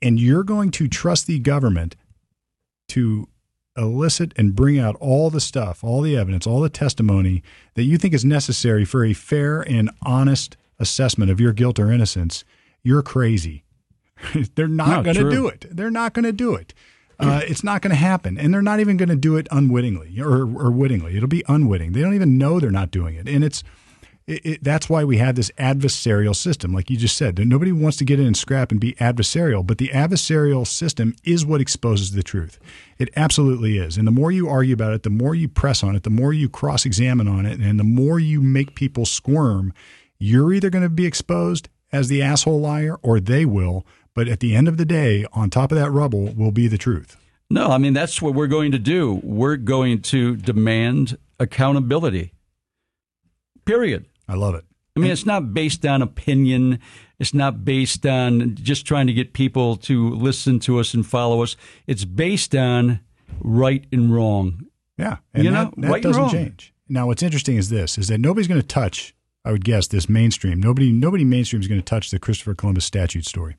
[0.00, 1.96] and you're going to trust the government
[2.88, 3.28] to
[3.76, 7.42] elicit and bring out all the stuff, all the evidence, all the testimony
[7.74, 11.90] that you think is necessary for a fair and honest assessment of your guilt or
[11.90, 12.44] innocence,
[12.82, 13.64] you're crazy.
[14.54, 15.66] They're not No, going to do it.
[15.70, 16.74] They're not going to do it.
[17.22, 20.20] Uh, it's not going to happen, and they're not even going to do it unwittingly
[20.20, 21.16] or, or wittingly.
[21.16, 21.92] It'll be unwitting.
[21.92, 23.62] They don't even know they're not doing it, and it's
[24.26, 27.38] it, it, that's why we have this adversarial system, like you just said.
[27.38, 31.44] Nobody wants to get in and scrap and be adversarial, but the adversarial system is
[31.44, 32.58] what exposes the truth.
[32.98, 33.96] It absolutely is.
[33.96, 36.32] And the more you argue about it, the more you press on it, the more
[36.32, 39.72] you cross examine on it, and the more you make people squirm,
[40.18, 43.84] you're either going to be exposed as the asshole liar or they will.
[44.14, 46.78] But at the end of the day, on top of that rubble will be the
[46.78, 47.16] truth.
[47.50, 49.20] No, I mean, that's what we're going to do.
[49.22, 52.32] We're going to demand accountability.
[53.64, 54.06] Period.
[54.28, 54.64] I love it.
[54.96, 56.78] I mean, it's not based on opinion.
[57.18, 61.42] It's not based on just trying to get people to listen to us and follow
[61.42, 61.56] us.
[61.86, 63.00] It's based on
[63.40, 64.66] right and wrong.
[64.98, 66.30] Yeah, and You that, know, that right doesn't wrong.
[66.30, 66.74] change.
[66.88, 69.14] Now, what's interesting is this: is that nobody's going to touch.
[69.44, 70.60] I would guess this mainstream.
[70.60, 73.56] Nobody, nobody mainstream is going to touch the Christopher Columbus statute story.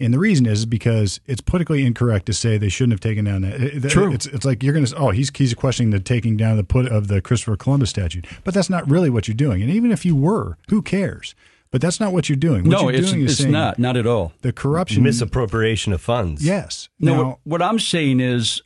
[0.00, 3.42] And the reason is because it's politically incorrect to say they shouldn't have taken down
[3.42, 3.60] that.
[3.60, 4.12] it- True.
[4.12, 4.96] It's, it's like you're going to.
[4.96, 8.52] Oh, he's he's questioning the taking down the put of the Christopher Columbus statute, but
[8.52, 9.62] that's not really what you're doing.
[9.62, 11.34] And even if you were, who cares?
[11.70, 12.64] But that's not what you're doing.
[12.64, 13.78] What no, you're it's, doing is it's not.
[13.78, 14.32] Not at all.
[14.42, 15.02] The corruption.
[15.04, 16.44] Misappropriation of funds.
[16.44, 16.88] Yes.
[16.98, 18.60] No, Now, what, what I'm saying is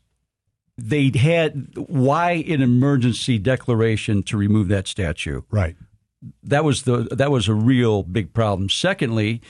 [0.78, 5.42] they had why an emergency declaration to remove that statue.
[5.50, 5.76] right.
[6.42, 8.68] That was the that was a real big problem.
[8.70, 9.42] Secondly,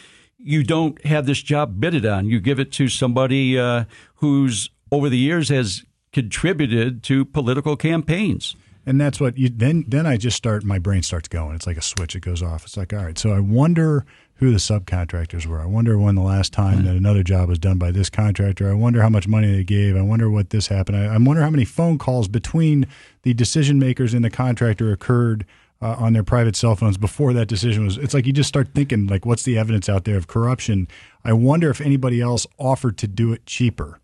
[0.46, 2.26] you don't have this job bidded on.
[2.26, 3.84] You give it to somebody uh,
[4.16, 8.54] who's over the years has contributed to political campaigns.
[8.88, 11.56] And that's what you then then I just start my brain starts going.
[11.56, 12.64] It's like a switch it goes off.
[12.64, 15.60] It's like, all right, so I wonder who the subcontractors were.
[15.60, 18.70] I wonder when the last time that another job was done by this contractor.
[18.70, 19.96] I wonder how much money they gave.
[19.96, 20.98] I wonder what this happened.
[20.98, 22.86] I, I wonder how many phone calls between
[23.22, 25.44] the decision makers and the contractor occurred
[25.80, 27.98] uh, on their private cell phones before that decision was.
[27.98, 30.88] It's like you just start thinking like, what's the evidence out there of corruption?
[31.24, 34.00] I wonder if anybody else offered to do it cheaper.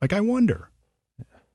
[0.00, 0.70] Like I wonder.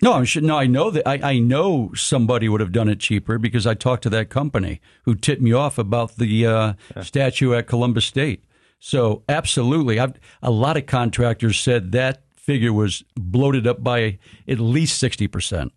[0.01, 2.99] No, I should, no, I know that I, I know somebody would have done it
[2.99, 7.53] cheaper because I talked to that company who tipped me off about the uh, statue
[7.53, 8.43] at Columbus State.
[8.79, 10.13] So absolutely, I've,
[10.43, 15.73] a lot of contractors said that figure was bloated up by at least sixty percent.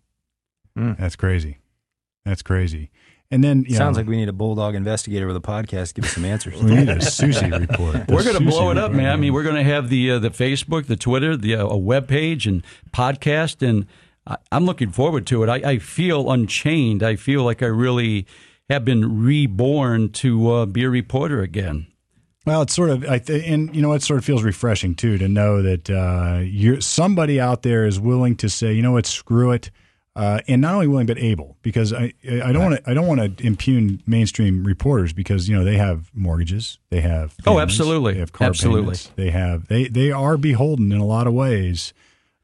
[0.75, 1.57] That's crazy.
[2.23, 2.91] That's crazy.
[3.31, 5.89] And then you Sounds know, like we need a bulldog investigator with a podcast.
[5.89, 6.61] To give us some answers.
[6.61, 7.93] We need a Sussi report.
[8.07, 8.97] The We're going to blow it up, report.
[9.03, 9.11] man.
[9.11, 11.77] I mean, we're going to have the uh, the Facebook, the Twitter, the uh, a
[11.77, 12.61] web page, and
[12.91, 13.85] podcast, and
[14.27, 15.49] I, I'm looking forward to it.
[15.49, 17.03] I, I feel unchained.
[17.03, 18.27] I feel like I really
[18.69, 21.87] have been reborn to uh, be a reporter again.
[22.45, 25.17] Well, it's sort of, I th- and you know, it sort of feels refreshing too
[25.19, 29.05] to know that uh, you're somebody out there is willing to say, you know what,
[29.05, 29.69] screw it,
[30.15, 31.57] uh, and not only willing but able.
[31.61, 35.55] Because I, I don't want to, I don't want to impugn mainstream reporters because you
[35.57, 38.13] know they have mortgages, they have, Oh, absolutely.
[38.13, 38.81] they have car Absolutely.
[38.81, 41.93] payments, they have, they they are beholden in a lot of ways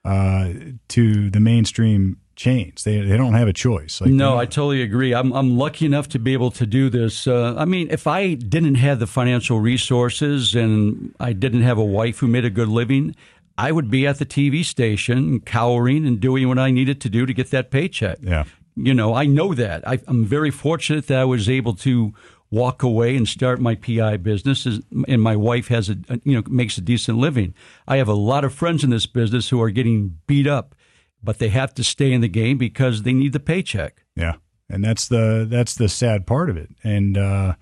[0.05, 0.53] uh,
[0.89, 2.83] to the mainstream chains.
[2.83, 3.99] They they don't have a choice.
[3.99, 5.13] Like, No, you know, I totally agree.
[5.13, 7.27] I'm I'm lucky enough to be able to do this.
[7.27, 11.83] Uh, I mean, if I didn't have the financial resources and I didn't have a
[11.83, 13.15] wife who made a good living,
[13.57, 17.25] I would be at the TV station cowering and doing what I needed to do
[17.25, 18.19] to get that paycheck.
[18.21, 18.45] yeah.
[18.79, 19.87] You know, I know that.
[19.87, 22.13] I, I'm very fortunate that I was able to
[22.51, 24.67] walk away and start my PI business,
[25.07, 27.53] and my wife has a you know makes a decent living.
[27.87, 30.75] I have a lot of friends in this business who are getting beat up,
[31.23, 34.03] but they have to stay in the game because they need the paycheck.
[34.15, 34.35] Yeah,
[34.69, 36.69] and that's the that's the sad part of it.
[36.83, 37.55] And uh,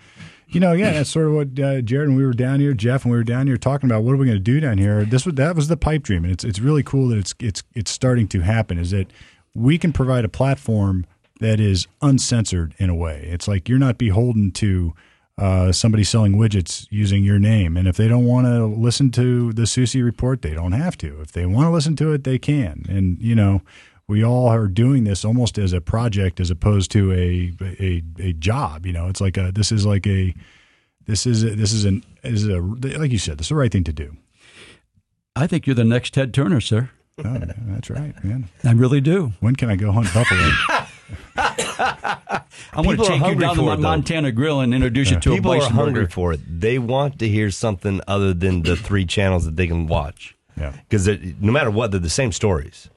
[0.55, 3.03] you know, yeah, that's sort of what uh, Jared and we were down here, Jeff,
[3.03, 5.05] and we were down here talking about what are we going to do down here.
[5.05, 7.61] This was that was the pipe dream, and it's it's really cool that it's it's
[7.73, 8.79] it's starting to happen.
[8.79, 9.07] Is that
[9.53, 11.05] we can provide a platform
[11.41, 13.27] that is uncensored in a way.
[13.29, 14.93] It's like you're not beholden to.
[15.37, 17.75] uh, somebody selling widgets using your name.
[17.75, 21.19] And if they don't want to listen to the Sussi report, they don't have to.
[21.19, 22.85] If they want to listen to it, they can.
[22.87, 23.61] And you know,
[24.07, 28.33] we all are doing this almost as a project as opposed to a a, a
[28.33, 28.85] job.
[28.85, 30.33] You know, it's like a this is like a
[31.05, 33.71] this is a, this is an is a like you said, this is the right
[33.71, 34.15] thing to do.
[35.35, 36.89] I think you're the next Ted Turner, sir.
[37.23, 38.49] Oh, that's right, man.
[38.63, 39.33] I really do.
[39.39, 40.49] When can I go hunt buffalo?
[41.37, 43.79] I'm going to take you down to my it.
[43.79, 45.67] Montana Grill and introduce you to People a place.
[45.67, 46.11] People are hungry burger.
[46.11, 46.41] for it.
[46.47, 50.35] They want to hear something other than the three channels that they can watch.
[50.57, 50.73] Yeah.
[50.89, 52.89] Because no matter what, they're the same stories.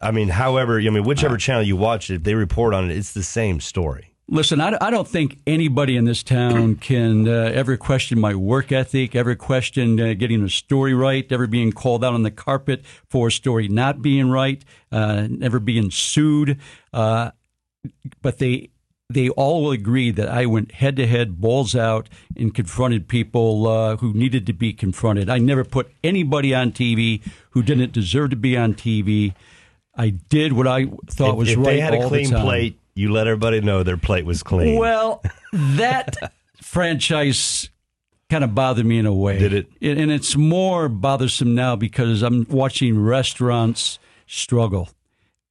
[0.00, 2.96] I mean, however, I mean, whichever channel you watch it, if they report on it,
[2.96, 4.12] it's the same story.
[4.28, 8.72] Listen, I, I don't think anybody in this town can uh, ever question my work
[8.72, 12.84] ethic, ever question uh, getting a story right, ever being called out on the carpet
[13.08, 16.58] for a story not being right, uh, never being sued.
[16.92, 17.30] Uh,
[18.20, 18.70] but they
[19.08, 23.68] they all will agree that I went head to head, balls out, and confronted people
[23.68, 25.30] uh, who needed to be confronted.
[25.30, 29.34] I never put anybody on TV who didn't deserve to be on TV.
[29.96, 33.12] I did what I thought if was if right they had a clean plate, you
[33.12, 34.78] let everybody know their plate was clean.
[34.78, 36.16] Well, that
[36.60, 37.70] franchise
[38.28, 39.38] kind of bothered me in a way.
[39.38, 39.68] Did it?
[39.80, 44.88] And it's more bothersome now because I'm watching restaurants struggle.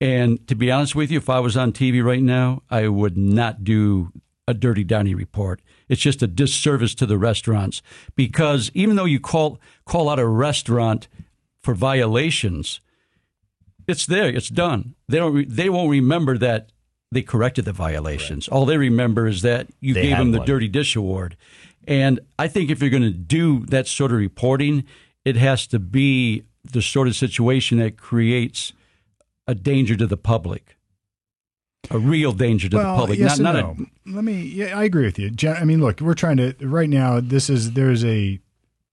[0.02, 3.18] And to be honest with you, if I was on TV right now, I would
[3.18, 4.12] not do
[4.48, 5.62] a Dirty Donny report.
[5.88, 7.82] It's just a disservice to the restaurants
[8.16, 11.08] because even though you call call out a restaurant
[11.62, 12.82] for violations,
[13.88, 14.96] it's there, it's done.
[15.08, 16.72] They don't re- they won't remember that
[17.12, 18.48] they corrected the violations.
[18.48, 20.48] All they remember is that you They gave them the one.
[20.48, 21.38] Dirty Dish Award.
[21.88, 24.86] And I think if you're going to do that sort of reporting,
[25.24, 28.74] it has to be the sort of situation that creates
[29.48, 30.78] a danger to the public,
[31.92, 33.20] a real danger to well, the public.
[33.20, 34.16] yes not, not and no.
[34.16, 34.42] Let me.
[34.42, 35.32] Yeah, I agree with you.
[35.50, 37.20] I mean, look, we're trying to right now.
[37.20, 38.40] This is there's a.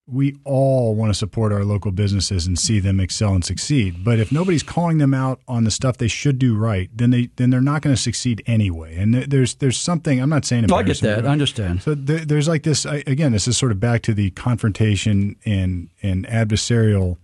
[0.05, 4.03] We all want to support our local businesses and see them excel and succeed.
[4.03, 7.29] But if nobody's calling them out on the stuff they should do right, then they
[7.37, 8.97] then they're not going to succeed anyway.
[8.97, 10.65] And there's there's something I'm not saying.
[10.65, 11.25] I get that.
[11.25, 11.83] I understand.
[11.83, 13.31] So there, there's like this I- again.
[13.31, 17.15] This is sort of back to the confrontation and and adversarial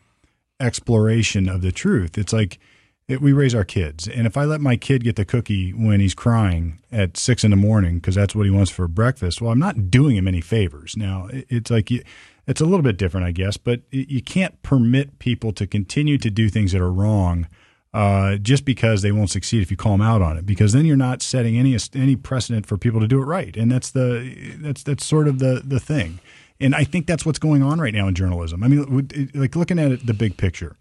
[0.60, 2.18] exploration of the truth.
[2.18, 2.60] It's like
[3.08, 6.00] it, we raise our kids, and if I let my kid get the cookie when
[6.00, 9.52] he's crying at six in the morning because that's what he wants for breakfast, well,
[9.52, 10.96] I'm not doing him any favors.
[10.96, 12.04] Now it- it's like you,
[12.50, 16.30] it's a little bit different, I guess, but you can't permit people to continue to
[16.30, 17.48] do things that are wrong.
[17.92, 20.86] Uh, just because they won't succeed if you call them out on it, because then
[20.86, 24.56] you're not setting any any precedent for people to do it right, and that's the
[24.62, 26.20] that's that's sort of the the thing.
[26.60, 28.64] And I think that's what's going on right now in journalism.
[28.64, 30.76] I mean, like looking at it, the big picture,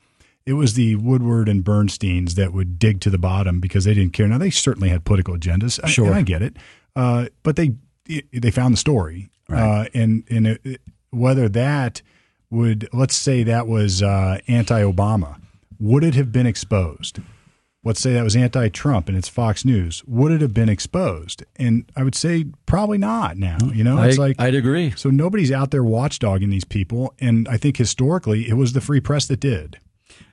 [0.44, 4.12] it was the Woodward and Bernsteins that would dig to the bottom because they didn't
[4.12, 4.28] care.
[4.28, 6.08] Now they certainly had political agendas, I- Sure.
[6.08, 6.56] and I get it,
[6.94, 7.76] uh, but they
[8.34, 10.80] they found the story, uh, and and it, it-
[11.10, 12.02] whether that
[12.50, 15.40] would let's say that was uh, anti-Obama,
[15.78, 17.20] would it have been exposed?
[17.84, 20.02] Let's say that was anti-Trump and it's Fox News.
[20.06, 21.44] Would it have been exposed?
[21.56, 23.36] And I would say probably not.
[23.36, 24.92] Now, you know, it's I, like I'd agree.
[24.96, 29.00] so nobody's out there watchdogging these people, and I think historically it was the free
[29.00, 29.78] press that did.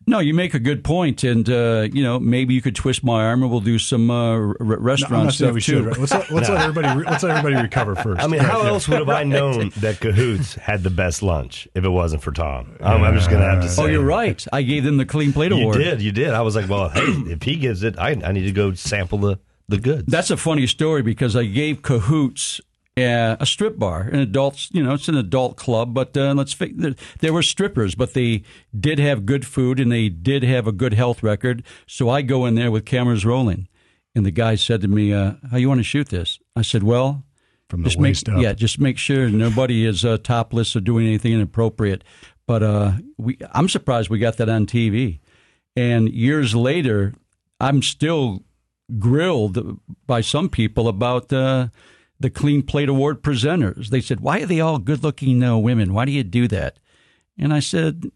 [0.08, 3.24] No, you make a good point, and uh, you know maybe you could twist my
[3.26, 5.78] arm, and we'll do some uh, r- restaurant I'm not saying stuff we too.
[5.78, 5.86] should.
[5.86, 5.98] right?
[5.98, 8.22] Let's let, let's let everybody re- let's let everybody recover first.
[8.22, 11.84] I mean, how else would have I known that Cahoots had the best lunch if
[11.84, 12.76] it wasn't for Tom?
[12.82, 13.82] I'm, I'm just going to have to say.
[13.82, 14.46] Oh, you're right.
[14.54, 15.78] I gave them the clean plate You award.
[15.78, 16.30] You did, you did.
[16.30, 19.18] I was like, well, hey, if he gives it, I, I need to go sample
[19.18, 20.04] the, the goods.
[20.08, 22.62] That's a funny story because I gave Cahoots
[22.98, 26.54] uh, a strip bar, an adult, you know, it's an adult club, but uh, let's
[26.54, 28.44] fi- there, there were strippers, but they
[28.78, 31.64] did have good food and they did have a good health record.
[31.88, 33.68] So I go in there with cameras rolling,
[34.14, 36.84] and the guy said to me, uh, "How you want to shoot this?" I said,
[36.84, 37.24] "Well."
[37.70, 38.42] from the just make, up.
[38.42, 42.04] Yeah, just make sure nobody is uh, topless or doing anything inappropriate.
[42.48, 45.20] But uh, we, I'm surprised we got that on TV.
[45.76, 47.14] And years later,
[47.60, 48.44] I'm still
[49.00, 51.68] grilled by some people about uh,
[52.20, 53.90] the Clean Plate Award presenters.
[53.90, 55.94] They said, "Why are they all good-looking uh, women?
[55.94, 56.80] Why do you do that?"
[57.38, 58.12] And I said,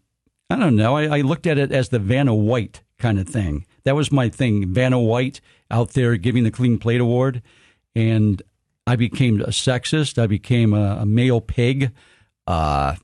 [0.48, 0.96] "I don't know.
[0.96, 3.66] I, I looked at it as the Vanna White kind of thing.
[3.84, 4.72] That was my thing.
[4.72, 5.40] Vanna White
[5.70, 7.42] out there giving the Clean Plate Award,
[7.94, 8.42] and
[8.86, 10.20] I became a sexist.
[10.20, 11.92] I became a, a male pig.
[12.46, 12.96] Uh,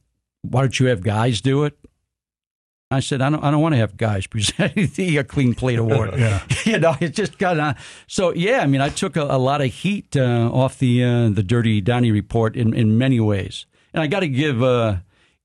[0.42, 1.78] why don't you have guys do it?
[2.90, 5.78] I said, I don't, I don't want to have guys present the uh, Clean Plate
[5.78, 6.14] Award.
[6.18, 6.42] Yeah.
[6.64, 7.76] you know, it just got on.
[8.06, 11.28] So yeah, I mean, I took a, a lot of heat uh, off the uh,
[11.30, 14.98] the Dirty Donnie report in, in many ways, and I got to give uh,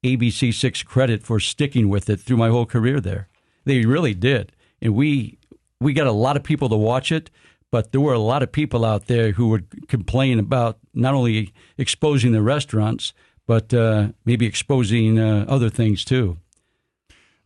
[0.04, 3.28] ABC Six credit for sticking with it through my whole career there.
[3.66, 4.52] They really did,
[4.82, 5.38] and we
[5.80, 7.30] we got a lot of people to watch it,
[7.72, 11.54] But there were a lot of people out there who would complain about not only
[11.78, 13.14] exposing the restaurants,
[13.48, 16.38] but uh, maybe exposing uh, other things too.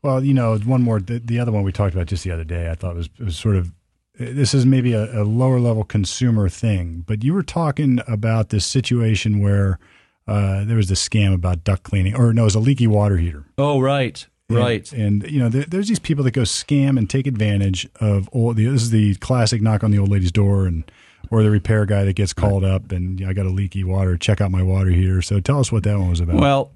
[0.05, 0.99] Well, you know, one more.
[0.99, 3.37] The, the, other one we talked about just the other day, I thought was was
[3.37, 3.71] sort of.
[4.17, 8.65] This is maybe a, a lower level consumer thing, but you were talking about this
[8.65, 9.79] situation where
[10.27, 13.17] uh, there was this scam about duct cleaning, or no, it was a leaky water
[13.17, 13.45] heater.
[13.57, 14.25] Oh, right.
[14.47, 14.91] And, right.
[14.93, 18.57] And, you know, there, there's these people that go scam and take advantage of old.
[18.57, 20.89] This is the classic knock on the old lady's door, and
[21.31, 24.17] or the repair guy that gets called up and I got a leaky water.
[24.17, 25.21] Check out my water heater.
[25.21, 26.35] So tell us what that one was about.
[26.35, 26.71] Well,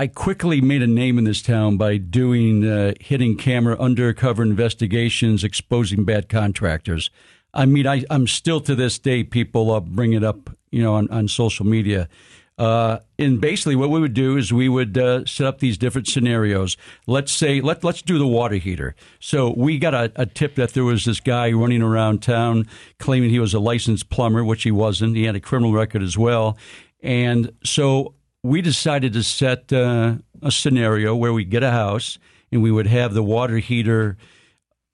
[0.00, 5.44] I quickly made a name in this town by doing uh, hidden camera undercover investigations,
[5.44, 7.10] exposing bad contractors.
[7.52, 10.94] I mean, I, am still to this day people uh, bring it up, you know,
[10.94, 12.08] on, on social media.
[12.56, 16.08] Uh, and basically, what we would do is we would uh, set up these different
[16.08, 16.78] scenarios.
[17.06, 18.94] Let's say let let's do the water heater.
[19.18, 22.66] So we got a, a, tip that there was this guy running around town
[22.98, 25.14] claiming he was a licensed plumber, which he wasn't.
[25.14, 26.56] He had a criminal record as well,
[27.02, 32.18] and so we decided to set uh, a scenario where we get a house
[32.50, 34.16] and we would have the water heater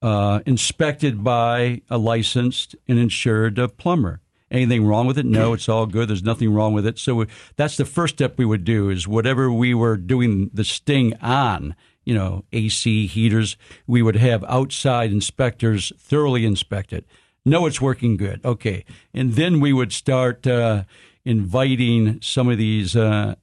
[0.02, 4.20] uh, inspected by a licensed and insured uh, plumber.
[4.50, 5.26] Anything wrong with it?
[5.26, 6.08] No, it's all good.
[6.08, 6.98] There's nothing wrong with it.
[6.98, 11.14] So that's the first step we would do is whatever we were doing the sting
[11.20, 11.74] on,
[12.04, 13.56] you know, AC heaters,
[13.88, 17.06] we would have outside inspectors thoroughly inspect it.
[17.44, 18.40] No, it's working good.
[18.44, 18.84] Okay.
[19.12, 20.84] And then we would start uh,
[21.26, 23.34] inviting some of these uh,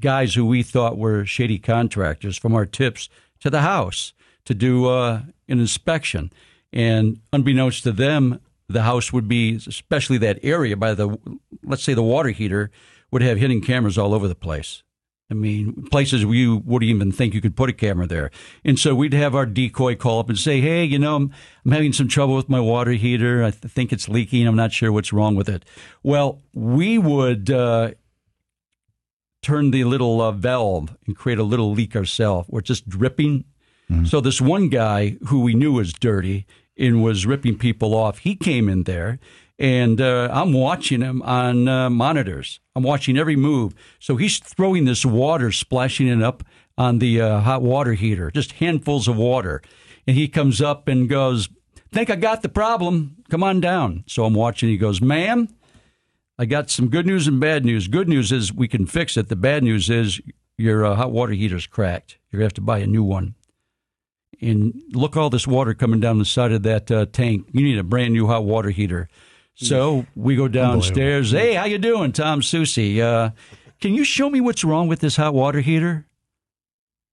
[0.00, 4.14] guys who we thought were shady contractors from our tips to the house
[4.46, 6.32] to do uh, an inspection.
[6.72, 11.18] And unbeknownst to them, the house would be, especially that area by the,
[11.62, 12.70] let's say the water heater,
[13.10, 14.82] would have hidden cameras all over the place.
[15.30, 18.30] I mean, places where you wouldn't even think you could put a camera there.
[18.64, 21.34] And so we'd have our decoy call up and say, hey, you know, I'm,
[21.64, 23.44] I'm having some trouble with my water heater.
[23.44, 24.46] I th- think it's leaking.
[24.46, 25.64] I'm not sure what's wrong with it.
[26.02, 27.90] Well, we would uh,
[29.42, 32.48] turn the little uh, valve and create a little leak ourselves.
[32.48, 33.44] We're just dripping.
[33.90, 34.06] Mm-hmm.
[34.06, 36.46] So this one guy who we knew was dirty,
[36.80, 38.18] and was ripping people off.
[38.18, 39.18] He came in there,
[39.58, 42.60] and uh, I'm watching him on uh, monitors.
[42.76, 43.74] I'm watching every move.
[43.98, 46.44] So he's throwing this water, splashing it up
[46.76, 49.60] on the uh, hot water heater, just handfuls of water.
[50.06, 51.48] And he comes up and goes,
[51.90, 53.16] Think I got the problem.
[53.30, 54.04] Come on down.
[54.06, 54.68] So I'm watching.
[54.68, 55.48] He goes, Ma'am,
[56.38, 57.88] I got some good news and bad news.
[57.88, 59.28] Good news is we can fix it.
[59.28, 60.20] The bad news is
[60.56, 62.18] your uh, hot water heater's cracked.
[62.30, 63.34] You're going to have to buy a new one
[64.40, 67.48] and look all this water coming down the side of that uh, tank.
[67.52, 69.08] You need a brand new hot water heater.
[69.60, 71.32] So we go downstairs.
[71.32, 73.00] Hey, how you doing, Tom Sussi?
[73.00, 73.30] Uh,
[73.80, 76.06] can you show me what's wrong with this hot water heater?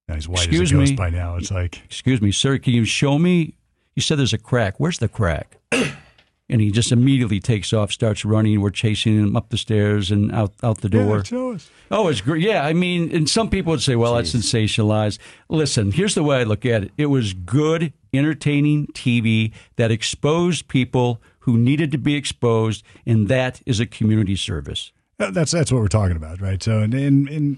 [0.07, 0.95] Yeah, he's white excuse as a me.
[0.95, 1.37] by now.
[1.37, 2.59] It's like, excuse me, sir.
[2.59, 3.55] Can you show me?
[3.95, 4.79] You said there's a crack.
[4.79, 5.57] Where's the crack?
[5.71, 8.61] and he just immediately takes off, starts running.
[8.61, 11.23] We're chasing him up the stairs and out out the door.
[11.31, 11.57] Yeah,
[11.89, 12.43] oh, it's great.
[12.43, 14.33] Yeah, I mean, and some people would say, "Well, Jeez.
[14.33, 15.17] that's sensationalized."
[15.49, 20.67] Listen, here's the way I look at it: it was good, entertaining TV that exposed
[20.67, 24.91] people who needed to be exposed, and that is a community service.
[25.19, 26.61] Uh, that's that's what we're talking about, right?
[26.61, 27.57] So, and and, and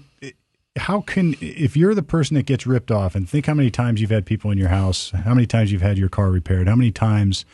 [0.76, 4.00] how can if you're the person that gets ripped off, and think how many times
[4.00, 6.76] you've had people in your house, how many times you've had your car repaired, how
[6.76, 7.44] many times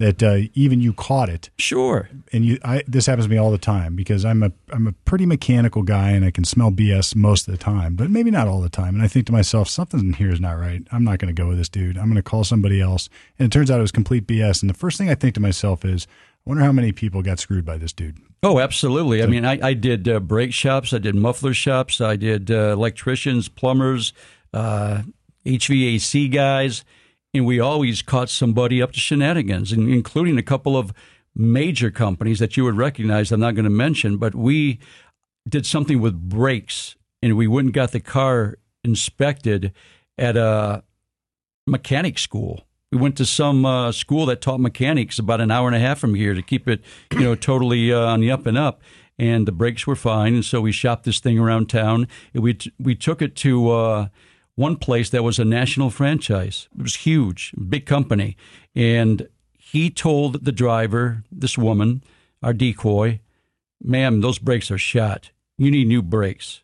[0.00, 1.50] that uh, even you caught it.
[1.58, 2.08] Sure.
[2.32, 4.92] And you, I, this happens to me all the time because I'm a, I'm a
[4.92, 8.48] pretty mechanical guy and I can smell BS most of the time, but maybe not
[8.48, 8.94] all the time.
[8.94, 10.82] And I think to myself, something in here is not right.
[10.90, 11.98] I'm not going to go with this dude.
[11.98, 13.10] I'm going to call somebody else.
[13.38, 14.62] And it turns out it was complete BS.
[14.62, 16.06] And the first thing I think to myself is,
[16.46, 18.16] I wonder how many people got screwed by this dude.
[18.42, 19.22] Oh, absolutely.
[19.22, 22.72] I mean, I, I did uh, brake shops, I did muffler shops, I did uh,
[22.72, 24.14] electricians, plumbers,
[24.54, 25.02] uh,
[25.44, 26.84] HVAC guys
[27.32, 30.92] and we always caught somebody up to shenanigans, including a couple of
[31.34, 33.30] major companies that you would recognize.
[33.30, 34.80] I'm not going to mention, but we
[35.48, 39.72] did something with brakes, and we went and got the car inspected
[40.18, 40.82] at a
[41.66, 42.66] mechanic school.
[42.90, 46.00] We went to some uh, school that taught mechanics about an hour and a half
[46.00, 46.82] from here to keep it,
[47.12, 48.82] you know, totally uh, on the up and up.
[49.16, 52.08] And the brakes were fine, and so we shopped this thing around town.
[52.32, 53.70] We t- we took it to.
[53.70, 54.08] Uh,
[54.60, 56.68] one place that was a national franchise.
[56.78, 58.36] It was huge, big company.
[58.76, 59.26] And
[59.58, 62.04] he told the driver, this woman,
[62.42, 63.20] our decoy,
[63.82, 65.30] ma'am, those brakes are shot.
[65.56, 66.62] You need new brakes.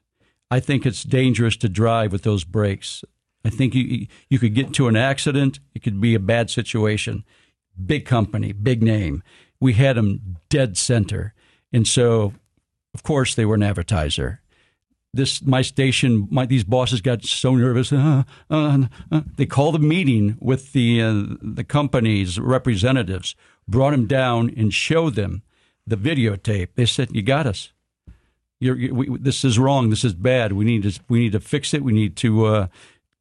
[0.51, 3.03] I think it's dangerous to drive with those brakes.
[3.45, 5.61] I think you you could get into an accident.
[5.75, 7.25] It could be a bad situation.
[7.85, 9.23] Big company, big name.
[9.61, 11.33] We had them dead center,
[11.73, 12.35] and so,
[12.95, 14.41] of course, they were an advertiser
[15.17, 17.93] this my station, my these bosses got so nervous.
[17.93, 19.21] Uh, uh, uh.
[19.37, 23.35] They called a meeting with the uh, the company's representatives,
[23.67, 25.43] brought them down, and showed them
[25.87, 26.69] the videotape.
[26.75, 27.73] They said, "You got us.
[28.59, 29.91] You, we, this is wrong.
[29.91, 30.53] This is bad.
[30.53, 31.83] We need to we need to fix it.
[31.83, 32.67] We need to uh,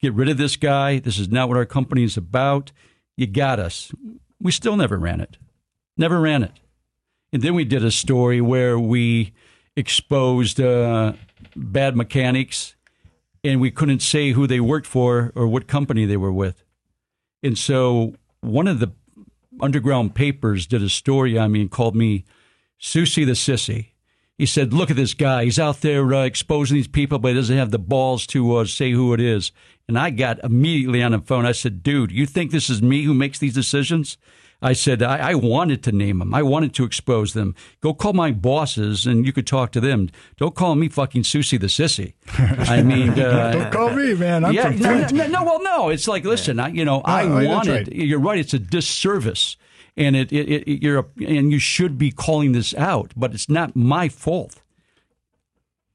[0.02, 1.00] get rid of this guy.
[1.00, 2.72] This is not what our company is about.
[3.18, 3.92] You got us."
[4.42, 5.38] We still never ran it.
[5.98, 6.52] Never ran it.
[7.32, 9.34] And then we did a story where we
[9.76, 11.14] exposed uh,
[11.56, 12.76] bad mechanics
[13.44, 16.64] and we couldn't say who they worked for or what company they were with.
[17.44, 18.92] And so one of the
[19.62, 22.26] underground papers did a story on me and called me
[22.80, 23.92] Sussi the Sissy.
[24.38, 25.46] He said, Look at this guy.
[25.46, 28.66] He's out there uh, exposing these people, but he doesn't have the balls to uh,
[28.66, 29.52] say who it is.
[29.88, 31.46] And I got immediately on the phone.
[31.46, 34.18] I said, Dude, you think this is me who makes these decisions?
[34.62, 36.34] I said, I, I, wanted to name them.
[36.34, 37.56] I wanted to expose them.
[37.82, 40.10] Go call my bosses and you could talk to them.
[40.38, 42.14] Don't call me fucking Sussi the Sissy.
[42.70, 44.46] I mean, uh, don't call me, man.
[44.46, 45.90] I'm yeah, from no, no, no, well, no.
[45.90, 47.96] It's like, listen, I, you know, I that's wanted, right.
[47.96, 48.40] you're right.
[48.40, 49.58] It's a disservice.
[49.98, 53.50] And it, it, it you're, a, and you should be calling this out, but it's
[53.50, 54.62] not my fault.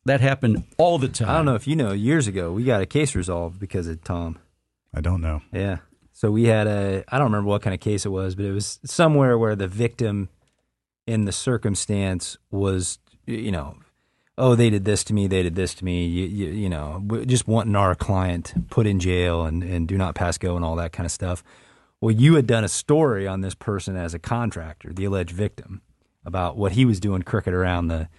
[0.06, 1.28] That happened all the time.
[1.28, 4.02] I don't know if you know, years ago, we got a case resolved because of
[4.02, 4.38] Tom.
[4.94, 5.42] I don't know.
[5.52, 5.78] Yeah.
[6.20, 8.52] So we had a, I don't remember what kind of case it was, but it
[8.52, 10.28] was somewhere where the victim
[11.06, 13.76] in the circumstance was, you know,
[14.36, 17.02] oh, they did this to me, they did this to me, you, you, you know,
[17.24, 20.76] just wanting our client put in jail and, and do not pass go and all
[20.76, 21.42] that kind of stuff.
[22.02, 25.80] Well, you had done a story on this person as a contractor, the alleged victim,
[26.26, 28.10] about what he was doing crooked around the.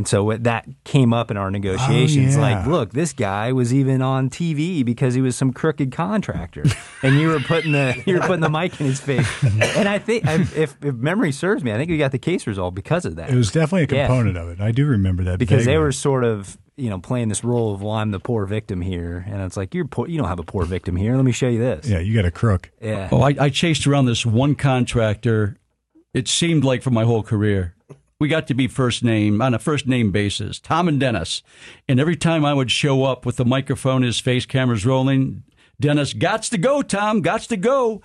[0.00, 2.34] And so it- that came up in our negotiations.
[2.34, 2.56] Oh, yeah.
[2.60, 6.64] Like, look, this guy was even on TV because he was some crooked contractor,
[7.02, 9.28] and you were putting the you were putting the mic in his face.
[9.76, 12.46] And I think, I, if, if memory serves me, I think we got the case
[12.46, 13.28] resolved because of that.
[13.28, 14.06] It was definitely a Yeah.
[14.06, 14.58] component of it.
[14.62, 17.82] I do remember that because they were sort of you know playing this role of
[17.82, 20.42] well, I'm the poor victim here, and it's like you're poor, you don't have a
[20.44, 21.14] poor victim here.
[21.14, 21.86] Let me show you this.
[21.86, 22.70] Yeah, you got a crook.
[22.80, 23.10] Yeah.
[23.12, 25.58] Oh, I, I chased around this one contractor.
[26.14, 27.74] It seemed like for my whole career.
[28.20, 31.42] We got to be first name on a first name basis, Tom and Dennis.
[31.88, 35.42] And every time I would show up with the microphone, his face cameras rolling,
[35.80, 38.02] Dennis, gots to go, Tom, gots to go.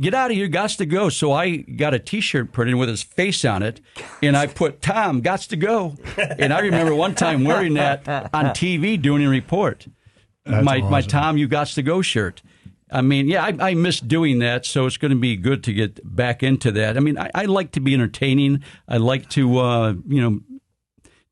[0.00, 1.10] Get out of here, gots to go.
[1.10, 3.82] So I got a T-shirt printed with his face on it,
[4.22, 5.96] and I put Tom, gots to go.
[6.16, 9.86] And I remember one time wearing that on TV doing a report.
[10.46, 11.02] That's my my.
[11.02, 12.42] Tom, you gots to go shirt.
[12.90, 15.72] I mean, yeah, I, I miss doing that, so it's going to be good to
[15.72, 16.96] get back into that.
[16.96, 18.62] I mean, I, I like to be entertaining.
[18.86, 20.40] I like to, uh, you know,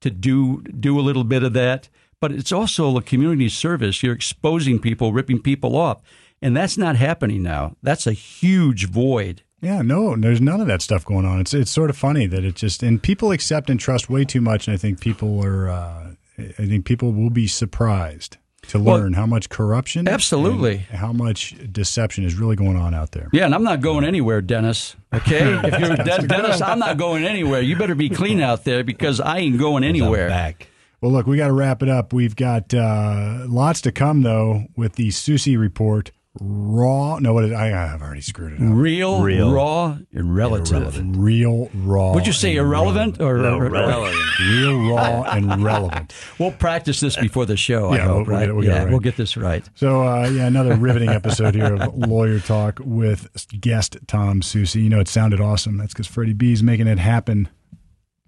[0.00, 1.88] to do do a little bit of that.
[2.20, 4.02] But it's also a community service.
[4.02, 6.00] You're exposing people, ripping people off,
[6.40, 7.76] and that's not happening now.
[7.82, 9.42] That's a huge void.
[9.60, 11.40] Yeah, no, there's none of that stuff going on.
[11.40, 14.40] It's it's sort of funny that it just and people accept and trust way too
[14.40, 15.68] much, and I think people are.
[15.68, 18.38] Uh, I think people will be surprised
[18.73, 20.78] to Well, learn how much corruption, Absolutely.
[20.90, 23.28] how much deception is really going on out there.
[23.32, 24.97] Yeah, and I'm not going anywhere, Dennis.
[25.12, 27.61] Okay, if you're De- Dennis, I'm not going anywhere.
[27.62, 30.28] You better be clean out there because I ain't going anywhere.
[30.28, 30.69] back.
[31.01, 32.12] Well, look, we got to wrap it up.
[32.12, 36.12] We've got uh, lots to come though with the Sussi report.
[36.40, 38.62] Raw, no, what is, I have already screwed it up.
[38.72, 39.52] Real, Real.
[39.52, 40.98] raw, and relative.
[41.18, 42.14] Real raw.
[42.14, 44.16] Would you say and irrelevant or No, or- relevant.
[44.40, 46.14] Real raw and relevant.
[46.38, 47.90] We'll practice this before the show.
[47.90, 48.90] I Yeah, hope, we'll- we'll get we'll yeah, right.
[48.90, 49.68] we'll get this right.
[49.74, 53.28] So, uh, yeah, another riveting episode here of Lawyer Talk with
[53.60, 54.82] guest Tom Sussi.
[54.82, 55.76] You know, it sounded awesome.
[55.76, 57.50] That's because Freddie B's making it happen,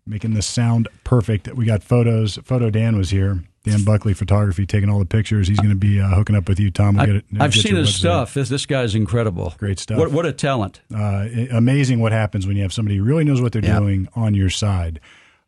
[0.06, 1.48] making the sound perfect.
[1.55, 2.36] We got photos.
[2.44, 3.43] Photo Dan was here.
[3.65, 5.49] Dan Buckley Photography taking all the pictures.
[5.49, 6.95] He's going to be uh, hooking up with you, Tom.
[6.95, 7.93] We'll I, get it, I've seen his website.
[7.99, 8.35] stuff.
[8.35, 9.55] This this guy's incredible.
[9.59, 9.99] Great stuff.
[9.99, 10.82] What what a talent.
[10.95, 13.81] uh, amazing what happens when you have somebody who really knows what they're Yeah.
[13.81, 15.01] doing on your side.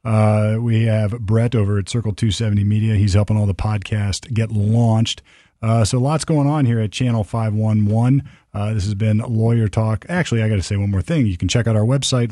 [0.04, 2.94] Uh, we have Brett over at Circle 270 Media.
[2.94, 5.20] He's helping all the podcast get launched.
[5.60, 8.22] Uh, so lots going on here at Channel 511.
[8.54, 10.06] Uh, this has been Lawyer Talk.
[10.08, 11.26] Actually, I got to say one more thing.
[11.26, 12.28] You can check out our website,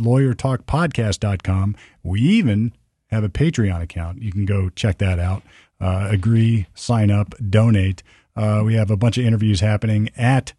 [0.68, 1.76] lawyertalkpodcast.com.
[2.02, 2.72] We even
[3.10, 4.22] have a Patreon account.
[4.22, 5.42] You can go check that out.
[5.80, 8.02] Uh, agree, sign up, donate.
[8.36, 10.52] Uh, we have a bunch of interviews happening at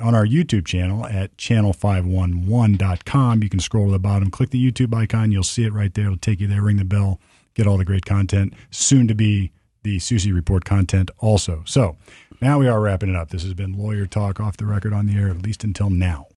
[0.00, 3.42] on our YouTube channel at channel511.com.
[3.42, 5.32] You can scroll to the bottom, click the YouTube icon.
[5.32, 6.06] You'll see it right there.
[6.06, 6.62] It'll take you there.
[6.62, 7.20] Ring the bell,
[7.54, 8.54] get all the great content.
[8.70, 11.62] Soon to be the Sussi Report content also.
[11.66, 11.96] So
[12.40, 13.30] now we are wrapping it up.
[13.30, 16.28] This has been Lawyer Talk off the record on the air, at least until now.